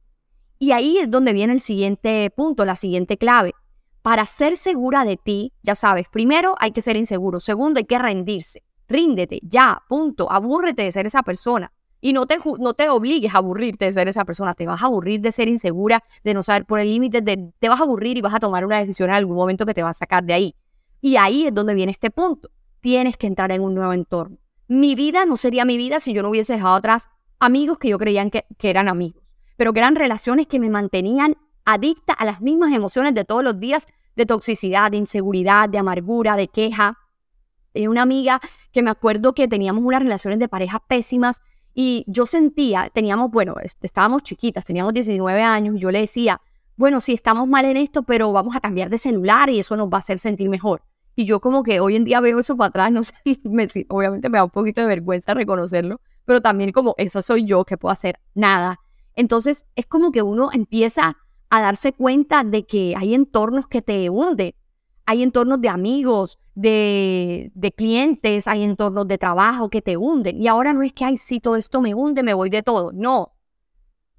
Y 0.58 0.72
ahí 0.72 0.98
es 0.98 1.10
donde 1.10 1.32
viene 1.32 1.52
el 1.52 1.60
siguiente 1.60 2.30
punto, 2.36 2.64
la 2.64 2.76
siguiente 2.76 3.16
clave. 3.16 3.54
Para 4.02 4.26
ser 4.26 4.56
segura 4.56 5.04
de 5.04 5.16
ti, 5.16 5.52
ya 5.62 5.74
sabes, 5.74 6.08
primero 6.08 6.54
hay 6.58 6.72
que 6.72 6.82
ser 6.82 6.96
inseguro, 6.96 7.40
segundo 7.40 7.78
hay 7.78 7.84
que 7.84 7.98
rendirse 7.98 8.64
ríndete, 8.88 9.40
ya, 9.42 9.82
punto, 9.88 10.32
abúrrete 10.32 10.82
de 10.82 10.92
ser 10.92 11.06
esa 11.06 11.22
persona. 11.22 11.72
Y 12.00 12.12
no 12.12 12.26
te, 12.26 12.38
no 12.58 12.74
te 12.74 12.88
obligues 12.88 13.34
a 13.34 13.38
aburrirte 13.38 13.86
de 13.86 13.92
ser 13.92 14.08
esa 14.08 14.24
persona, 14.24 14.54
te 14.54 14.66
vas 14.66 14.82
a 14.82 14.86
aburrir 14.86 15.20
de 15.20 15.32
ser 15.32 15.48
insegura, 15.48 16.04
de 16.22 16.32
no 16.32 16.42
saber 16.42 16.64
por 16.64 16.78
el 16.78 16.88
límite, 16.88 17.20
te 17.22 17.68
vas 17.68 17.80
a 17.80 17.82
aburrir 17.82 18.16
y 18.16 18.20
vas 18.20 18.34
a 18.34 18.40
tomar 18.40 18.64
una 18.64 18.78
decisión 18.78 19.10
en 19.10 19.16
algún 19.16 19.36
momento 19.36 19.66
que 19.66 19.74
te 19.74 19.82
va 19.82 19.90
a 19.90 19.94
sacar 19.94 20.24
de 20.24 20.32
ahí. 20.32 20.54
Y 21.00 21.16
ahí 21.16 21.46
es 21.46 21.54
donde 21.54 21.74
viene 21.74 21.92
este 21.92 22.10
punto. 22.10 22.50
Tienes 22.80 23.16
que 23.16 23.26
entrar 23.26 23.52
en 23.52 23.62
un 23.62 23.74
nuevo 23.74 23.92
entorno. 23.92 24.38
Mi 24.66 24.94
vida 24.94 25.24
no 25.24 25.36
sería 25.36 25.64
mi 25.64 25.76
vida 25.76 26.00
si 26.00 26.12
yo 26.12 26.22
no 26.22 26.28
hubiese 26.30 26.54
dejado 26.54 26.74
atrás 26.74 27.08
amigos 27.38 27.78
que 27.78 27.88
yo 27.88 27.98
creía 27.98 28.28
que, 28.30 28.44
que 28.58 28.70
eran 28.70 28.88
amigos, 28.88 29.22
pero 29.56 29.72
que 29.72 29.78
eran 29.78 29.94
relaciones 29.94 30.46
que 30.46 30.60
me 30.60 30.70
mantenían 30.70 31.36
adicta 31.64 32.12
a 32.12 32.24
las 32.24 32.40
mismas 32.40 32.72
emociones 32.72 33.14
de 33.14 33.24
todos 33.24 33.44
los 33.44 33.60
días 33.60 33.86
de 34.16 34.26
toxicidad, 34.26 34.90
de 34.90 34.96
inseguridad, 34.96 35.68
de 35.68 35.78
amargura, 35.78 36.36
de 36.36 36.48
queja, 36.48 36.98
Tenía 37.72 37.90
una 37.90 38.02
amiga 38.02 38.40
que 38.72 38.82
me 38.82 38.90
acuerdo 38.90 39.34
que 39.34 39.46
teníamos 39.46 39.84
unas 39.84 40.02
relaciones 40.02 40.38
de 40.38 40.48
pareja 40.48 40.80
pésimas 40.80 41.42
y 41.74 42.04
yo 42.08 42.26
sentía, 42.26 42.90
teníamos, 42.92 43.30
bueno, 43.30 43.54
estábamos 43.82 44.22
chiquitas, 44.22 44.64
teníamos 44.64 44.94
19 44.94 45.42
años 45.42 45.76
y 45.76 45.78
yo 45.78 45.90
le 45.90 46.00
decía, 46.00 46.40
bueno, 46.78 47.00
sí, 47.00 47.12
estamos 47.12 47.48
mal 47.48 47.64
en 47.64 47.76
esto, 47.76 48.04
pero 48.04 48.32
vamos 48.32 48.54
a 48.56 48.60
cambiar 48.60 48.88
de 48.88 48.98
celular 48.98 49.50
y 49.50 49.58
eso 49.58 49.76
nos 49.76 49.88
va 49.88 49.96
a 49.96 49.98
hacer 49.98 50.18
sentir 50.18 50.48
mejor. 50.48 50.82
Y 51.16 51.24
yo 51.24 51.40
como 51.40 51.64
que 51.64 51.80
hoy 51.80 51.96
en 51.96 52.04
día 52.04 52.20
veo 52.20 52.38
eso 52.38 52.56
para 52.56 52.68
atrás, 52.68 52.92
no 52.92 53.02
sé, 53.02 53.12
me, 53.44 53.68
obviamente 53.88 54.28
me 54.28 54.38
da 54.38 54.44
un 54.44 54.50
poquito 54.50 54.80
de 54.80 54.86
vergüenza 54.86 55.34
reconocerlo, 55.34 56.00
pero 56.24 56.40
también 56.40 56.70
como 56.70 56.94
esa 56.96 57.20
soy 57.20 57.44
yo 57.44 57.64
que 57.64 57.76
puedo 57.76 57.92
hacer 57.92 58.20
nada. 58.34 58.78
Entonces 59.16 59.66
es 59.74 59.86
como 59.86 60.12
que 60.12 60.22
uno 60.22 60.50
empieza 60.52 61.16
a 61.50 61.60
darse 61.60 61.92
cuenta 61.92 62.44
de 62.44 62.64
que 62.64 62.94
hay 62.96 63.14
entornos 63.14 63.66
que 63.66 63.82
te 63.82 64.08
hunden, 64.08 64.54
hay 65.04 65.22
entornos 65.24 65.60
de 65.60 65.68
amigos, 65.68 66.38
de, 66.54 67.74
clientes, 67.76 68.46
hay 68.46 68.62
entornos 68.62 69.08
de 69.08 69.18
trabajo 69.18 69.70
que 69.70 69.82
te 69.82 69.96
hunden. 69.96 70.40
Y 70.40 70.48
ahora 70.48 70.72
no 70.72 70.82
es 70.82 70.92
que, 70.92 71.04
ay, 71.04 71.16
si 71.16 71.40
todo 71.40 71.56
esto 71.56 71.80
me 71.80 71.94
hunde, 71.94 72.22
me 72.22 72.34
voy 72.34 72.50
de 72.50 72.62
todo. 72.62 72.92
No. 72.92 73.32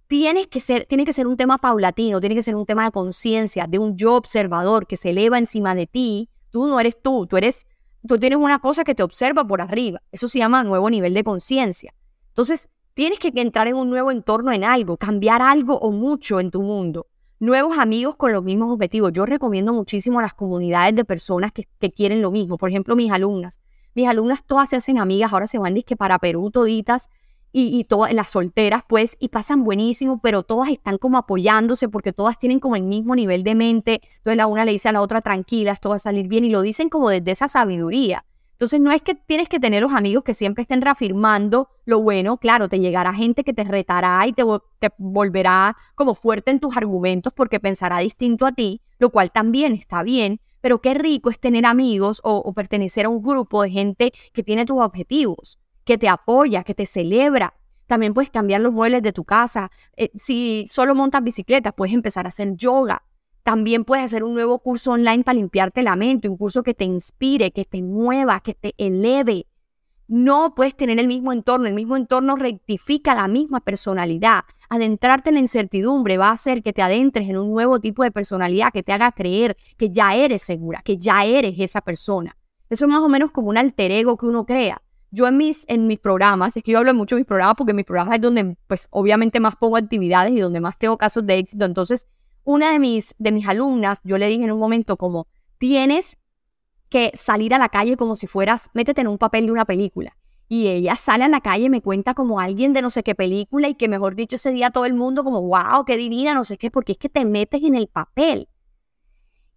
Tienes 0.09 0.47
que 0.47 0.59
ser, 0.59 0.87
tiene 0.87 1.05
que 1.05 1.13
ser 1.13 1.27
un 1.27 1.37
tema 1.37 1.59
paulatino, 1.59 2.19
tiene 2.19 2.33
que 2.33 2.41
ser 2.41 2.55
un 2.55 2.65
tema 2.65 2.83
de 2.83 2.91
conciencia, 2.91 3.67
de 3.67 3.77
un 3.77 3.95
yo 3.95 4.15
observador 4.15 4.87
que 4.87 4.97
se 4.97 5.11
eleva 5.11 5.37
encima 5.37 5.75
de 5.75 5.85
ti. 5.85 6.29
Tú 6.49 6.67
no 6.67 6.79
eres 6.79 6.99
tú, 6.99 7.27
tú 7.27 7.37
eres, 7.37 7.67
tú 8.07 8.17
tienes 8.17 8.39
una 8.39 8.57
cosa 8.57 8.83
que 8.83 8.95
te 8.95 9.03
observa 9.03 9.45
por 9.45 9.61
arriba. 9.61 10.01
Eso 10.11 10.27
se 10.27 10.39
llama 10.39 10.63
nuevo 10.63 10.89
nivel 10.89 11.13
de 11.13 11.23
conciencia. 11.23 11.93
Entonces, 12.29 12.71
tienes 12.95 13.19
que 13.19 13.31
entrar 13.35 13.67
en 13.67 13.75
un 13.75 13.91
nuevo 13.91 14.09
entorno 14.09 14.51
en 14.51 14.63
algo, 14.63 14.97
cambiar 14.97 15.43
algo 15.43 15.77
o 15.77 15.91
mucho 15.91 16.39
en 16.39 16.49
tu 16.49 16.63
mundo 16.63 17.05
nuevos 17.39 17.77
amigos 17.77 18.15
con 18.15 18.33
los 18.33 18.43
mismos 18.43 18.71
objetivos. 18.71 19.11
Yo 19.13 19.25
recomiendo 19.25 19.73
muchísimo 19.73 20.19
a 20.19 20.21
las 20.21 20.33
comunidades 20.33 20.95
de 20.95 21.05
personas 21.05 21.51
que, 21.51 21.65
quieren 21.91 22.21
lo 22.21 22.31
mismo. 22.31 22.57
Por 22.57 22.69
ejemplo, 22.69 22.95
mis 22.95 23.11
alumnas. 23.11 23.59
Mis 23.95 24.07
alumnas 24.07 24.43
todas 24.45 24.69
se 24.69 24.75
hacen 24.75 24.97
amigas, 24.97 25.33
ahora 25.33 25.47
se 25.47 25.57
van 25.57 25.75
que 25.81 25.95
para 25.95 26.19
Perú 26.19 26.51
toditas 26.51 27.09
y, 27.51 27.83
todas 27.85 28.13
las 28.13 28.29
solteras, 28.29 28.83
pues, 28.87 29.17
y 29.19 29.29
pasan 29.29 29.63
buenísimo, 29.63 30.19
pero 30.21 30.43
todas 30.43 30.69
están 30.69 30.97
como 30.97 31.17
apoyándose 31.17 31.89
porque 31.89 32.13
todas 32.13 32.37
tienen 32.37 32.59
como 32.59 32.75
el 32.75 32.83
mismo 32.83 33.15
nivel 33.15 33.43
de 33.43 33.55
mente. 33.55 34.01
Entonces 34.17 34.37
la 34.37 34.47
una 34.47 34.65
le 34.65 34.71
dice 34.71 34.89
a 34.89 34.91
la 34.91 35.01
otra, 35.01 35.21
tranquila, 35.21 35.71
esto 35.71 35.89
va 35.89 35.95
a 35.95 35.99
salir 35.99 36.27
bien, 36.27 36.45
y 36.45 36.49
lo 36.49 36.61
dicen 36.61 36.89
como 36.89 37.09
desde 37.09 37.31
esa 37.31 37.47
sabiduría. 37.47 38.25
Entonces 38.59 38.81
no 38.81 38.91
es 38.91 39.01
que 39.01 39.15
tienes 39.15 39.47
que 39.47 39.57
tener 39.57 39.81
los 39.81 39.93
amigos 39.93 40.25
que 40.25 40.33
siempre 40.33 40.63
estén 40.63 40.81
reafirmando 40.81 41.69
lo 41.85 42.01
bueno, 42.01 42.37
claro, 42.37 42.67
te 42.67 42.79
llegará 42.79 43.13
gente 43.13 43.45
que 43.45 43.53
te 43.53 43.63
retará 43.63 44.27
y 44.27 44.33
te, 44.33 44.43
volverá 44.97 45.77
como 45.95 46.13
fuerte 46.13 46.51
en 46.51 46.59
tus 46.59 46.75
argumentos 46.75 47.31
porque 47.31 47.61
pensará 47.61 47.99
distinto 47.99 48.45
a 48.45 48.51
ti, 48.51 48.81
lo 48.97 49.11
cual 49.11 49.31
también 49.31 49.71
está 49.71 50.03
bien, 50.03 50.41
pero 50.59 50.81
qué 50.81 50.93
rico 50.93 51.29
es 51.29 51.39
tener 51.39 51.65
amigos 51.65 52.19
o, 52.21 52.51
pertenecer 52.53 53.05
a 53.05 53.09
un 53.09 53.23
grupo 53.23 53.63
de 53.63 53.69
gente 53.69 54.11
que 54.33 54.43
tiene 54.43 54.65
tus 54.65 54.77
objetivos, 54.81 55.57
que 55.89 55.97
te 55.97 56.07
apoya, 56.07 56.63
que 56.63 56.75
te 56.75 56.85
celebra. 56.85 57.55
También 57.87 58.13
puedes 58.13 58.29
cambiar 58.29 58.61
los 58.61 58.71
muebles 58.71 59.01
de 59.01 59.11
tu 59.11 59.23
casa. 59.23 59.71
Eh, 59.97 60.11
si 60.13 60.67
solo 60.67 60.93
montas 60.93 61.23
bicicleta, 61.23 61.71
puedes 61.71 61.95
empezar 61.95 62.27
a 62.27 62.29
hacer 62.29 62.55
yoga. 62.55 63.01
También 63.41 63.85
puedes 63.85 64.05
hacer 64.05 64.23
un 64.23 64.35
nuevo 64.35 64.59
curso 64.59 64.91
online 64.91 65.23
para 65.23 65.39
limpiarte 65.39 65.81
la 65.81 65.95
mente, 65.95 66.29
un 66.29 66.37
curso 66.37 66.61
que 66.61 66.75
te 66.75 66.83
inspire, 66.83 67.49
que 67.49 67.65
te 67.65 67.81
mueva, 67.81 68.39
que 68.41 68.53
te 68.53 68.75
eleve. 68.77 69.47
No 70.07 70.53
puedes 70.53 70.75
tener 70.75 70.99
el 70.99 71.07
mismo 71.07 71.33
entorno, 71.33 71.65
el 71.65 71.73
mismo 71.73 71.97
entorno 71.97 72.35
rectifica 72.35 73.15
la 73.15 73.27
misma 73.27 73.59
personalidad. 73.59 74.43
Adentrarte 74.69 75.29
en 75.29 75.35
la 75.35 75.41
incertidumbre 75.41 76.19
va 76.19 76.27
a 76.27 76.33
hacer 76.33 76.61
que 76.61 76.71
te 76.71 76.83
adentres 76.83 77.27
en 77.27 77.39
un 77.39 77.49
nuevo 77.49 77.79
tipo 77.79 78.03
de 78.03 78.11
personalidad 78.11 78.71
que 78.71 78.83
te 78.83 78.93
haga 78.93 79.11
creer 79.11 79.57
que 79.75 79.89
ya 79.89 80.13
eres 80.13 80.43
segura, 80.43 80.83
que 80.83 80.99
ya 80.99 81.25
eres 81.25 81.55
esa 81.57 81.81
persona. 81.81 82.37
Eso 82.69 82.85
es 82.85 82.91
más 82.91 83.01
o 83.01 83.09
menos 83.09 83.31
como 83.31 83.49
un 83.49 83.57
alter 83.57 83.89
ego 83.89 84.17
que 84.17 84.27
uno 84.27 84.45
crea. 84.45 84.83
Yo 85.11 85.27
en 85.27 85.37
mis, 85.37 85.65
en 85.67 85.87
mis 85.87 85.99
programas, 85.99 86.55
es 86.55 86.63
que 86.63 86.71
yo 86.71 86.77
hablo 86.77 86.93
mucho 86.93 87.15
de 87.15 87.21
mis 87.21 87.27
programas 87.27 87.55
porque 87.57 87.73
mis 87.73 87.85
programas 87.85 88.15
es 88.15 88.21
donde 88.21 88.55
pues 88.67 88.87
obviamente 88.91 89.39
más 89.39 89.55
pongo 89.55 89.77
actividades 89.77 90.33
y 90.33 90.39
donde 90.39 90.59
más 90.59 90.77
tengo 90.77 90.97
casos 90.97 91.25
de 91.25 91.37
éxito. 91.37 91.65
Entonces 91.65 92.07
una 92.43 92.71
de 92.71 92.79
mis, 92.79 93.15
de 93.19 93.31
mis 93.31 93.47
alumnas, 93.47 93.99
yo 94.03 94.17
le 94.17 94.27
dije 94.27 94.43
en 94.43 94.51
un 94.51 94.59
momento 94.59 94.97
como, 94.97 95.27
tienes 95.57 96.17
que 96.89 97.11
salir 97.13 97.53
a 97.53 97.59
la 97.59 97.69
calle 97.69 97.95
como 97.97 98.15
si 98.15 98.27
fueras, 98.27 98.69
métete 98.73 99.01
en 99.01 99.07
un 99.07 99.17
papel 99.17 99.45
de 99.45 99.51
una 99.51 99.65
película. 99.65 100.17
Y 100.47 100.67
ella 100.67 100.95
sale 100.95 101.25
a 101.25 101.27
la 101.27 101.41
calle 101.41 101.65
y 101.65 101.69
me 101.69 101.83
cuenta 101.83 102.15
como 102.15 102.39
alguien 102.39 102.73
de 102.73 102.81
no 102.81 102.89
sé 102.89 103.03
qué 103.03 103.13
película 103.13 103.69
y 103.69 103.75
que 103.75 103.87
mejor 103.87 104.15
dicho 104.15 104.35
ese 104.35 104.51
día 104.51 104.71
todo 104.71 104.85
el 104.85 104.95
mundo 104.95 105.23
como, 105.23 105.41
wow, 105.43 105.85
qué 105.85 105.95
divina, 105.95 106.33
no 106.33 106.43
sé 106.43 106.57
qué, 106.57 106.71
porque 106.71 106.93
es 106.93 106.97
que 106.97 107.09
te 107.09 107.23
metes 107.23 107.61
en 107.61 107.75
el 107.75 107.87
papel. 107.87 108.49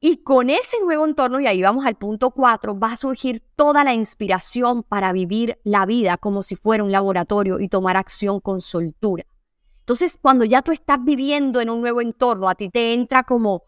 Y 0.04 0.16
con 0.24 0.50
ese 0.50 0.80
nuevo 0.80 1.06
entorno, 1.06 1.38
y 1.38 1.46
ahí 1.46 1.62
vamos 1.62 1.86
al 1.86 1.94
punto 1.94 2.32
cuatro, 2.32 2.76
va 2.76 2.90
a 2.90 2.96
surgir 2.96 3.40
toda 3.54 3.84
la 3.84 3.94
inspiración 3.94 4.82
para 4.82 5.12
vivir 5.12 5.60
la 5.62 5.86
vida 5.86 6.16
como 6.16 6.42
si 6.42 6.56
fuera 6.56 6.82
un 6.82 6.90
laboratorio 6.90 7.60
y 7.60 7.68
tomar 7.68 7.96
acción 7.96 8.40
con 8.40 8.60
soltura. 8.60 9.24
Entonces, 9.78 10.18
cuando 10.20 10.44
ya 10.44 10.62
tú 10.62 10.72
estás 10.72 10.98
viviendo 11.04 11.60
en 11.60 11.70
un 11.70 11.80
nuevo 11.80 12.00
entorno, 12.00 12.48
a 12.48 12.56
ti 12.56 12.68
te 12.68 12.94
entra 12.94 13.22
como, 13.22 13.62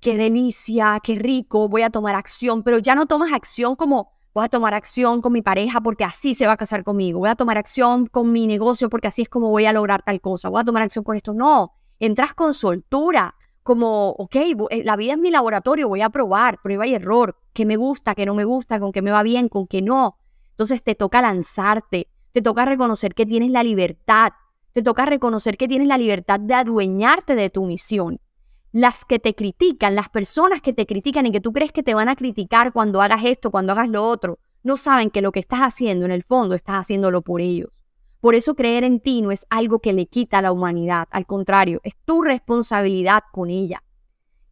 qué 0.00 0.16
delicia, 0.16 0.98
qué 1.00 1.14
rico, 1.14 1.68
voy 1.68 1.82
a 1.82 1.90
tomar 1.90 2.16
acción, 2.16 2.64
pero 2.64 2.78
ya 2.78 2.96
no 2.96 3.06
tomas 3.06 3.32
acción 3.32 3.76
como 3.76 4.10
voy 4.34 4.46
a 4.46 4.48
tomar 4.48 4.74
acción 4.74 5.22
con 5.22 5.32
mi 5.32 5.42
pareja 5.42 5.80
porque 5.80 6.02
así 6.02 6.34
se 6.34 6.48
va 6.48 6.54
a 6.54 6.56
casar 6.56 6.82
conmigo, 6.82 7.20
voy 7.20 7.28
a 7.28 7.36
tomar 7.36 7.56
acción 7.56 8.08
con 8.08 8.32
mi 8.32 8.48
negocio 8.48 8.88
porque 8.88 9.06
así 9.06 9.22
es 9.22 9.28
como 9.28 9.50
voy 9.50 9.66
a 9.66 9.72
lograr 9.72 10.02
tal 10.02 10.20
cosa, 10.20 10.48
voy 10.48 10.60
a 10.60 10.64
tomar 10.64 10.82
acción 10.82 11.04
con 11.04 11.14
esto. 11.14 11.34
No, 11.34 11.74
entras 12.00 12.34
con 12.34 12.52
soltura, 12.52 13.36
como, 13.68 14.12
ok, 14.12 14.34
eh, 14.70 14.82
la 14.82 14.96
vida 14.96 15.12
es 15.12 15.18
mi 15.18 15.30
laboratorio, 15.30 15.88
voy 15.88 16.00
a 16.00 16.08
probar, 16.08 16.58
prueba 16.62 16.86
y 16.86 16.94
error, 16.94 17.36
qué 17.52 17.66
me 17.66 17.76
gusta, 17.76 18.14
qué 18.14 18.24
no 18.24 18.34
me 18.34 18.44
gusta, 18.44 18.80
con 18.80 18.92
qué 18.92 19.02
me 19.02 19.10
va 19.10 19.22
bien, 19.22 19.50
con 19.50 19.66
qué 19.66 19.82
no. 19.82 20.16
Entonces 20.52 20.82
te 20.82 20.94
toca 20.94 21.20
lanzarte, 21.20 22.08
te 22.32 22.40
toca 22.40 22.64
reconocer 22.64 23.14
que 23.14 23.26
tienes 23.26 23.50
la 23.50 23.62
libertad, 23.62 24.30
te 24.72 24.82
toca 24.82 25.04
reconocer 25.04 25.58
que 25.58 25.68
tienes 25.68 25.86
la 25.86 25.98
libertad 25.98 26.40
de 26.40 26.54
adueñarte 26.54 27.34
de 27.34 27.50
tu 27.50 27.66
misión. 27.66 28.20
Las 28.72 29.04
que 29.04 29.18
te 29.18 29.34
critican, 29.34 29.94
las 29.94 30.08
personas 30.08 30.62
que 30.62 30.72
te 30.72 30.86
critican 30.86 31.26
y 31.26 31.30
que 31.30 31.42
tú 31.42 31.52
crees 31.52 31.70
que 31.70 31.82
te 31.82 31.92
van 31.92 32.08
a 32.08 32.16
criticar 32.16 32.72
cuando 32.72 33.02
hagas 33.02 33.22
esto, 33.26 33.50
cuando 33.50 33.72
hagas 33.74 33.90
lo 33.90 34.02
otro, 34.02 34.38
no 34.62 34.78
saben 34.78 35.10
que 35.10 35.20
lo 35.20 35.30
que 35.30 35.40
estás 35.40 35.60
haciendo 35.60 36.06
en 36.06 36.12
el 36.12 36.22
fondo 36.22 36.54
estás 36.54 36.76
haciéndolo 36.76 37.20
por 37.20 37.42
ellos. 37.42 37.77
Por 38.20 38.34
eso 38.34 38.54
creer 38.54 38.84
en 38.84 39.00
ti 39.00 39.22
no 39.22 39.30
es 39.30 39.46
algo 39.48 39.78
que 39.78 39.92
le 39.92 40.06
quita 40.06 40.38
a 40.38 40.42
la 40.42 40.52
humanidad, 40.52 41.06
al 41.10 41.26
contrario, 41.26 41.80
es 41.84 41.94
tu 42.04 42.22
responsabilidad 42.22 43.22
con 43.32 43.48
ella. 43.48 43.82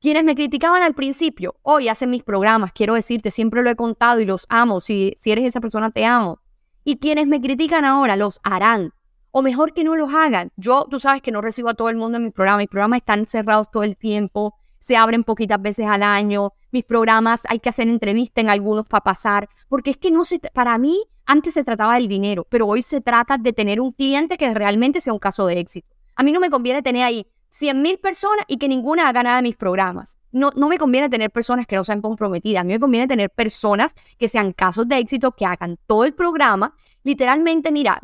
Quienes 0.00 0.22
me 0.22 0.37
criticaban 0.37 0.83
al 0.83 0.94
principio, 0.94 1.57
hoy 1.62 1.88
hacen 1.88 2.11
mis 2.11 2.22
programas, 2.22 2.72
quiero 2.72 2.94
decirte, 2.94 3.31
siempre 3.31 3.62
lo 3.62 3.70
he 3.70 3.76
contado 3.76 4.20
y 4.20 4.24
los 4.24 4.46
amo, 4.50 4.81
si, 4.81 5.14
si 5.16 5.33
eres 5.33 5.44
esa 5.44 5.61
persona 5.61 5.90
te 5.90 6.05
amo. 6.05 6.40
Y 6.85 6.98
quienes 6.98 7.26
me 7.26 7.40
critican 7.40 7.85
ahora 7.85 8.14
los 8.14 8.38
harán, 8.44 8.92
o 9.33 9.42
mejor 9.42 9.74
que 9.74 9.83
no 9.83 9.96
los 9.96 10.14
hagan. 10.14 10.52
Yo, 10.57 10.87
tú 10.88 11.00
sabes 11.00 11.22
que 11.22 11.33
no 11.33 11.40
recibo 11.40 11.68
a 11.68 11.74
todo 11.74 11.88
el 11.88 11.96
mundo 11.96 12.18
en 12.18 12.24
mis 12.24 12.33
programas, 12.33 12.61
mis 12.61 12.68
programas 12.68 12.98
están 12.98 13.26
cerrados 13.26 13.70
todo 13.70 13.83
el 13.83 13.96
tiempo, 13.96 14.55
se 14.87 14.96
abren 14.96 15.25
poquitas 15.25 15.61
veces 15.61 15.85
al 15.88 16.05
año, 16.05 16.53
mis 16.70 16.85
programas 16.85 17.42
hay 17.49 17.59
que 17.59 17.70
hacer 17.70 17.88
entrevista 17.88 18.40
en 18.40 18.49
algunos 18.49 18.87
para 18.87 19.03
pasar, 19.03 19.49
porque 19.68 19.90
es 19.90 19.96
que 19.96 20.12
no 20.12 20.22
se, 20.22 20.38
para 20.38 20.79
mí 20.79 21.03
antes 21.25 21.55
se 21.55 21.64
trataba 21.64 21.96
del 21.96 22.07
dinero, 22.07 22.46
pero 22.49 22.68
hoy 22.68 22.83
se 22.83 23.01
trata 23.01 23.37
de 23.37 23.53
tener 23.53 23.81
un 23.81 23.90
cliente 23.90 24.38
que 24.38 24.55
realmente 24.55 25.01
sea 25.01 25.12
un 25.12 25.18
caso 25.18 25.44
de 25.49 25.59
éxito. 25.59 25.88
A 26.14 26.22
mí 26.22 26.31
no 26.31 26.38
me 26.38 26.51
conviene 26.51 26.83
tener 26.83 27.03
ahí 27.03 27.27
100 27.49 27.83
mil 27.83 27.99
personas 27.99 28.44
y 28.46 28.59
que 28.59 28.68
ninguna 28.68 29.09
haga 29.09 29.25
nada 29.25 29.37
de 29.38 29.42
mis 29.42 29.57
programas. 29.57 30.18
No, 30.31 30.51
no 30.55 30.68
me 30.68 30.79
conviene 30.79 31.09
tener 31.09 31.33
personas 31.33 31.66
que 31.66 31.75
no 31.75 31.83
sean 31.83 32.01
comprometidas. 32.01 32.61
A 32.61 32.64
mí 32.64 32.72
me 32.75 32.79
conviene 32.79 33.09
tener 33.09 33.31
personas 33.31 33.92
que 34.16 34.29
sean 34.29 34.53
casos 34.53 34.87
de 34.87 34.99
éxito, 34.99 35.33
que 35.33 35.46
hagan 35.46 35.79
todo 35.88 36.05
el 36.05 36.14
programa. 36.14 36.77
Literalmente, 37.03 37.72
mira, 37.72 38.01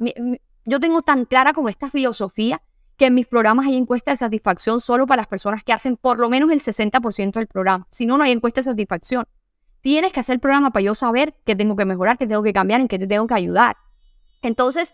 yo 0.65 0.81
tengo 0.81 1.03
tan 1.03 1.27
clara 1.27 1.53
como 1.53 1.69
esta 1.69 1.89
filosofía 1.89 2.61
que 3.03 3.07
en 3.07 3.15
mis 3.15 3.27
programas 3.27 3.67
hay 3.67 3.77
encuesta 3.77 4.13
de 4.13 4.17
satisfacción 4.17 4.81
solo 4.81 5.09
para 5.09 5.23
las 5.23 5.27
personas 5.27 5.65
que 5.65 5.73
hacen 5.73 5.97
por 5.97 6.21
lo 6.21 6.31
menos 6.31 6.53
el 6.53 6.61
60% 6.61 7.33
del 7.33 7.49
programa. 7.49 7.89
Si 7.91 8.07
no, 8.07 8.17
no 8.17 8.23
hay 8.23 8.31
encuesta 8.31 8.61
de 8.61 8.63
satisfacción. 8.63 9.25
Tienes 9.81 10.13
que 10.13 10.21
hacer 10.21 10.35
el 10.35 10.41
programa 10.41 10.71
para 10.71 10.85
yo 10.85 10.95
saber 10.95 11.35
qué 11.45 11.57
tengo 11.57 11.75
que 11.75 11.85
mejorar, 11.85 12.17
qué 12.17 12.29
tengo 12.29 12.45
que 12.45 12.53
cambiar, 12.53 12.81
en 12.81 12.87
qué 12.87 13.01
te 13.01 13.09
tengo 13.09 13.27
que 13.27 13.35
ayudar. 13.35 13.77
Entonces, 14.41 14.93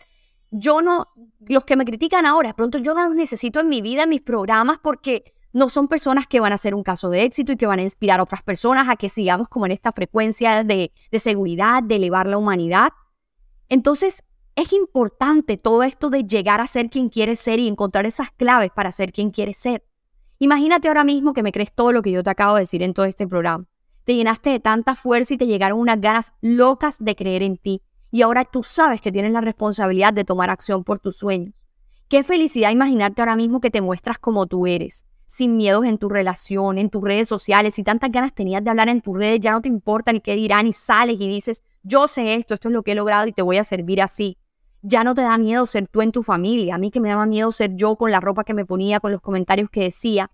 yo 0.50 0.80
no, 0.80 1.08
los 1.50 1.64
que 1.64 1.76
me 1.76 1.84
critican 1.84 2.24
ahora, 2.24 2.54
pronto 2.54 2.78
yo 2.78 2.94
los 2.94 3.14
necesito 3.14 3.60
en 3.60 3.68
mi 3.68 3.82
vida, 3.82 4.04
en 4.04 4.08
mis 4.08 4.22
programas, 4.22 4.78
porque 4.78 5.34
no 5.52 5.68
son 5.68 5.86
personas 5.86 6.26
que 6.26 6.40
van 6.40 6.54
a 6.54 6.56
ser 6.56 6.74
un 6.74 6.84
caso 6.84 7.10
de 7.10 7.24
éxito 7.24 7.52
y 7.52 7.56
que 7.56 7.66
van 7.66 7.80
a 7.80 7.82
inspirar 7.82 8.20
a 8.20 8.22
otras 8.22 8.42
personas 8.42 8.88
a 8.88 8.96
que 8.96 9.10
sigamos 9.10 9.48
como 9.48 9.66
en 9.66 9.72
esta 9.72 9.92
frecuencia 9.92 10.64
de, 10.64 10.92
de 11.10 11.18
seguridad, 11.18 11.82
de 11.82 11.96
elevar 11.96 12.26
la 12.26 12.38
humanidad. 12.38 12.88
Entonces, 13.68 14.22
es 14.58 14.72
importante 14.72 15.56
todo 15.56 15.84
esto 15.84 16.10
de 16.10 16.24
llegar 16.24 16.60
a 16.60 16.66
ser 16.66 16.90
quien 16.90 17.10
quieres 17.10 17.38
ser 17.38 17.60
y 17.60 17.68
encontrar 17.68 18.06
esas 18.06 18.32
claves 18.32 18.72
para 18.74 18.90
ser 18.90 19.12
quien 19.12 19.30
quieres 19.30 19.56
ser. 19.56 19.84
Imagínate 20.40 20.88
ahora 20.88 21.04
mismo 21.04 21.32
que 21.32 21.44
me 21.44 21.52
crees 21.52 21.72
todo 21.72 21.92
lo 21.92 22.02
que 22.02 22.10
yo 22.10 22.24
te 22.24 22.30
acabo 22.30 22.56
de 22.56 22.62
decir 22.62 22.82
en 22.82 22.92
todo 22.92 23.06
este 23.06 23.28
programa. 23.28 23.66
Te 24.02 24.16
llenaste 24.16 24.50
de 24.50 24.58
tanta 24.58 24.96
fuerza 24.96 25.34
y 25.34 25.36
te 25.36 25.46
llegaron 25.46 25.78
unas 25.78 26.00
ganas 26.00 26.34
locas 26.40 26.96
de 26.98 27.14
creer 27.14 27.44
en 27.44 27.56
ti. 27.56 27.82
Y 28.10 28.22
ahora 28.22 28.44
tú 28.44 28.64
sabes 28.64 29.00
que 29.00 29.12
tienes 29.12 29.30
la 29.30 29.42
responsabilidad 29.42 30.12
de 30.12 30.24
tomar 30.24 30.50
acción 30.50 30.82
por 30.82 30.98
tus 30.98 31.16
sueños. 31.18 31.62
Qué 32.08 32.24
felicidad 32.24 32.72
imaginarte 32.72 33.22
ahora 33.22 33.36
mismo 33.36 33.60
que 33.60 33.70
te 33.70 33.80
muestras 33.80 34.18
como 34.18 34.48
tú 34.48 34.66
eres, 34.66 35.06
sin 35.24 35.56
miedos 35.56 35.84
en 35.84 35.98
tu 35.98 36.08
relación, 36.08 36.78
en 36.78 36.90
tus 36.90 37.04
redes 37.04 37.28
sociales. 37.28 37.78
y 37.78 37.84
tantas 37.84 38.10
ganas 38.10 38.34
tenías 38.34 38.64
de 38.64 38.70
hablar 38.70 38.88
en 38.88 39.02
tus 39.02 39.16
redes, 39.16 39.38
ya 39.38 39.52
no 39.52 39.62
te 39.62 39.68
importa 39.68 40.12
ni 40.12 40.20
qué 40.20 40.34
dirán 40.34 40.66
y 40.66 40.72
sales 40.72 41.20
y 41.20 41.28
dices, 41.28 41.62
yo 41.84 42.08
sé 42.08 42.34
esto, 42.34 42.54
esto 42.54 42.68
es 42.68 42.72
lo 42.72 42.82
que 42.82 42.92
he 42.92 42.96
logrado 42.96 43.28
y 43.28 43.32
te 43.32 43.42
voy 43.42 43.58
a 43.58 43.62
servir 43.62 44.02
así. 44.02 44.36
Ya 44.82 45.04
no 45.04 45.14
te 45.14 45.22
da 45.22 45.38
miedo 45.38 45.66
ser 45.66 45.88
tú 45.88 46.02
en 46.02 46.12
tu 46.12 46.22
familia. 46.22 46.76
A 46.76 46.78
mí 46.78 46.90
que 46.90 47.00
me 47.00 47.08
daba 47.08 47.26
miedo 47.26 47.50
ser 47.52 47.74
yo 47.74 47.96
con 47.96 48.10
la 48.10 48.20
ropa 48.20 48.44
que 48.44 48.54
me 48.54 48.64
ponía, 48.64 49.00
con 49.00 49.12
los 49.12 49.20
comentarios 49.20 49.70
que 49.70 49.82
decía. 49.82 50.30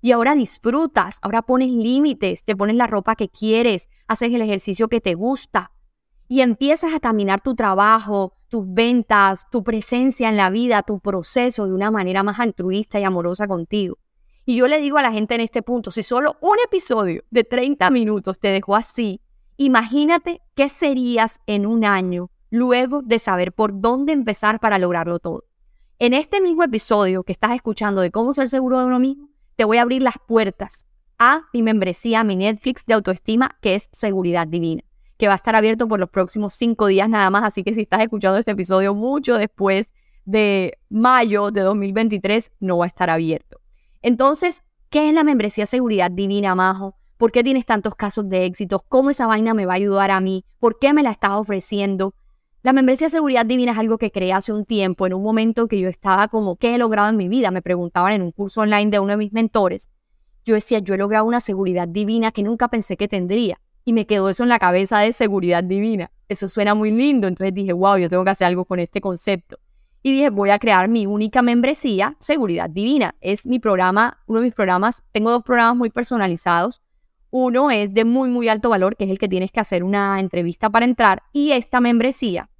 Y 0.00 0.12
ahora 0.12 0.34
disfrutas, 0.34 1.18
ahora 1.22 1.42
pones 1.42 1.72
límites, 1.72 2.44
te 2.44 2.54
pones 2.54 2.76
la 2.76 2.86
ropa 2.86 3.16
que 3.16 3.28
quieres, 3.28 3.88
haces 4.06 4.32
el 4.32 4.42
ejercicio 4.42 4.88
que 4.88 5.00
te 5.00 5.14
gusta 5.14 5.72
y 6.28 6.42
empiezas 6.42 6.94
a 6.94 7.00
caminar 7.00 7.40
tu 7.40 7.54
trabajo, 7.54 8.34
tus 8.48 8.64
ventas, 8.66 9.46
tu 9.50 9.64
presencia 9.64 10.28
en 10.28 10.36
la 10.36 10.50
vida, 10.50 10.82
tu 10.82 11.00
proceso 11.00 11.66
de 11.66 11.72
una 11.72 11.90
manera 11.90 12.22
más 12.22 12.38
altruista 12.38 13.00
y 13.00 13.04
amorosa 13.04 13.48
contigo. 13.48 13.98
Y 14.44 14.56
yo 14.56 14.68
le 14.68 14.80
digo 14.80 14.98
a 14.98 15.02
la 15.02 15.12
gente 15.12 15.34
en 15.34 15.40
este 15.40 15.62
punto, 15.62 15.90
si 15.90 16.02
solo 16.02 16.36
un 16.40 16.56
episodio 16.64 17.22
de 17.30 17.44
30 17.44 17.90
minutos 17.90 18.38
te 18.38 18.48
dejó 18.48 18.76
así, 18.76 19.20
imagínate 19.56 20.40
qué 20.54 20.68
serías 20.68 21.40
en 21.46 21.66
un 21.66 21.84
año 21.84 22.30
luego 22.50 23.02
de 23.02 23.18
saber 23.18 23.52
por 23.52 23.80
dónde 23.80 24.12
empezar 24.12 24.60
para 24.60 24.78
lograrlo 24.78 25.18
todo. 25.18 25.44
En 25.98 26.14
este 26.14 26.40
mismo 26.40 26.62
episodio 26.62 27.24
que 27.24 27.32
estás 27.32 27.52
escuchando 27.52 28.00
de 28.00 28.10
cómo 28.10 28.32
ser 28.32 28.48
seguro 28.48 28.78
de 28.78 28.84
uno 28.84 28.98
mismo, 28.98 29.28
te 29.56 29.64
voy 29.64 29.78
a 29.78 29.82
abrir 29.82 30.02
las 30.02 30.14
puertas 30.26 30.86
a 31.18 31.42
mi 31.52 31.62
membresía, 31.62 32.22
mi 32.22 32.36
Netflix 32.36 32.86
de 32.86 32.94
autoestima, 32.94 33.56
que 33.60 33.74
es 33.74 33.88
Seguridad 33.90 34.46
Divina, 34.46 34.84
que 35.16 35.26
va 35.26 35.32
a 35.32 35.36
estar 35.36 35.56
abierto 35.56 35.88
por 35.88 35.98
los 35.98 36.08
próximos 36.08 36.52
cinco 36.52 36.86
días 36.86 37.08
nada 37.08 37.28
más. 37.30 37.42
Así 37.44 37.64
que 37.64 37.74
si 37.74 37.82
estás 37.82 38.00
escuchando 38.00 38.38
este 38.38 38.52
episodio 38.52 38.94
mucho 38.94 39.34
después 39.34 39.92
de 40.24 40.78
mayo 40.88 41.50
de 41.50 41.62
2023, 41.62 42.52
no 42.60 42.78
va 42.78 42.84
a 42.84 42.88
estar 42.88 43.10
abierto. 43.10 43.60
Entonces, 44.02 44.62
¿qué 44.90 45.08
es 45.08 45.14
la 45.14 45.24
membresía 45.24 45.66
Seguridad 45.66 46.10
Divina, 46.10 46.54
Majo? 46.54 46.96
¿Por 47.16 47.32
qué 47.32 47.42
tienes 47.42 47.66
tantos 47.66 47.96
casos 47.96 48.28
de 48.28 48.44
éxito? 48.44 48.84
¿Cómo 48.88 49.10
esa 49.10 49.26
vaina 49.26 49.52
me 49.54 49.66
va 49.66 49.72
a 49.72 49.76
ayudar 49.76 50.12
a 50.12 50.20
mí? 50.20 50.44
¿Por 50.60 50.78
qué 50.78 50.92
me 50.92 51.02
la 51.02 51.10
estás 51.10 51.32
ofreciendo? 51.32 52.14
La 52.68 52.74
membresía 52.74 53.06
de 53.06 53.12
seguridad 53.12 53.46
divina 53.46 53.72
es 53.72 53.78
algo 53.78 53.96
que 53.96 54.10
creé 54.10 54.34
hace 54.34 54.52
un 54.52 54.66
tiempo, 54.66 55.06
en 55.06 55.14
un 55.14 55.22
momento 55.22 55.68
que 55.68 55.80
yo 55.80 55.88
estaba 55.88 56.28
como, 56.28 56.56
¿qué 56.56 56.74
he 56.74 56.76
logrado 56.76 57.08
en 57.08 57.16
mi 57.16 57.26
vida? 57.26 57.50
Me 57.50 57.62
preguntaban 57.62 58.12
en 58.12 58.20
un 58.20 58.30
curso 58.30 58.60
online 58.60 58.90
de 58.90 59.00
uno 59.00 59.12
de 59.12 59.16
mis 59.16 59.32
mentores. 59.32 59.88
Yo 60.44 60.52
decía, 60.52 60.78
yo 60.80 60.92
he 60.92 60.98
logrado 60.98 61.24
una 61.24 61.40
seguridad 61.40 61.88
divina 61.88 62.30
que 62.30 62.42
nunca 62.42 62.68
pensé 62.68 62.98
que 62.98 63.08
tendría. 63.08 63.58
Y 63.86 63.94
me 63.94 64.06
quedó 64.06 64.28
eso 64.28 64.42
en 64.42 64.50
la 64.50 64.58
cabeza 64.58 64.98
de 64.98 65.14
seguridad 65.14 65.64
divina. 65.64 66.10
Eso 66.28 66.46
suena 66.46 66.74
muy 66.74 66.90
lindo. 66.90 67.26
Entonces 67.26 67.54
dije, 67.54 67.72
wow, 67.72 67.96
yo 67.96 68.10
tengo 68.10 68.22
que 68.22 68.32
hacer 68.32 68.48
algo 68.48 68.66
con 68.66 68.80
este 68.80 69.00
concepto. 69.00 69.58
Y 70.02 70.12
dije, 70.12 70.28
voy 70.28 70.50
a 70.50 70.58
crear 70.58 70.88
mi 70.88 71.06
única 71.06 71.40
membresía, 71.40 72.16
Seguridad 72.20 72.68
Divina. 72.68 73.14
Es 73.22 73.46
mi 73.46 73.60
programa, 73.60 74.22
uno 74.26 74.40
de 74.40 74.44
mis 74.44 74.54
programas. 74.54 75.02
Tengo 75.12 75.30
dos 75.30 75.42
programas 75.42 75.74
muy 75.74 75.88
personalizados. 75.88 76.82
Uno 77.30 77.70
es 77.70 77.94
de 77.94 78.04
muy, 78.04 78.28
muy 78.28 78.50
alto 78.50 78.68
valor, 78.68 78.94
que 78.94 79.04
es 79.04 79.10
el 79.10 79.18
que 79.18 79.28
tienes 79.28 79.52
que 79.52 79.60
hacer 79.60 79.82
una 79.82 80.20
entrevista 80.20 80.68
para 80.68 80.84
entrar. 80.84 81.22
Y 81.32 81.52
esta 81.52 81.80
membresía, 81.80 82.50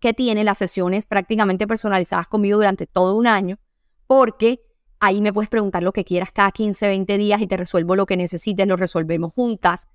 que 0.00 0.14
tiene 0.14 0.44
las 0.44 0.58
sesiones 0.58 1.06
prácticamente 1.06 1.66
personalizadas 1.66 2.26
conmigo 2.26 2.58
durante 2.58 2.86
todo 2.86 3.14
un 3.16 3.26
año, 3.26 3.58
porque 4.06 4.60
ahí 4.98 5.20
me 5.20 5.32
puedes 5.32 5.48
preguntar 5.48 5.82
lo 5.82 5.92
que 5.92 6.04
quieras 6.04 6.32
cada 6.32 6.50
15, 6.50 6.88
20 6.88 7.18
días 7.18 7.40
y 7.40 7.46
te 7.46 7.56
resuelvo 7.56 7.96
lo 7.96 8.06
que 8.06 8.16
necesites, 8.16 8.66
lo 8.66 8.76
resolvemos 8.76 9.32
juntas. 9.32 9.88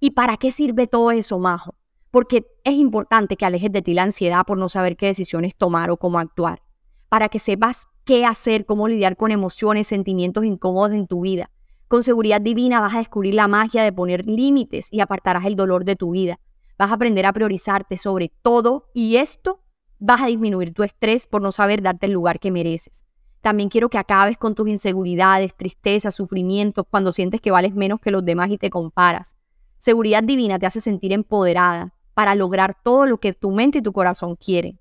¿Y 0.00 0.10
para 0.10 0.36
qué 0.36 0.52
sirve 0.52 0.86
todo 0.86 1.10
eso, 1.12 1.38
Majo? 1.38 1.76
Porque 2.10 2.46
es 2.64 2.74
importante 2.74 3.36
que 3.36 3.46
alejes 3.46 3.72
de 3.72 3.82
ti 3.82 3.94
la 3.94 4.02
ansiedad 4.02 4.44
por 4.44 4.58
no 4.58 4.68
saber 4.68 4.96
qué 4.96 5.06
decisiones 5.06 5.56
tomar 5.56 5.90
o 5.90 5.96
cómo 5.96 6.18
actuar, 6.18 6.62
para 7.08 7.28
que 7.28 7.38
sepas 7.38 7.86
qué 8.04 8.26
hacer, 8.26 8.66
cómo 8.66 8.88
lidiar 8.88 9.16
con 9.16 9.30
emociones, 9.30 9.86
sentimientos 9.86 10.44
incómodos 10.44 10.92
en 10.92 11.06
tu 11.06 11.22
vida 11.22 11.50
con 11.92 12.02
seguridad 12.02 12.40
divina 12.40 12.80
vas 12.80 12.94
a 12.94 13.00
descubrir 13.00 13.34
la 13.34 13.48
magia 13.48 13.84
de 13.84 13.92
poner 13.92 14.24
límites 14.24 14.88
y 14.90 15.00
apartarás 15.00 15.44
el 15.44 15.56
dolor 15.56 15.84
de 15.84 15.94
tu 15.94 16.12
vida. 16.12 16.40
Vas 16.82 16.90
a 16.90 16.94
aprender 16.94 17.24
a 17.26 17.32
priorizarte 17.32 17.96
sobre 17.96 18.32
todo 18.42 18.90
y 18.92 19.14
esto 19.14 19.60
vas 20.00 20.20
a 20.20 20.26
disminuir 20.26 20.74
tu 20.74 20.82
estrés 20.82 21.28
por 21.28 21.40
no 21.40 21.52
saber 21.52 21.80
darte 21.80 22.06
el 22.06 22.12
lugar 22.12 22.40
que 22.40 22.50
mereces. 22.50 23.04
También 23.40 23.68
quiero 23.68 23.88
que 23.88 23.98
acabes 23.98 24.36
con 24.36 24.56
tus 24.56 24.66
inseguridades, 24.66 25.54
tristezas, 25.54 26.16
sufrimientos 26.16 26.84
cuando 26.90 27.12
sientes 27.12 27.40
que 27.40 27.52
vales 27.52 27.72
menos 27.72 28.00
que 28.00 28.10
los 28.10 28.24
demás 28.24 28.50
y 28.50 28.58
te 28.58 28.68
comparas. 28.68 29.36
Seguridad 29.78 30.24
divina 30.24 30.58
te 30.58 30.66
hace 30.66 30.80
sentir 30.80 31.12
empoderada 31.12 31.94
para 32.14 32.34
lograr 32.34 32.74
todo 32.82 33.06
lo 33.06 33.18
que 33.18 33.32
tu 33.32 33.52
mente 33.52 33.78
y 33.78 33.82
tu 33.82 33.92
corazón 33.92 34.34
quieren. 34.34 34.80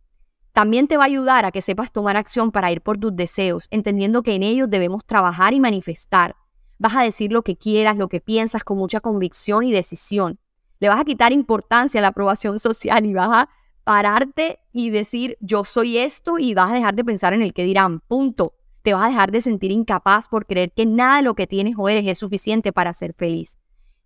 También 0.54 0.88
te 0.88 0.98
va 0.98 1.04
a 1.04 1.06
ayudar 1.06 1.46
a 1.46 1.52
que 1.52 1.62
sepas 1.62 1.92
tomar 1.92 2.18
acción 2.18 2.52
para 2.52 2.72
ir 2.72 2.82
por 2.82 2.98
tus 2.98 3.16
deseos, 3.16 3.68
entendiendo 3.70 4.24
que 4.24 4.34
en 4.34 4.42
ellos 4.42 4.72
debemos 4.72 5.06
trabajar 5.06 5.54
y 5.54 5.60
manifestar 5.60 6.36
vas 6.80 6.96
a 6.96 7.04
decir 7.04 7.32
lo 7.32 7.44
que 7.44 7.58
quieras, 7.58 7.96
lo 7.96 8.08
que 8.08 8.22
piensas 8.22 8.64
con 8.64 8.80
mucha 8.80 9.02
convicción 9.02 9.64
y 9.64 9.72
decisión. 9.72 10.40
Le 10.82 10.90
vas 10.90 11.00
a 11.00 11.06
quitar 11.06 11.32
importancia 11.32 12.00
a 12.00 12.02
la 12.02 12.08
aprobación 12.08 12.58
social 12.58 13.06
y 13.06 13.14
vas 13.14 13.30
a 13.32 13.50
pararte 13.84 14.58
y 14.74 14.90
decir 14.90 15.38
yo 15.40 15.64
soy 15.64 16.00
esto 16.00 16.40
y 16.40 16.56
vas 16.56 16.72
a 16.72 16.74
dejar 16.74 16.96
de 16.96 17.06
pensar 17.06 17.36
en 17.36 17.44
el 17.44 17.54
que 17.54 17.64
dirán, 17.64 18.00
punto. 18.00 18.56
Te 18.82 18.96
vas 18.96 19.04
a 19.04 19.10
dejar 19.10 19.32
de 19.32 19.42
sentir 19.42 19.70
incapaz 19.70 20.28
por 20.28 20.48
creer 20.48 20.72
que 20.72 20.88
nada 20.88 21.18
de 21.18 21.22
lo 21.22 21.36
que 21.36 21.46
tienes 21.46 21.76
o 21.78 21.88
eres 21.88 22.08
es 22.08 22.18
suficiente 22.18 22.74
para 22.74 22.94
ser 22.94 23.14
feliz. 23.14 23.60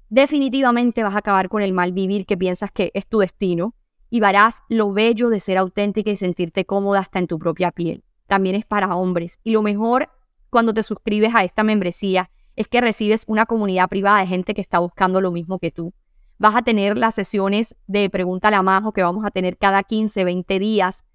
definitivamente 0.09 1.01
vas 1.01 1.15
a 1.15 1.19
acabar 1.19 1.47
con 1.47 1.61
el 1.61 1.71
mal 1.71 1.93
vivir 1.93 2.25
que 2.25 2.35
piensas 2.35 2.71
que 2.71 2.91
es 2.93 3.07
tu 3.07 3.19
destino 3.19 3.73
y 4.09 4.19
verás 4.19 4.61
lo 4.67 4.91
bello 4.91 5.29
de 5.29 5.39
ser 5.39 5.57
auténtica 5.57 6.11
y 6.11 6.17
sentirte 6.17 6.65
cómoda 6.65 6.99
hasta 6.99 7.19
en 7.19 7.27
tu 7.27 7.39
propia 7.39 7.71
piel. 7.71 8.03
También 8.27 8.55
es 8.55 8.65
para 8.65 8.93
hombres. 8.97 9.39
Y 9.45 9.51
lo 9.51 9.61
mejor 9.61 10.09
cuando 10.49 10.73
te 10.73 10.83
suscribes 10.83 11.33
a 11.33 11.45
esta 11.45 11.63
membresía 11.63 12.29
es 12.57 12.67
que 12.67 12.81
recibes 12.81 13.23
una 13.27 13.45
comunidad 13.45 13.87
privada 13.87 14.19
de 14.19 14.27
gente 14.27 14.53
que 14.53 14.61
está 14.61 14.79
buscando 14.79 15.21
lo 15.21 15.31
mismo 15.31 15.57
que 15.57 15.71
tú. 15.71 15.93
Vas 16.37 16.55
a 16.55 16.63
tener 16.63 16.97
las 16.97 17.15
sesiones 17.15 17.75
de 17.87 18.09
Pregunta 18.09 18.49
a 18.49 18.51
la 18.51 18.61
Majo 18.61 18.91
que 18.91 19.03
vamos 19.03 19.23
a 19.25 19.31
tener 19.31 19.57
cada 19.57 19.83
15, 19.83 20.25
20 20.25 20.59
días. 20.59 21.05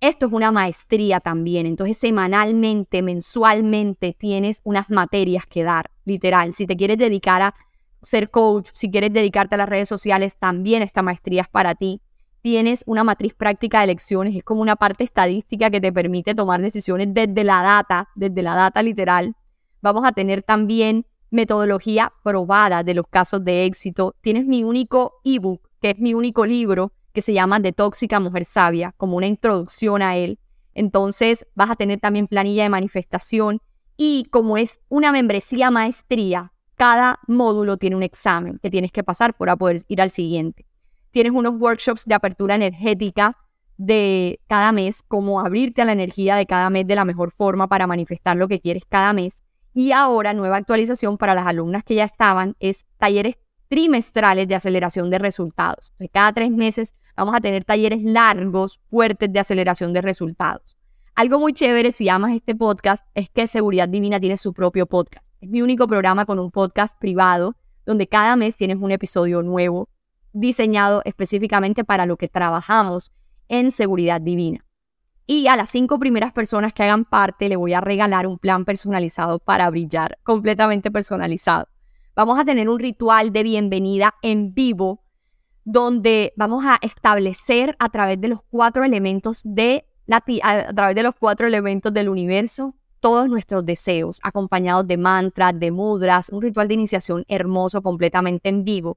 Esto 0.00 0.26
es 0.26 0.32
una 0.32 0.52
maestría 0.52 1.18
también, 1.18 1.66
entonces 1.66 1.96
semanalmente, 1.96 3.02
mensualmente 3.02 4.14
tienes 4.16 4.60
unas 4.62 4.88
materias 4.88 5.44
que 5.46 5.64
dar, 5.64 5.90
literal. 6.04 6.52
Si 6.52 6.68
te 6.68 6.76
quieres 6.76 6.98
dedicar 6.98 7.42
a 7.42 7.54
ser 8.02 8.30
coach, 8.30 8.70
si 8.72 8.88
quieres 8.88 9.12
dedicarte 9.12 9.56
a 9.56 9.58
las 9.58 9.68
redes 9.68 9.88
sociales, 9.88 10.38
también 10.38 10.82
esta 10.82 11.02
maestría 11.02 11.42
es 11.42 11.48
para 11.48 11.74
ti. 11.74 12.00
Tienes 12.42 12.84
una 12.86 13.02
matriz 13.02 13.34
práctica 13.34 13.80
de 13.80 13.88
lecciones, 13.88 14.36
es 14.36 14.44
como 14.44 14.62
una 14.62 14.76
parte 14.76 15.02
estadística 15.02 15.70
que 15.70 15.80
te 15.80 15.92
permite 15.92 16.36
tomar 16.36 16.60
decisiones 16.60 17.08
desde 17.10 17.42
la 17.42 17.64
data, 17.64 18.08
desde 18.14 18.42
la 18.42 18.54
data 18.54 18.80
literal. 18.80 19.34
Vamos 19.82 20.04
a 20.06 20.12
tener 20.12 20.44
también 20.44 21.04
metodología 21.30 22.12
probada 22.22 22.82
de 22.82 22.94
los 22.94 23.06
casos 23.08 23.44
de 23.44 23.64
éxito. 23.64 24.14
Tienes 24.20 24.46
mi 24.46 24.64
único 24.64 25.20
ebook, 25.24 25.68
que 25.80 25.90
es 25.90 25.98
mi 25.98 26.14
único 26.14 26.44
libro, 26.44 26.92
que 27.12 27.22
se 27.22 27.32
llama 27.32 27.60
De 27.60 27.72
Tóxica 27.72 28.20
Mujer 28.20 28.44
Sabia, 28.44 28.94
como 28.96 29.16
una 29.16 29.26
introducción 29.26 30.02
a 30.02 30.16
él. 30.16 30.38
Entonces 30.74 31.46
vas 31.54 31.70
a 31.70 31.74
tener 31.74 32.00
también 32.00 32.28
planilla 32.28 32.62
de 32.62 32.68
manifestación 32.68 33.60
y 33.96 34.26
como 34.30 34.56
es 34.56 34.78
una 34.88 35.10
membresía 35.10 35.72
maestría, 35.72 36.52
cada 36.76 37.18
módulo 37.26 37.76
tiene 37.76 37.96
un 37.96 38.04
examen 38.04 38.60
que 38.62 38.70
tienes 38.70 38.92
que 38.92 39.02
pasar 39.02 39.36
para 39.36 39.56
poder 39.56 39.82
ir 39.88 40.00
al 40.00 40.10
siguiente. 40.10 40.64
Tienes 41.10 41.32
unos 41.32 41.60
workshops 41.60 42.04
de 42.04 42.14
apertura 42.14 42.54
energética 42.54 43.36
de 43.76 44.40
cada 44.46 44.70
mes, 44.70 45.02
como 45.02 45.40
abrirte 45.40 45.82
a 45.82 45.84
la 45.84 45.92
energía 45.92 46.36
de 46.36 46.46
cada 46.46 46.70
mes 46.70 46.86
de 46.86 46.94
la 46.94 47.04
mejor 47.04 47.32
forma 47.32 47.66
para 47.66 47.88
manifestar 47.88 48.36
lo 48.36 48.46
que 48.46 48.60
quieres 48.60 48.84
cada 48.88 49.12
mes. 49.12 49.42
Y 49.78 49.92
ahora, 49.92 50.34
nueva 50.34 50.56
actualización 50.56 51.18
para 51.18 51.36
las 51.36 51.46
alumnas 51.46 51.84
que 51.84 51.94
ya 51.94 52.02
estaban, 52.02 52.56
es 52.58 52.84
talleres 52.96 53.38
trimestrales 53.68 54.48
de 54.48 54.56
aceleración 54.56 55.08
de 55.08 55.20
resultados. 55.20 55.92
cada 56.12 56.32
tres 56.32 56.50
meses 56.50 56.94
vamos 57.16 57.32
a 57.32 57.40
tener 57.40 57.64
talleres 57.64 58.02
largos, 58.02 58.80
fuertes 58.88 59.32
de 59.32 59.38
aceleración 59.38 59.92
de 59.92 60.00
resultados. 60.00 60.76
Algo 61.14 61.38
muy 61.38 61.52
chévere 61.52 61.92
si 61.92 62.08
amas 62.08 62.32
este 62.32 62.56
podcast 62.56 63.06
es 63.14 63.30
que 63.30 63.46
Seguridad 63.46 63.88
Divina 63.88 64.18
tiene 64.18 64.36
su 64.36 64.52
propio 64.52 64.86
podcast. 64.86 65.32
Es 65.40 65.48
mi 65.48 65.62
único 65.62 65.86
programa 65.86 66.26
con 66.26 66.40
un 66.40 66.50
podcast 66.50 66.98
privado 66.98 67.54
donde 67.86 68.08
cada 68.08 68.34
mes 68.34 68.56
tienes 68.56 68.78
un 68.78 68.90
episodio 68.90 69.44
nuevo 69.44 69.88
diseñado 70.32 71.02
específicamente 71.04 71.84
para 71.84 72.04
lo 72.04 72.16
que 72.16 72.26
trabajamos 72.26 73.12
en 73.46 73.70
Seguridad 73.70 74.20
Divina. 74.20 74.67
Y 75.30 75.46
a 75.46 75.56
las 75.56 75.68
cinco 75.68 75.98
primeras 75.98 76.32
personas 76.32 76.72
que 76.72 76.82
hagan 76.82 77.04
parte 77.04 77.50
le 77.50 77.56
voy 77.56 77.74
a 77.74 77.82
regalar 77.82 78.26
un 78.26 78.38
plan 78.38 78.64
personalizado 78.64 79.38
para 79.38 79.68
brillar, 79.68 80.18
completamente 80.22 80.90
personalizado. 80.90 81.68
Vamos 82.16 82.38
a 82.38 82.46
tener 82.46 82.66
un 82.70 82.78
ritual 82.78 83.30
de 83.30 83.42
bienvenida 83.42 84.14
en 84.22 84.54
vivo 84.54 85.04
donde 85.66 86.32
vamos 86.36 86.64
a 86.64 86.78
establecer 86.80 87.76
a 87.78 87.90
través 87.90 88.18
de 88.18 88.28
los 88.28 88.40
cuatro 88.42 88.84
elementos 88.84 89.42
de 89.44 89.84
a, 90.10 90.72
través 90.74 90.96
de 90.96 91.02
los 91.02 91.14
cuatro 91.14 91.46
elementos 91.46 91.92
del 91.92 92.08
universo 92.08 92.74
todos 92.98 93.28
nuestros 93.28 93.66
deseos, 93.66 94.20
acompañados 94.22 94.86
de 94.86 94.96
mantras, 94.96 95.52
de 95.60 95.70
mudras, 95.70 96.30
un 96.30 96.40
ritual 96.40 96.68
de 96.68 96.74
iniciación 96.74 97.26
hermoso, 97.28 97.82
completamente 97.82 98.48
en 98.48 98.64
vivo. 98.64 98.96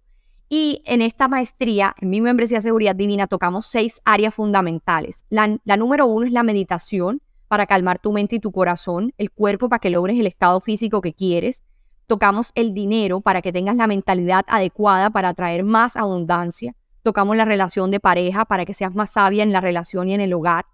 Y 0.53 0.81
en 0.83 1.01
esta 1.01 1.29
maestría, 1.29 1.95
en 2.01 2.09
mi 2.09 2.19
membresía 2.19 2.57
de 2.57 2.63
Seguridad 2.63 2.93
Divina, 2.93 3.25
tocamos 3.27 3.65
seis 3.65 4.01
áreas 4.03 4.35
fundamentales. 4.35 5.23
La, 5.29 5.57
la 5.63 5.77
número 5.77 6.07
uno 6.07 6.25
es 6.25 6.33
la 6.33 6.43
meditación 6.43 7.21
para 7.47 7.65
calmar 7.65 7.99
tu 7.99 8.11
mente 8.11 8.35
y 8.35 8.39
tu 8.41 8.51
corazón, 8.51 9.13
el 9.17 9.31
cuerpo 9.31 9.69
para 9.69 9.79
que 9.79 9.89
logres 9.89 10.19
el 10.19 10.27
estado 10.27 10.59
físico 10.59 10.99
que 10.99 11.13
quieres. 11.13 11.63
Tocamos 12.05 12.51
el 12.55 12.73
dinero 12.73 13.21
para 13.21 13.41
que 13.41 13.53
tengas 13.53 13.77
la 13.77 13.87
mentalidad 13.87 14.43
adecuada 14.45 15.09
para 15.09 15.29
atraer 15.29 15.63
más 15.63 15.95
abundancia. 15.95 16.75
Tocamos 17.01 17.37
la 17.37 17.45
relación 17.45 17.89
de 17.89 18.01
pareja 18.01 18.43
para 18.43 18.65
que 18.65 18.73
seas 18.73 18.93
más 18.93 19.13
sabia 19.13 19.43
en 19.43 19.53
la 19.53 19.61
relación 19.61 20.09
y 20.09 20.15
en 20.15 20.19
el 20.19 20.33
hogar 20.33 20.65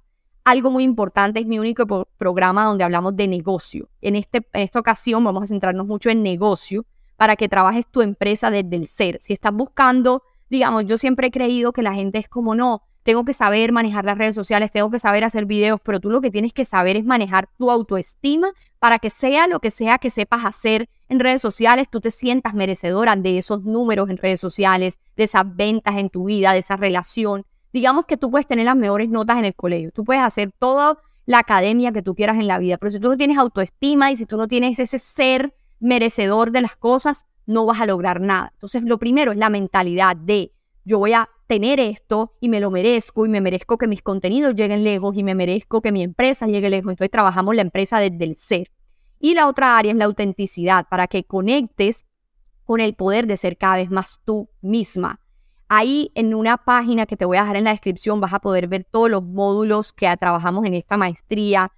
algo 0.43 0.71
muy 0.71 0.85
importante, 0.85 1.41
es 1.41 1.45
mi 1.45 1.59
único 1.59 2.07
programa 2.17 2.63
donde 2.63 2.85
hablamos 2.85 3.17
de 3.17 3.27
negocio. 3.27 3.89
En, 3.99 4.15
este, 4.15 4.47
en 4.53 4.61
esta 4.61 4.79
ocasión 4.79 5.21
vamos 5.21 5.43
a 5.43 5.47
centrarnos 5.47 5.85
mucho 5.85 6.09
en 6.09 6.23
negocio 6.23 6.85
para 7.17 7.35
que 7.35 7.49
trabajes 7.49 7.85
tu 7.85 8.01
empresa 8.01 8.49
desde 8.49 8.75
el 8.75 8.87
ser. 8.87 9.17
Si 9.19 9.33
estás 9.33 9.53
buscando, 9.53 10.23
digamos, 10.49 10.85
yo 10.85 10.97
siempre 10.97 11.27
he 11.27 11.31
creído 11.31 11.73
que 11.73 11.81
la 11.81 11.93
gente 11.93 12.17
es 12.19 12.29
como, 12.29 12.55
no, 12.55 12.83
tengo 13.03 13.25
que 13.25 13.33
saber 13.33 13.71
manejar 13.71 14.05
las 14.05 14.17
redes 14.17 14.35
sociales, 14.35 14.71
tengo 14.71 14.89
que 14.89 14.99
saber 14.99 15.23
hacer 15.23 15.45
videos, 15.45 15.79
pero 15.83 15.99
tú 15.99 16.09
lo 16.09 16.21
que 16.21 16.31
tienes 16.31 16.53
que 16.53 16.65
saber 16.65 16.95
es 16.97 17.05
manejar 17.05 17.49
tu 17.57 17.71
autoestima 17.71 18.51
para 18.79 18.99
que 18.99 19.09
sea 19.09 19.47
lo 19.47 19.59
que 19.59 19.71
sea 19.71 19.97
que 19.97 20.09
sepas 20.09 20.45
hacer 20.45 20.89
en 21.09 21.19
redes 21.19 21.41
sociales, 21.41 21.89
tú 21.89 22.01
te 22.01 22.11
sientas 22.11 22.53
merecedora 22.53 23.15
de 23.15 23.37
esos 23.37 23.63
números 23.63 24.09
en 24.09 24.17
redes 24.17 24.39
sociales, 24.39 24.99
de 25.15 25.23
esas 25.23 25.43
ventas 25.55 25.97
en 25.97 26.09
tu 26.09 26.25
vida, 26.25 26.53
de 26.53 26.59
esa 26.59 26.75
relación 26.75 27.45
digamos 27.73 28.05
que 28.05 28.17
tú 28.17 28.31
puedes 28.31 28.47
tener 28.47 28.65
las 28.65 28.75
mejores 28.75 29.09
notas 29.09 29.37
en 29.37 29.45
el 29.45 29.55
colegio, 29.55 29.91
tú 29.91 30.03
puedes 30.03 30.23
hacer 30.23 30.51
toda 30.57 30.97
la 31.25 31.39
academia 31.39 31.91
que 31.91 32.01
tú 32.01 32.15
quieras 32.15 32.37
en 32.37 32.47
la 32.47 32.57
vida, 32.57 32.77
pero 32.77 32.89
si 32.89 32.99
tú 32.99 33.09
no 33.09 33.17
tienes 33.17 33.37
autoestima 33.37 34.11
y 34.11 34.15
si 34.15 34.25
tú 34.25 34.37
no 34.37 34.47
tienes 34.47 34.79
ese 34.79 34.97
ser 34.97 35.53
merecedor 35.79 36.51
de 36.51 36.61
las 36.61 36.75
cosas, 36.75 37.25
no 37.45 37.65
vas 37.65 37.79
a 37.81 37.85
lograr 37.85 38.21
nada. 38.21 38.51
Entonces, 38.53 38.83
lo 38.83 38.97
primero 38.97 39.31
es 39.31 39.37
la 39.37 39.49
mentalidad 39.49 40.15
de 40.15 40.53
yo 40.83 40.99
voy 40.99 41.13
a 41.13 41.29
tener 41.47 41.79
esto 41.79 42.35
y 42.39 42.49
me 42.49 42.59
lo 42.59 42.71
merezco 42.71 43.25
y 43.25 43.29
me 43.29 43.41
merezco 43.41 43.77
que 43.77 43.87
mis 43.87 44.01
contenidos 44.01 44.55
lleguen 44.55 44.83
lejos 44.83 45.17
y 45.17 45.23
me 45.23 45.35
merezco 45.35 45.81
que 45.81 45.91
mi 45.91 46.03
empresa 46.03 46.47
llegue 46.47 46.69
lejos. 46.69 46.91
Entonces, 46.91 47.11
trabajamos 47.11 47.55
la 47.55 47.61
empresa 47.61 47.99
desde 47.99 48.23
el 48.23 48.35
ser. 48.35 48.71
Y 49.19 49.33
la 49.33 49.47
otra 49.47 49.77
área 49.77 49.91
es 49.91 49.97
la 49.97 50.05
autenticidad, 50.05 50.87
para 50.89 51.07
que 51.07 51.23
conectes 51.23 52.05
con 52.63 52.81
el 52.81 52.93
poder 52.93 53.27
de 53.27 53.37
ser 53.37 53.57
cada 53.57 53.77
vez 53.77 53.89
más 53.89 54.19
tú 54.25 54.49
misma. 54.61 55.21
Ahí 55.69 56.11
en 56.15 56.33
una 56.33 56.57
página 56.57 57.05
que 57.05 57.17
te 57.17 57.25
voy 57.25 57.37
a 57.37 57.41
dejar 57.41 57.57
en 57.57 57.65
la 57.65 57.71
descripción 57.71 58.21
vas 58.21 58.33
a 58.33 58.39
poder 58.39 58.67
ver 58.67 58.83
todos 58.83 59.09
los 59.09 59.23
módulos 59.23 59.91
que 59.91 60.15
trabajamos 60.17 60.65
en 60.65 60.73
esta 60.73 60.97
maestría. 60.97 61.71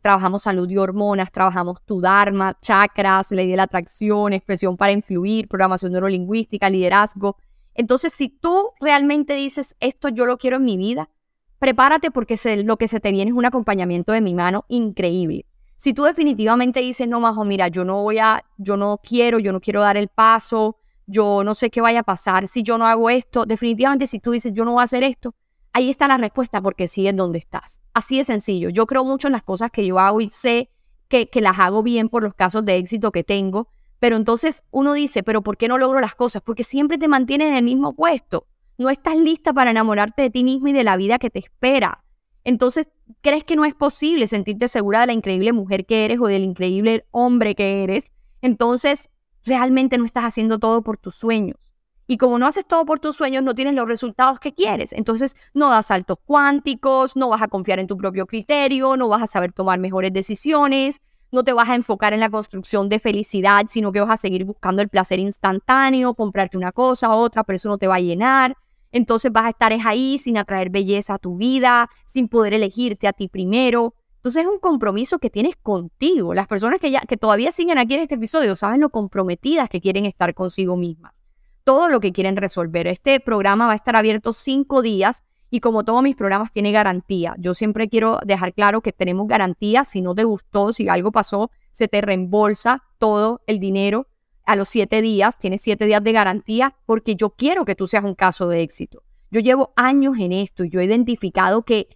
Trabajamos 0.00 0.42
salud 0.42 0.68
y 0.70 0.76
hormonas, 0.76 1.32
trabajamos 1.32 1.84
tu 1.84 2.00
dharma, 2.00 2.58
chakras, 2.60 3.30
ley 3.30 3.48
de 3.48 3.56
la 3.56 3.64
atracción, 3.64 4.32
expresión 4.32 4.76
para 4.76 4.92
influir, 4.92 5.48
programación 5.48 5.92
neurolingüística, 5.92 6.70
liderazgo. 6.70 7.36
Entonces, 7.74 8.12
si 8.12 8.28
tú 8.28 8.70
realmente 8.80 9.34
dices, 9.34 9.76
esto 9.80 10.08
yo 10.08 10.26
lo 10.26 10.38
quiero 10.38 10.56
en 10.56 10.64
mi 10.64 10.76
vida, 10.76 11.10
prepárate 11.58 12.10
porque 12.10 12.36
lo 12.64 12.76
que 12.76 12.88
se 12.88 13.00
te 13.00 13.12
viene 13.12 13.30
es 13.30 13.36
un 13.36 13.44
acompañamiento 13.44 14.12
de 14.12 14.20
mi 14.20 14.34
mano 14.34 14.64
increíble. 14.68 15.46
Si 15.76 15.94
tú 15.94 16.04
definitivamente 16.04 16.80
dices, 16.80 17.08
no, 17.08 17.20
Majo, 17.20 17.44
mira, 17.44 17.68
yo 17.68 17.84
no 17.84 18.02
voy 18.02 18.18
a, 18.18 18.44
yo 18.58 18.76
no 18.76 19.00
quiero, 19.02 19.38
yo 19.38 19.52
no 19.52 19.60
quiero 19.60 19.80
dar 19.80 19.96
el 19.96 20.08
paso, 20.08 20.76
yo 21.06 21.42
no 21.42 21.54
sé 21.54 21.70
qué 21.70 21.80
vaya 21.80 22.00
a 22.00 22.02
pasar 22.02 22.46
si 22.46 22.62
yo 22.62 22.78
no 22.78 22.86
hago 22.86 23.08
esto. 23.10 23.46
Definitivamente 23.46 24.06
si 24.06 24.18
tú 24.20 24.32
dices 24.32 24.52
yo 24.52 24.64
no 24.64 24.72
voy 24.72 24.80
a 24.80 24.84
hacer 24.84 25.02
esto, 25.02 25.34
ahí 25.72 25.90
está 25.90 26.08
la 26.08 26.18
respuesta 26.18 26.60
porque 26.60 26.88
sí 26.88 27.06
es 27.06 27.16
donde 27.16 27.38
estás. 27.38 27.80
Así 27.94 28.18
de 28.18 28.24
sencillo. 28.24 28.68
Yo 28.70 28.86
creo 28.86 29.04
mucho 29.04 29.28
en 29.28 29.32
las 29.32 29.42
cosas 29.42 29.70
que 29.70 29.86
yo 29.86 29.98
hago 29.98 30.20
y 30.20 30.28
sé 30.28 30.70
que, 31.08 31.28
las 31.34 31.58
hago 31.58 31.82
bien 31.82 32.08
por 32.08 32.22
los 32.22 32.34
casos 32.34 32.64
de 32.64 32.76
éxito 32.76 33.12
que 33.12 33.24
tengo. 33.24 33.68
Pero 33.98 34.16
entonces 34.16 34.62
uno 34.70 34.94
dice, 34.94 35.22
pero 35.22 35.42
¿por 35.42 35.56
qué 35.56 35.68
no 35.68 35.76
logro 35.76 36.00
las 36.00 36.14
cosas? 36.14 36.42
Porque 36.42 36.64
siempre 36.64 36.98
te 36.98 37.08
mantienen 37.08 37.48
en 37.48 37.56
el 37.56 37.64
mismo 37.64 37.94
puesto. 37.94 38.46
No 38.78 38.88
estás 38.88 39.16
lista 39.16 39.52
para 39.52 39.72
enamorarte 39.72 40.22
de 40.22 40.30
ti 40.30 40.42
mismo 40.42 40.68
y 40.68 40.72
de 40.72 40.84
la 40.84 40.96
vida 40.96 41.18
que 41.18 41.28
te 41.28 41.38
espera. 41.38 42.02
Entonces, 42.44 42.88
¿crees 43.20 43.44
que 43.44 43.56
no 43.56 43.66
es 43.66 43.74
posible 43.74 44.26
sentirte 44.26 44.68
segura 44.68 45.00
de 45.00 45.08
la 45.08 45.12
increíble 45.12 45.52
mujer 45.52 45.84
que 45.84 46.06
eres 46.06 46.18
o 46.20 46.26
del 46.26 46.44
increíble 46.44 47.04
hombre 47.10 47.54
que 47.54 47.82
eres? 47.82 48.12
Entonces, 48.40 49.10
realmente 49.44 49.98
no 49.98 50.06
estás 50.06 50.24
haciendo 50.24 50.58
todo 50.58 50.82
por 50.82 50.96
tus 50.96 51.14
sueños. 51.14 51.69
Y 52.10 52.16
como 52.16 52.40
no 52.40 52.48
haces 52.48 52.66
todo 52.66 52.84
por 52.86 52.98
tus 52.98 53.14
sueños, 53.14 53.44
no 53.44 53.54
tienes 53.54 53.74
los 53.74 53.86
resultados 53.86 54.40
que 54.40 54.52
quieres. 54.52 54.92
Entonces 54.92 55.36
no 55.54 55.70
das 55.70 55.86
saltos 55.86 56.18
cuánticos, 56.26 57.14
no 57.14 57.28
vas 57.28 57.40
a 57.40 57.46
confiar 57.46 57.78
en 57.78 57.86
tu 57.86 57.96
propio 57.96 58.26
criterio, 58.26 58.96
no 58.96 59.06
vas 59.06 59.22
a 59.22 59.28
saber 59.28 59.52
tomar 59.52 59.78
mejores 59.78 60.12
decisiones, 60.12 61.02
no 61.30 61.44
te 61.44 61.52
vas 61.52 61.68
a 61.68 61.76
enfocar 61.76 62.12
en 62.12 62.18
la 62.18 62.28
construcción 62.28 62.88
de 62.88 62.98
felicidad, 62.98 63.66
sino 63.68 63.92
que 63.92 64.00
vas 64.00 64.10
a 64.10 64.16
seguir 64.16 64.44
buscando 64.44 64.82
el 64.82 64.88
placer 64.88 65.20
instantáneo, 65.20 66.14
comprarte 66.14 66.56
una 66.56 66.72
cosa 66.72 67.14
otra, 67.14 67.44
pero 67.44 67.54
eso 67.54 67.68
no 67.68 67.78
te 67.78 67.86
va 67.86 67.94
a 67.94 68.00
llenar. 68.00 68.56
Entonces 68.90 69.30
vas 69.30 69.44
a 69.44 69.50
estar 69.50 69.72
ahí 69.72 70.18
sin 70.18 70.36
atraer 70.36 70.68
belleza 70.68 71.14
a 71.14 71.18
tu 71.18 71.36
vida, 71.36 71.88
sin 72.06 72.26
poder 72.26 72.54
elegirte 72.54 73.06
a 73.06 73.12
ti 73.12 73.28
primero. 73.28 73.94
Entonces 74.16 74.42
es 74.42 74.50
un 74.50 74.58
compromiso 74.58 75.20
que 75.20 75.30
tienes 75.30 75.54
contigo. 75.54 76.34
Las 76.34 76.48
personas 76.48 76.80
que, 76.80 76.90
ya, 76.90 77.02
que 77.02 77.16
todavía 77.16 77.52
siguen 77.52 77.78
aquí 77.78 77.94
en 77.94 78.00
este 78.00 78.16
episodio 78.16 78.56
saben 78.56 78.80
lo 78.80 78.90
comprometidas 78.90 79.68
que 79.68 79.80
quieren 79.80 80.06
estar 80.06 80.34
consigo 80.34 80.76
mismas. 80.76 81.22
Todo 81.64 81.88
lo 81.88 82.00
que 82.00 82.12
quieren 82.12 82.36
resolver. 82.36 82.86
Este 82.86 83.20
programa 83.20 83.66
va 83.66 83.72
a 83.72 83.76
estar 83.76 83.96
abierto 83.96 84.32
cinco 84.32 84.82
días 84.82 85.24
y 85.50 85.60
como 85.60 85.84
todos 85.84 86.02
mis 86.02 86.16
programas 86.16 86.52
tiene 86.52 86.72
garantía. 86.72 87.34
Yo 87.38 87.54
siempre 87.54 87.88
quiero 87.88 88.18
dejar 88.24 88.54
claro 88.54 88.80
que 88.80 88.92
tenemos 88.92 89.26
garantía. 89.26 89.84
Si 89.84 90.00
no 90.00 90.14
te 90.14 90.24
gustó, 90.24 90.72
si 90.72 90.88
algo 90.88 91.12
pasó, 91.12 91.50
se 91.72 91.88
te 91.88 92.00
reembolsa 92.00 92.84
todo 92.98 93.42
el 93.46 93.58
dinero 93.58 94.06
a 94.44 94.56
los 94.56 94.68
siete 94.68 95.02
días, 95.02 95.38
tienes 95.38 95.60
siete 95.60 95.86
días 95.86 96.02
de 96.02 96.12
garantía 96.12 96.74
porque 96.86 97.14
yo 97.14 97.30
quiero 97.30 97.64
que 97.64 97.76
tú 97.76 97.86
seas 97.86 98.04
un 98.04 98.14
caso 98.14 98.48
de 98.48 98.62
éxito. 98.62 99.02
Yo 99.30 99.40
llevo 99.40 99.72
años 99.76 100.18
en 100.18 100.32
esto 100.32 100.64
y 100.64 100.70
yo 100.70 100.80
he 100.80 100.84
identificado 100.84 101.62
que 101.62 101.88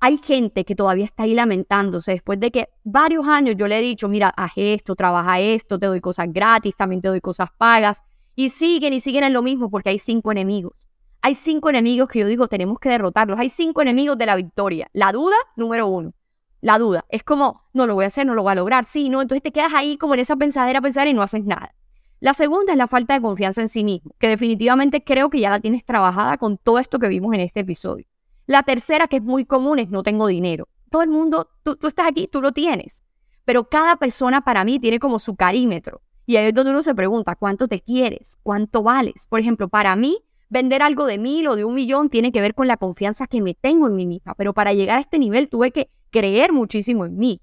hay 0.00 0.18
gente 0.18 0.64
que 0.64 0.74
todavía 0.74 1.04
está 1.04 1.22
ahí 1.22 1.34
lamentándose 1.34 2.12
después 2.12 2.40
de 2.40 2.50
que 2.50 2.68
varios 2.82 3.26
años 3.26 3.54
yo 3.56 3.68
le 3.68 3.78
he 3.78 3.80
dicho, 3.80 4.08
mira, 4.08 4.28
haz 4.36 4.52
esto, 4.56 4.96
trabaja 4.96 5.38
esto, 5.40 5.78
te 5.78 5.86
doy 5.86 6.00
cosas 6.00 6.26
gratis, 6.30 6.74
también 6.76 7.00
te 7.00 7.08
doy 7.08 7.20
cosas 7.20 7.50
pagas. 7.56 8.02
Y 8.34 8.50
siguen 8.50 8.92
y 8.92 9.00
siguen 9.00 9.24
en 9.24 9.32
lo 9.32 9.42
mismo 9.42 9.70
porque 9.70 9.90
hay 9.90 9.98
cinco 9.98 10.32
enemigos. 10.32 10.88
Hay 11.22 11.34
cinco 11.34 11.70
enemigos 11.70 12.08
que 12.08 12.18
yo 12.20 12.26
digo, 12.26 12.48
tenemos 12.48 12.78
que 12.78 12.90
derrotarlos. 12.90 13.38
Hay 13.38 13.48
cinco 13.48 13.82
enemigos 13.82 14.18
de 14.18 14.26
la 14.26 14.36
victoria. 14.36 14.88
La 14.92 15.12
duda, 15.12 15.36
número 15.56 15.86
uno. 15.86 16.12
La 16.60 16.78
duda. 16.78 17.06
Es 17.08 17.22
como, 17.22 17.62
no 17.72 17.86
lo 17.86 17.94
voy 17.94 18.04
a 18.04 18.08
hacer, 18.08 18.26
no 18.26 18.34
lo 18.34 18.42
voy 18.42 18.52
a 18.52 18.56
lograr. 18.56 18.84
Sí, 18.84 19.08
no. 19.08 19.22
Entonces 19.22 19.42
te 19.42 19.52
quedas 19.52 19.72
ahí 19.74 19.96
como 19.96 20.14
en 20.14 20.20
esa 20.20 20.36
pensadera, 20.36 20.80
pensar 20.80 21.08
y 21.08 21.14
no 21.14 21.22
haces 21.22 21.44
nada. 21.44 21.74
La 22.20 22.34
segunda 22.34 22.72
es 22.72 22.78
la 22.78 22.86
falta 22.86 23.14
de 23.14 23.20
confianza 23.20 23.60
en 23.60 23.68
sí 23.68 23.84
mismo, 23.84 24.14
que 24.18 24.28
definitivamente 24.28 25.04
creo 25.04 25.28
que 25.28 25.40
ya 25.40 25.50
la 25.50 25.60
tienes 25.60 25.84
trabajada 25.84 26.38
con 26.38 26.56
todo 26.56 26.78
esto 26.78 26.98
que 26.98 27.08
vimos 27.08 27.34
en 27.34 27.40
este 27.40 27.60
episodio. 27.60 28.06
La 28.46 28.62
tercera, 28.62 29.08
que 29.08 29.16
es 29.16 29.22
muy 29.22 29.44
común, 29.44 29.78
es 29.78 29.90
no 29.90 30.02
tengo 30.02 30.26
dinero. 30.26 30.68
Todo 30.90 31.02
el 31.02 31.10
mundo, 31.10 31.50
tú, 31.62 31.76
tú 31.76 31.86
estás 31.86 32.08
aquí, 32.08 32.28
tú 32.28 32.40
lo 32.40 32.52
tienes. 32.52 33.04
Pero 33.44 33.68
cada 33.68 33.96
persona 33.96 34.42
para 34.42 34.64
mí 34.64 34.78
tiene 34.78 34.98
como 34.98 35.18
su 35.18 35.36
carímetro. 35.36 36.00
Y 36.26 36.36
ahí 36.36 36.46
es 36.46 36.54
donde 36.54 36.70
uno 36.70 36.82
se 36.82 36.94
pregunta, 36.94 37.36
¿cuánto 37.36 37.68
te 37.68 37.80
quieres? 37.80 38.38
¿Cuánto 38.42 38.82
vales? 38.82 39.26
Por 39.28 39.40
ejemplo, 39.40 39.68
para 39.68 39.94
mí, 39.96 40.18
vender 40.48 40.82
algo 40.82 41.06
de 41.06 41.18
mil 41.18 41.46
o 41.48 41.56
de 41.56 41.64
un 41.64 41.74
millón 41.74 42.08
tiene 42.08 42.32
que 42.32 42.40
ver 42.40 42.54
con 42.54 42.66
la 42.66 42.76
confianza 42.76 43.26
que 43.26 43.42
me 43.42 43.54
tengo 43.54 43.86
en 43.86 43.96
mí 43.96 44.06
misma. 44.06 44.34
Pero 44.34 44.54
para 44.54 44.72
llegar 44.72 44.98
a 44.98 45.00
este 45.00 45.18
nivel 45.18 45.48
tuve 45.48 45.70
que 45.70 45.90
creer 46.10 46.52
muchísimo 46.52 47.04
en 47.04 47.16
mí. 47.16 47.40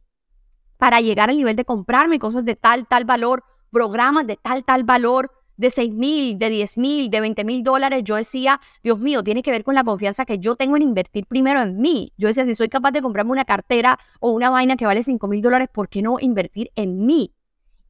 Para 0.78 1.02
llegar 1.02 1.30
al 1.30 1.38
nivel 1.38 1.56
de 1.56 1.66
comprarme 1.66 2.18
cosas 2.18 2.44
de 2.44 2.56
tal, 2.56 2.88
tal 2.88 3.06
valor, 3.06 3.44
programas 3.70 4.26
de 4.26 4.38
tal, 4.38 4.64
tal 4.64 4.84
valor, 4.84 5.32
de 5.58 5.70
6 5.70 5.94
mil, 5.94 6.40
de 6.40 6.50
10 6.50 6.78
mil, 6.78 7.10
de 7.12 7.22
20 7.22 7.44
mil 7.44 7.64
dólares, 7.64 8.04
yo 8.04 8.16
decía, 8.16 8.60
Dios 8.82 8.98
mío, 9.00 9.24
tiene 9.24 9.44
que 9.44 9.52
ver 9.52 9.64
con 9.64 9.76
la 9.76 9.84
confianza 9.84 10.26
que 10.26 10.40
yo 10.40 10.56
tengo 10.56 10.76
en 10.76 10.82
invertir 10.82 11.28
primero 11.28 11.62
en 11.62 11.80
mí. 11.80 12.12
Yo 12.18 12.28
decía, 12.28 12.46
si 12.46 12.56
soy 12.56 12.68
capaz 12.68 12.92
de 12.92 13.02
comprarme 13.02 13.32
una 13.32 13.46
cartera 13.46 14.00
o 14.20 14.32
una 14.32 14.50
vaina 14.50 14.76
que 14.76 14.88
vale 14.88 15.04
5 15.04 15.28
mil 15.28 15.42
dólares, 15.42 15.70
¿por 15.72 15.88
qué 15.88 16.02
no 16.02 16.18
invertir 16.20 16.72
en 16.76 17.06
mí? 17.06 17.36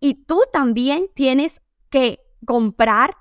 Y 0.04 0.16
tú 0.16 0.42
también 0.52 1.10
tienes 1.14 1.62
que 1.92 2.20
comprar, 2.46 3.16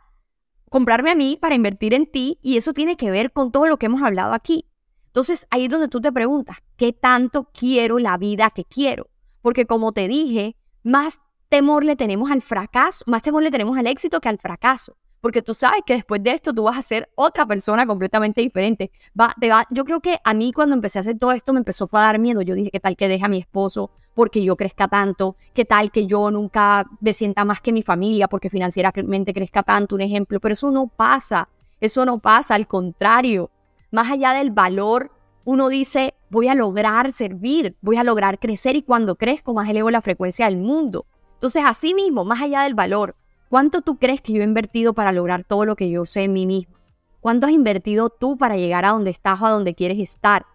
comprarme 0.71 1.11
a 1.11 1.15
mí 1.15 1.39
para 1.41 1.55
invertir 1.55 1.93
en 1.93 2.11
ti 2.11 2.39
y 2.43 2.57
eso 2.57 2.73
tiene 2.73 2.97
que 2.97 3.11
ver 3.11 3.33
con 3.33 3.53
todo 3.53 3.67
lo 3.67 3.77
que 3.79 3.87
hemos 3.87 4.03
hablado 4.03 4.33
aquí. 4.33 4.67
Entonces 5.07 5.47
ahí 5.51 5.67
es 5.67 5.71
donde 5.71 5.89
tú 5.89 6.01
te 6.01 6.11
preguntas, 6.11 6.57
¿qué 6.77 6.95
tanto 6.95 7.51
quiero 7.53 7.99
la 7.99 8.17
vida 8.17 8.51
que 8.51 8.65
quiero? 8.65 9.11
Porque 9.43 9.67
como 9.67 9.93
te 9.93 10.09
dije, 10.09 10.57
más 10.83 11.21
temor 11.51 11.85
le 11.85 11.97
tenemos 11.97 12.31
al 12.31 12.41
fracaso, 12.41 13.05
más 13.07 13.21
temor 13.21 13.43
le 13.43 13.51
tenemos 13.51 13.77
al 13.77 13.87
éxito 13.87 14.19
que 14.21 14.31
al 14.31 14.39
fracaso. 14.39 14.97
Porque 15.21 15.43
tú 15.43 15.53
sabes 15.53 15.83
que 15.85 15.93
después 15.93 16.23
de 16.23 16.31
esto 16.31 16.55
tú 16.55 16.63
vas 16.63 16.79
a 16.79 16.83
ser 16.83 17.11
otra 17.15 17.45
persona 17.45 17.87
completamente 17.87 18.41
diferente. 18.41 18.91
Va, 19.19 19.35
te 19.39 19.51
va, 19.51 19.67
yo 19.69 19.85
creo 19.85 20.01
que 20.01 20.19
a 20.25 20.33
mí 20.33 20.51
cuando 20.51 20.75
empecé 20.75 20.99
a 20.99 21.01
hacer 21.01 21.19
todo 21.19 21.33
esto 21.33 21.53
me 21.53 21.59
empezó 21.59 21.87
a 21.93 22.01
dar 22.01 22.19
miedo. 22.19 22.41
Yo 22.41 22.55
dije, 22.55 22.71
¿qué 22.71 22.81
tal 22.81 22.97
que 22.97 23.07
deje 23.07 23.27
a 23.27 23.29
mi 23.29 23.37
esposo 23.37 23.91
porque 24.15 24.43
yo 24.43 24.57
crezca 24.57 24.89
tanto? 24.89 25.37
¿Qué 25.55 25.65
tal 25.65 25.91
que 25.91 26.07
yo 26.07 26.31
nunca 26.31 26.87
me 27.01 27.13
sienta 27.13 27.45
más 27.45 27.61
que 27.61 27.73
mi 27.73 27.83
familia 27.83 28.29
porque 28.29 28.51
financieramente 28.51 29.33
crezca 29.33 29.63
tanto? 29.63 29.95
Un 29.95 30.01
ejemplo. 30.03 30.41
Pero 30.41 30.53
eso 30.53 30.71
no 30.71 30.87
pasa. 30.89 31.49
Eso 31.81 32.05
no 32.05 32.19
pasa. 32.19 32.55
Al 32.55 32.67
contrario. 32.67 33.51
Más 33.91 34.11
allá 34.11 34.33
del 34.35 34.51
valor, 34.51 35.11
uno 35.45 35.69
dice, 35.69 36.15
voy 36.29 36.49
a 36.49 36.55
lograr 36.55 37.13
servir, 37.13 37.77
voy 37.81 37.97
a 37.97 38.05
lograr 38.05 38.39
crecer 38.39 38.77
y 38.77 38.83
cuando 38.83 39.17
crezco 39.17 39.53
más 39.53 39.69
elevo 39.69 39.91
la 39.91 40.01
frecuencia 40.01 40.47
del 40.47 40.59
mundo. 40.59 41.07
Entonces, 41.35 41.63
así 41.67 41.95
mismo, 41.95 42.25
más 42.25 42.41
allá 42.41 42.63
del 42.63 42.75
valor, 42.75 43.17
¿cuánto 43.49 43.81
tú 43.81 43.99
crees 43.99 44.21
que 44.21 44.33
yo 44.33 44.43
he 44.43 44.45
invertido 44.45 44.93
para 44.95 45.13
lograr 45.13 45.45
todo 45.45 45.65
lo 45.65 45.75
que 45.75 45.91
yo 45.91 46.05
sé 46.07 46.25
en 46.25 46.35
mí 46.35 46.47
mismo? 46.47 46.75
¿Cuánto 47.21 47.47
has 47.47 47.53
invertido 47.53 48.11
tú 48.11 48.37
para 48.37 48.57
llegar 48.57 48.85
a 48.85 48.91
donde 48.91 49.11
estás 49.11 49.41
o 49.41 49.47
a 49.47 49.51
donde 49.51 49.75
quieres 49.75 49.99
estar? 49.99 50.47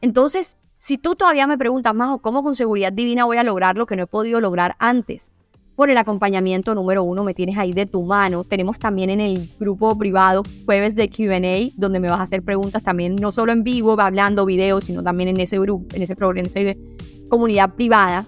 Entonces, 0.00 0.56
si 0.84 0.98
tú 0.98 1.16
todavía 1.16 1.46
me 1.46 1.56
preguntas 1.56 1.94
más, 1.94 2.20
¿cómo 2.20 2.42
con 2.42 2.54
seguridad 2.54 2.92
divina 2.92 3.24
voy 3.24 3.38
a 3.38 3.42
lograr 3.42 3.78
lo 3.78 3.86
que 3.86 3.96
no 3.96 4.02
he 4.02 4.06
podido 4.06 4.38
lograr 4.38 4.76
antes? 4.78 5.32
Por 5.76 5.88
el 5.88 5.96
acompañamiento 5.96 6.74
número 6.74 7.02
uno, 7.02 7.24
me 7.24 7.32
tienes 7.32 7.56
ahí 7.56 7.72
de 7.72 7.86
tu 7.86 8.02
mano. 8.02 8.44
Tenemos 8.44 8.78
también 8.78 9.08
en 9.08 9.18
el 9.18 9.48
grupo 9.58 9.96
privado 9.96 10.42
jueves 10.66 10.94
de 10.94 11.08
QA, 11.08 11.72
donde 11.78 12.00
me 12.00 12.10
vas 12.10 12.20
a 12.20 12.24
hacer 12.24 12.42
preguntas 12.42 12.82
también, 12.82 13.16
no 13.16 13.30
solo 13.30 13.52
en 13.52 13.64
vivo, 13.64 13.98
hablando 13.98 14.44
videos, 14.44 14.84
sino 14.84 15.02
también 15.02 15.30
en 15.30 15.40
ese 15.40 15.58
grupo, 15.58 15.86
en 15.96 16.02
ese 16.02 16.14
programa, 16.14 16.46
en 16.54 16.66
esa 16.68 16.78
comunidad 17.30 17.72
privada 17.72 18.26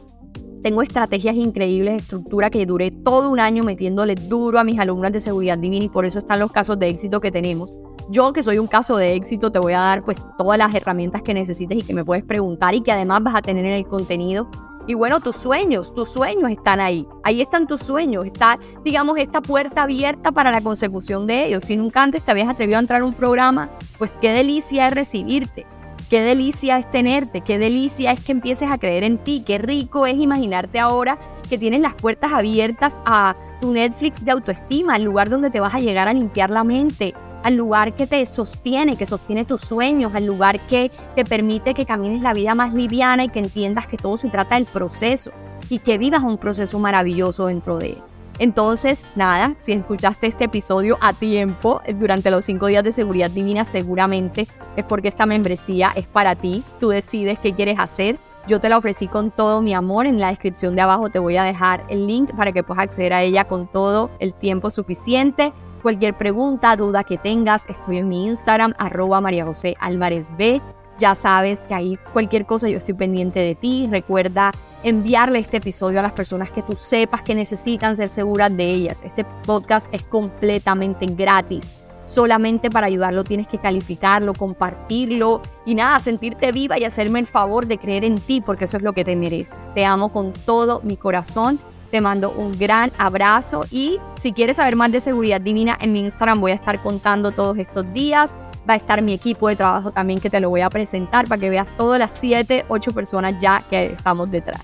tengo 0.63 0.83
estrategias 0.83 1.37
increíbles 1.37 2.03
estructura 2.03 2.51
que 2.51 2.67
duré 2.67 2.91
todo 2.91 3.31
un 3.31 3.39
año 3.39 3.63
metiéndole 3.63 4.17
duro 4.17 4.59
a 4.59 4.65
mis 4.65 4.81
alumnas 4.81 5.13
de 5.13 5.21
seguridad 5.21 5.59
divina 5.59 5.85
y 5.85 5.89
por 5.89 6.05
eso 6.07 6.19
están 6.19 6.41
los 6.41 6.51
casos 6.51 6.77
de 6.79 6.89
éxito 6.89 7.21
que 7.21 7.31
tenemos. 7.31 7.71
Yo 8.09 8.33
que 8.33 8.43
soy 8.43 8.59
un 8.59 8.69
caso 8.69 8.97
de 8.97 9.15
éxito 9.15 9.51
te 9.51 9.59
voy 9.59 9.73
a 9.73 9.81
dar 9.81 10.05
pues 10.05 10.25
todas 10.39 10.59
las 10.59 10.73
herramientas 10.75 11.23
que 11.23 11.35
necesites 11.35 11.79
y 11.79 11.83
que 11.83 11.93
me 11.93 12.05
puedes 12.05 12.25
preguntar 12.25 12.75
y 12.75 12.83
que 12.83 12.93
además 12.93 13.23
vas 13.25 13.35
a 13.35 13.43
tener 13.43 13.65
en 13.65 13.73
el 13.73 13.87
contenido. 13.87 14.49
Y 14.87 14.95
bueno, 14.95 15.19
tus 15.19 15.37
sueños, 15.37 15.93
tus 15.93 16.11
sueños 16.11 16.49
están 16.51 16.79
ahí. 16.79 17.09
Ahí 17.25 17.41
están 17.41 17.67
tus 17.67 17.81
sueños. 17.81 18.25
Está, 18.25 18.61
digamos, 18.85 19.19
esta 19.19 19.43
puerta 19.43 19.83
abierta 19.83 20.31
para 20.31 20.53
la 20.53 20.61
consecución 20.61 21.27
de 21.27 21.47
ellos. 21.47 21.65
Si 21.65 21.77
nunca 21.77 22.05
antes 22.05 22.23
te 22.23 22.31
habías 22.31 22.49
atrevido 22.49 22.79
a 22.79 22.81
entrar 22.81 23.03
a 23.03 23.05
un 23.05 23.15
programa, 23.15 23.69
pues 23.99 24.17
qué 24.17 24.31
delicia 24.33 24.87
es 24.87 24.95
recibirte. 24.95 25.67
Qué 26.09 26.21
delicia 26.21 26.79
es 26.79 26.89
tenerte, 26.89 27.41
qué 27.41 27.59
delicia 27.59 28.13
es 28.13 28.25
que 28.25 28.31
empieces 28.31 28.71
a 28.71 28.79
creer 28.79 29.03
en 29.03 29.19
ti, 29.19 29.43
qué 29.45 29.59
rico 29.59 30.07
es 30.07 30.17
imaginarte 30.17 30.79
ahora 30.79 31.19
que 31.51 31.59
tienes 31.59 31.81
las 31.81 31.95
puertas 31.95 32.33
abiertas 32.33 33.01
a 33.05 33.35
tu 33.61 33.73
Netflix 33.73 34.25
de 34.25 34.31
autoestima, 34.31 34.95
al 34.95 35.03
lugar 35.03 35.29
donde 35.29 35.51
te 35.51 35.59
vas 35.59 35.75
a 35.75 35.81
llegar 35.81 36.07
a 36.07 36.13
limpiar 36.13 36.51
la 36.51 36.63
mente, 36.63 37.13
al 37.47 37.55
lugar 37.55 37.95
que 37.95 38.09
te 38.09 38.27
sostiene, 38.27 38.97
que 38.97 39.07
sostiene 39.07 39.45
tus 39.45 39.61
sueños, 39.61 40.17
al 40.17 40.27
lugar 40.27 40.67
que 40.67 40.91
te 41.15 41.25
permite 41.25 41.75
que 41.75 41.87
camines 41.87 42.21
la 42.21 42.35
vida 42.35 42.57
más 42.57 42.75
liviana 42.75 43.23
y 43.23 43.29
que 43.29 43.39
entiendas 43.39 43.87
que 43.87 43.97
todo 43.97 44.17
se 44.17 44.29
trata 44.31 44.57
del 44.57 44.65
proceso 44.65 45.31
y 45.71 45.79
que 45.79 45.97
vivas 45.97 46.25
un 46.25 46.39
proceso 46.39 46.81
maravilloso 46.81 47.47
dentro 47.47 47.79
de 47.79 47.91
él. 47.91 48.03
Entonces, 48.41 49.07
nada, 49.15 49.55
si 49.59 49.71
escuchaste 49.71 50.27
este 50.27 50.47
episodio 50.47 50.99
a 51.01 51.13
tiempo 51.13 51.81
eh, 51.85 51.95
durante 51.95 52.33
los 52.33 52.45
cinco 52.45 52.67
días 52.67 52.83
de 52.83 52.91
seguridad 52.91 53.31
divina, 53.31 53.65
seguramente 53.65 54.49
es 54.75 54.85
porque 54.85 55.07
esta 55.07 55.25
membresía 55.25 55.93
es 55.95 56.09
para 56.09 56.35
ti. 56.35 56.65
Tú 56.81 56.89
decides 56.89 57.39
qué 57.39 57.55
quieres 57.55 57.79
hacer. 57.79 58.19
Yo 58.49 58.61
te 58.61 58.69
la 58.69 58.77
ofrecí 58.77 59.07
con 59.07 59.31
todo 59.31 59.63
mi 59.63 59.73
amor. 59.73 60.07
En 60.07 60.19
la 60.19 60.31
descripción 60.31 60.75
de 60.75 60.83
abajo 60.83 61.11
te 61.11 61.21
voy 61.21 61.37
a 61.37 61.45
dejar 61.45 61.85
el 61.89 62.09
link 62.09 62.35
para 62.35 62.51
que 62.51 62.65
puedas 62.65 62.83
acceder 62.83 63.13
a 63.13 63.23
ella 63.23 63.45
con 63.45 63.69
todo 63.69 64.11
el 64.19 64.35
tiempo 64.35 64.69
suficiente. 64.69 65.53
Cualquier 65.87 66.19
pregunta, 66.19 66.75
duda 66.75 67.05
que 67.05 67.17
tengas, 67.17 67.65
estoy 67.69 67.99
en 67.99 68.09
mi 68.09 68.27
Instagram, 68.27 68.75
arroba 68.77 69.21
María 69.21 69.45
José 69.45 69.77
Álvarez 69.79 70.33
B. 70.37 70.61
Ya 70.99 71.15
sabes 71.15 71.61
que 71.61 71.75
ahí 71.75 71.97
cualquier 72.13 72.45
cosa 72.45 72.69
yo 72.69 72.77
estoy 72.77 72.95
pendiente 72.95 73.39
de 73.39 73.55
ti. 73.55 73.87
Recuerda 73.89 74.51
enviarle 74.83 75.39
este 75.39 75.59
episodio 75.59 76.01
a 76.01 76.03
las 76.03 76.11
personas 76.11 76.51
que 76.51 76.63
tú 76.63 76.73
sepas 76.73 77.23
que 77.23 77.37
necesitan 77.37 77.97
ser 77.97 78.09
seguras 78.09 78.57
de 78.57 78.69
ellas. 78.69 79.05
Este 79.05 79.25
podcast 79.47 79.87
es 79.93 80.03
completamente 80.03 81.07
gratis. 81.07 81.77
Solamente 82.05 82.69
para 82.69 82.89
ayudarlo 82.89 83.23
tienes 83.23 83.47
que 83.47 83.59
calificarlo, 83.59 84.35
compartirlo 84.35 85.41
y 85.65 85.77
nada, 85.77 86.01
sentirte 86.01 86.51
viva 86.51 86.81
y 86.81 86.85
hacerme 86.85 87.21
el 87.21 87.29
favor 87.29 87.69
de 87.69 87.79
creer 87.79 88.05
en 88.05 88.19
ti 88.19 88.41
porque 88.41 88.65
eso 88.65 88.77
es 88.77 88.83
lo 88.83 88.93
que 88.93 89.05
te 89.05 89.15
mereces. 89.15 89.73
Te 89.73 89.85
amo 89.85 90.13
con 90.13 90.33
todo 90.33 90.81
mi 90.83 90.97
corazón. 90.97 91.61
Te 91.91 92.01
mando 92.01 92.31
un 92.31 92.53
gran 92.59 92.93
abrazo 92.99 93.61
y 93.71 93.99
si 94.17 94.33
quieres 94.33 94.57
saber 94.57 94.77
más 94.77 94.93
de 94.93 95.01
seguridad 95.01 95.41
divina 95.41 95.79
en 95.81 95.93
mi 95.93 96.01
Instagram 96.01 96.41
voy 96.41 96.53
a 96.53 96.55
estar 96.55 96.83
contando 96.83 97.33
todos 97.33 97.59
estos 97.59 97.91
días 97.93 98.37
va 98.69 98.75
a 98.75 98.77
estar 98.77 99.01
mi 99.03 99.15
equipo 99.15 99.49
de 99.49 99.57
trabajo 99.57 99.93
también 99.93 100.21
que 100.21 100.31
te 100.31 100.41
lo 100.41 100.51
voy 100.51 100.61
a 100.61 100.71
presentar 100.71 101.29
para 101.29 101.41
que 101.41 101.51
veas 101.51 101.69
todas 101.77 101.99
las 101.99 102.13
7, 102.13 102.67
8 102.69 102.93
personas 102.93 103.35
ya 103.41 103.63
que 103.71 103.93
estamos 103.93 104.31
detrás. 104.31 104.63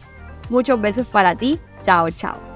Muchos 0.51 0.81
besos 0.81 1.07
para 1.07 1.35
ti. 1.35 1.59
Chao, 1.83 2.11
chao. 2.11 2.52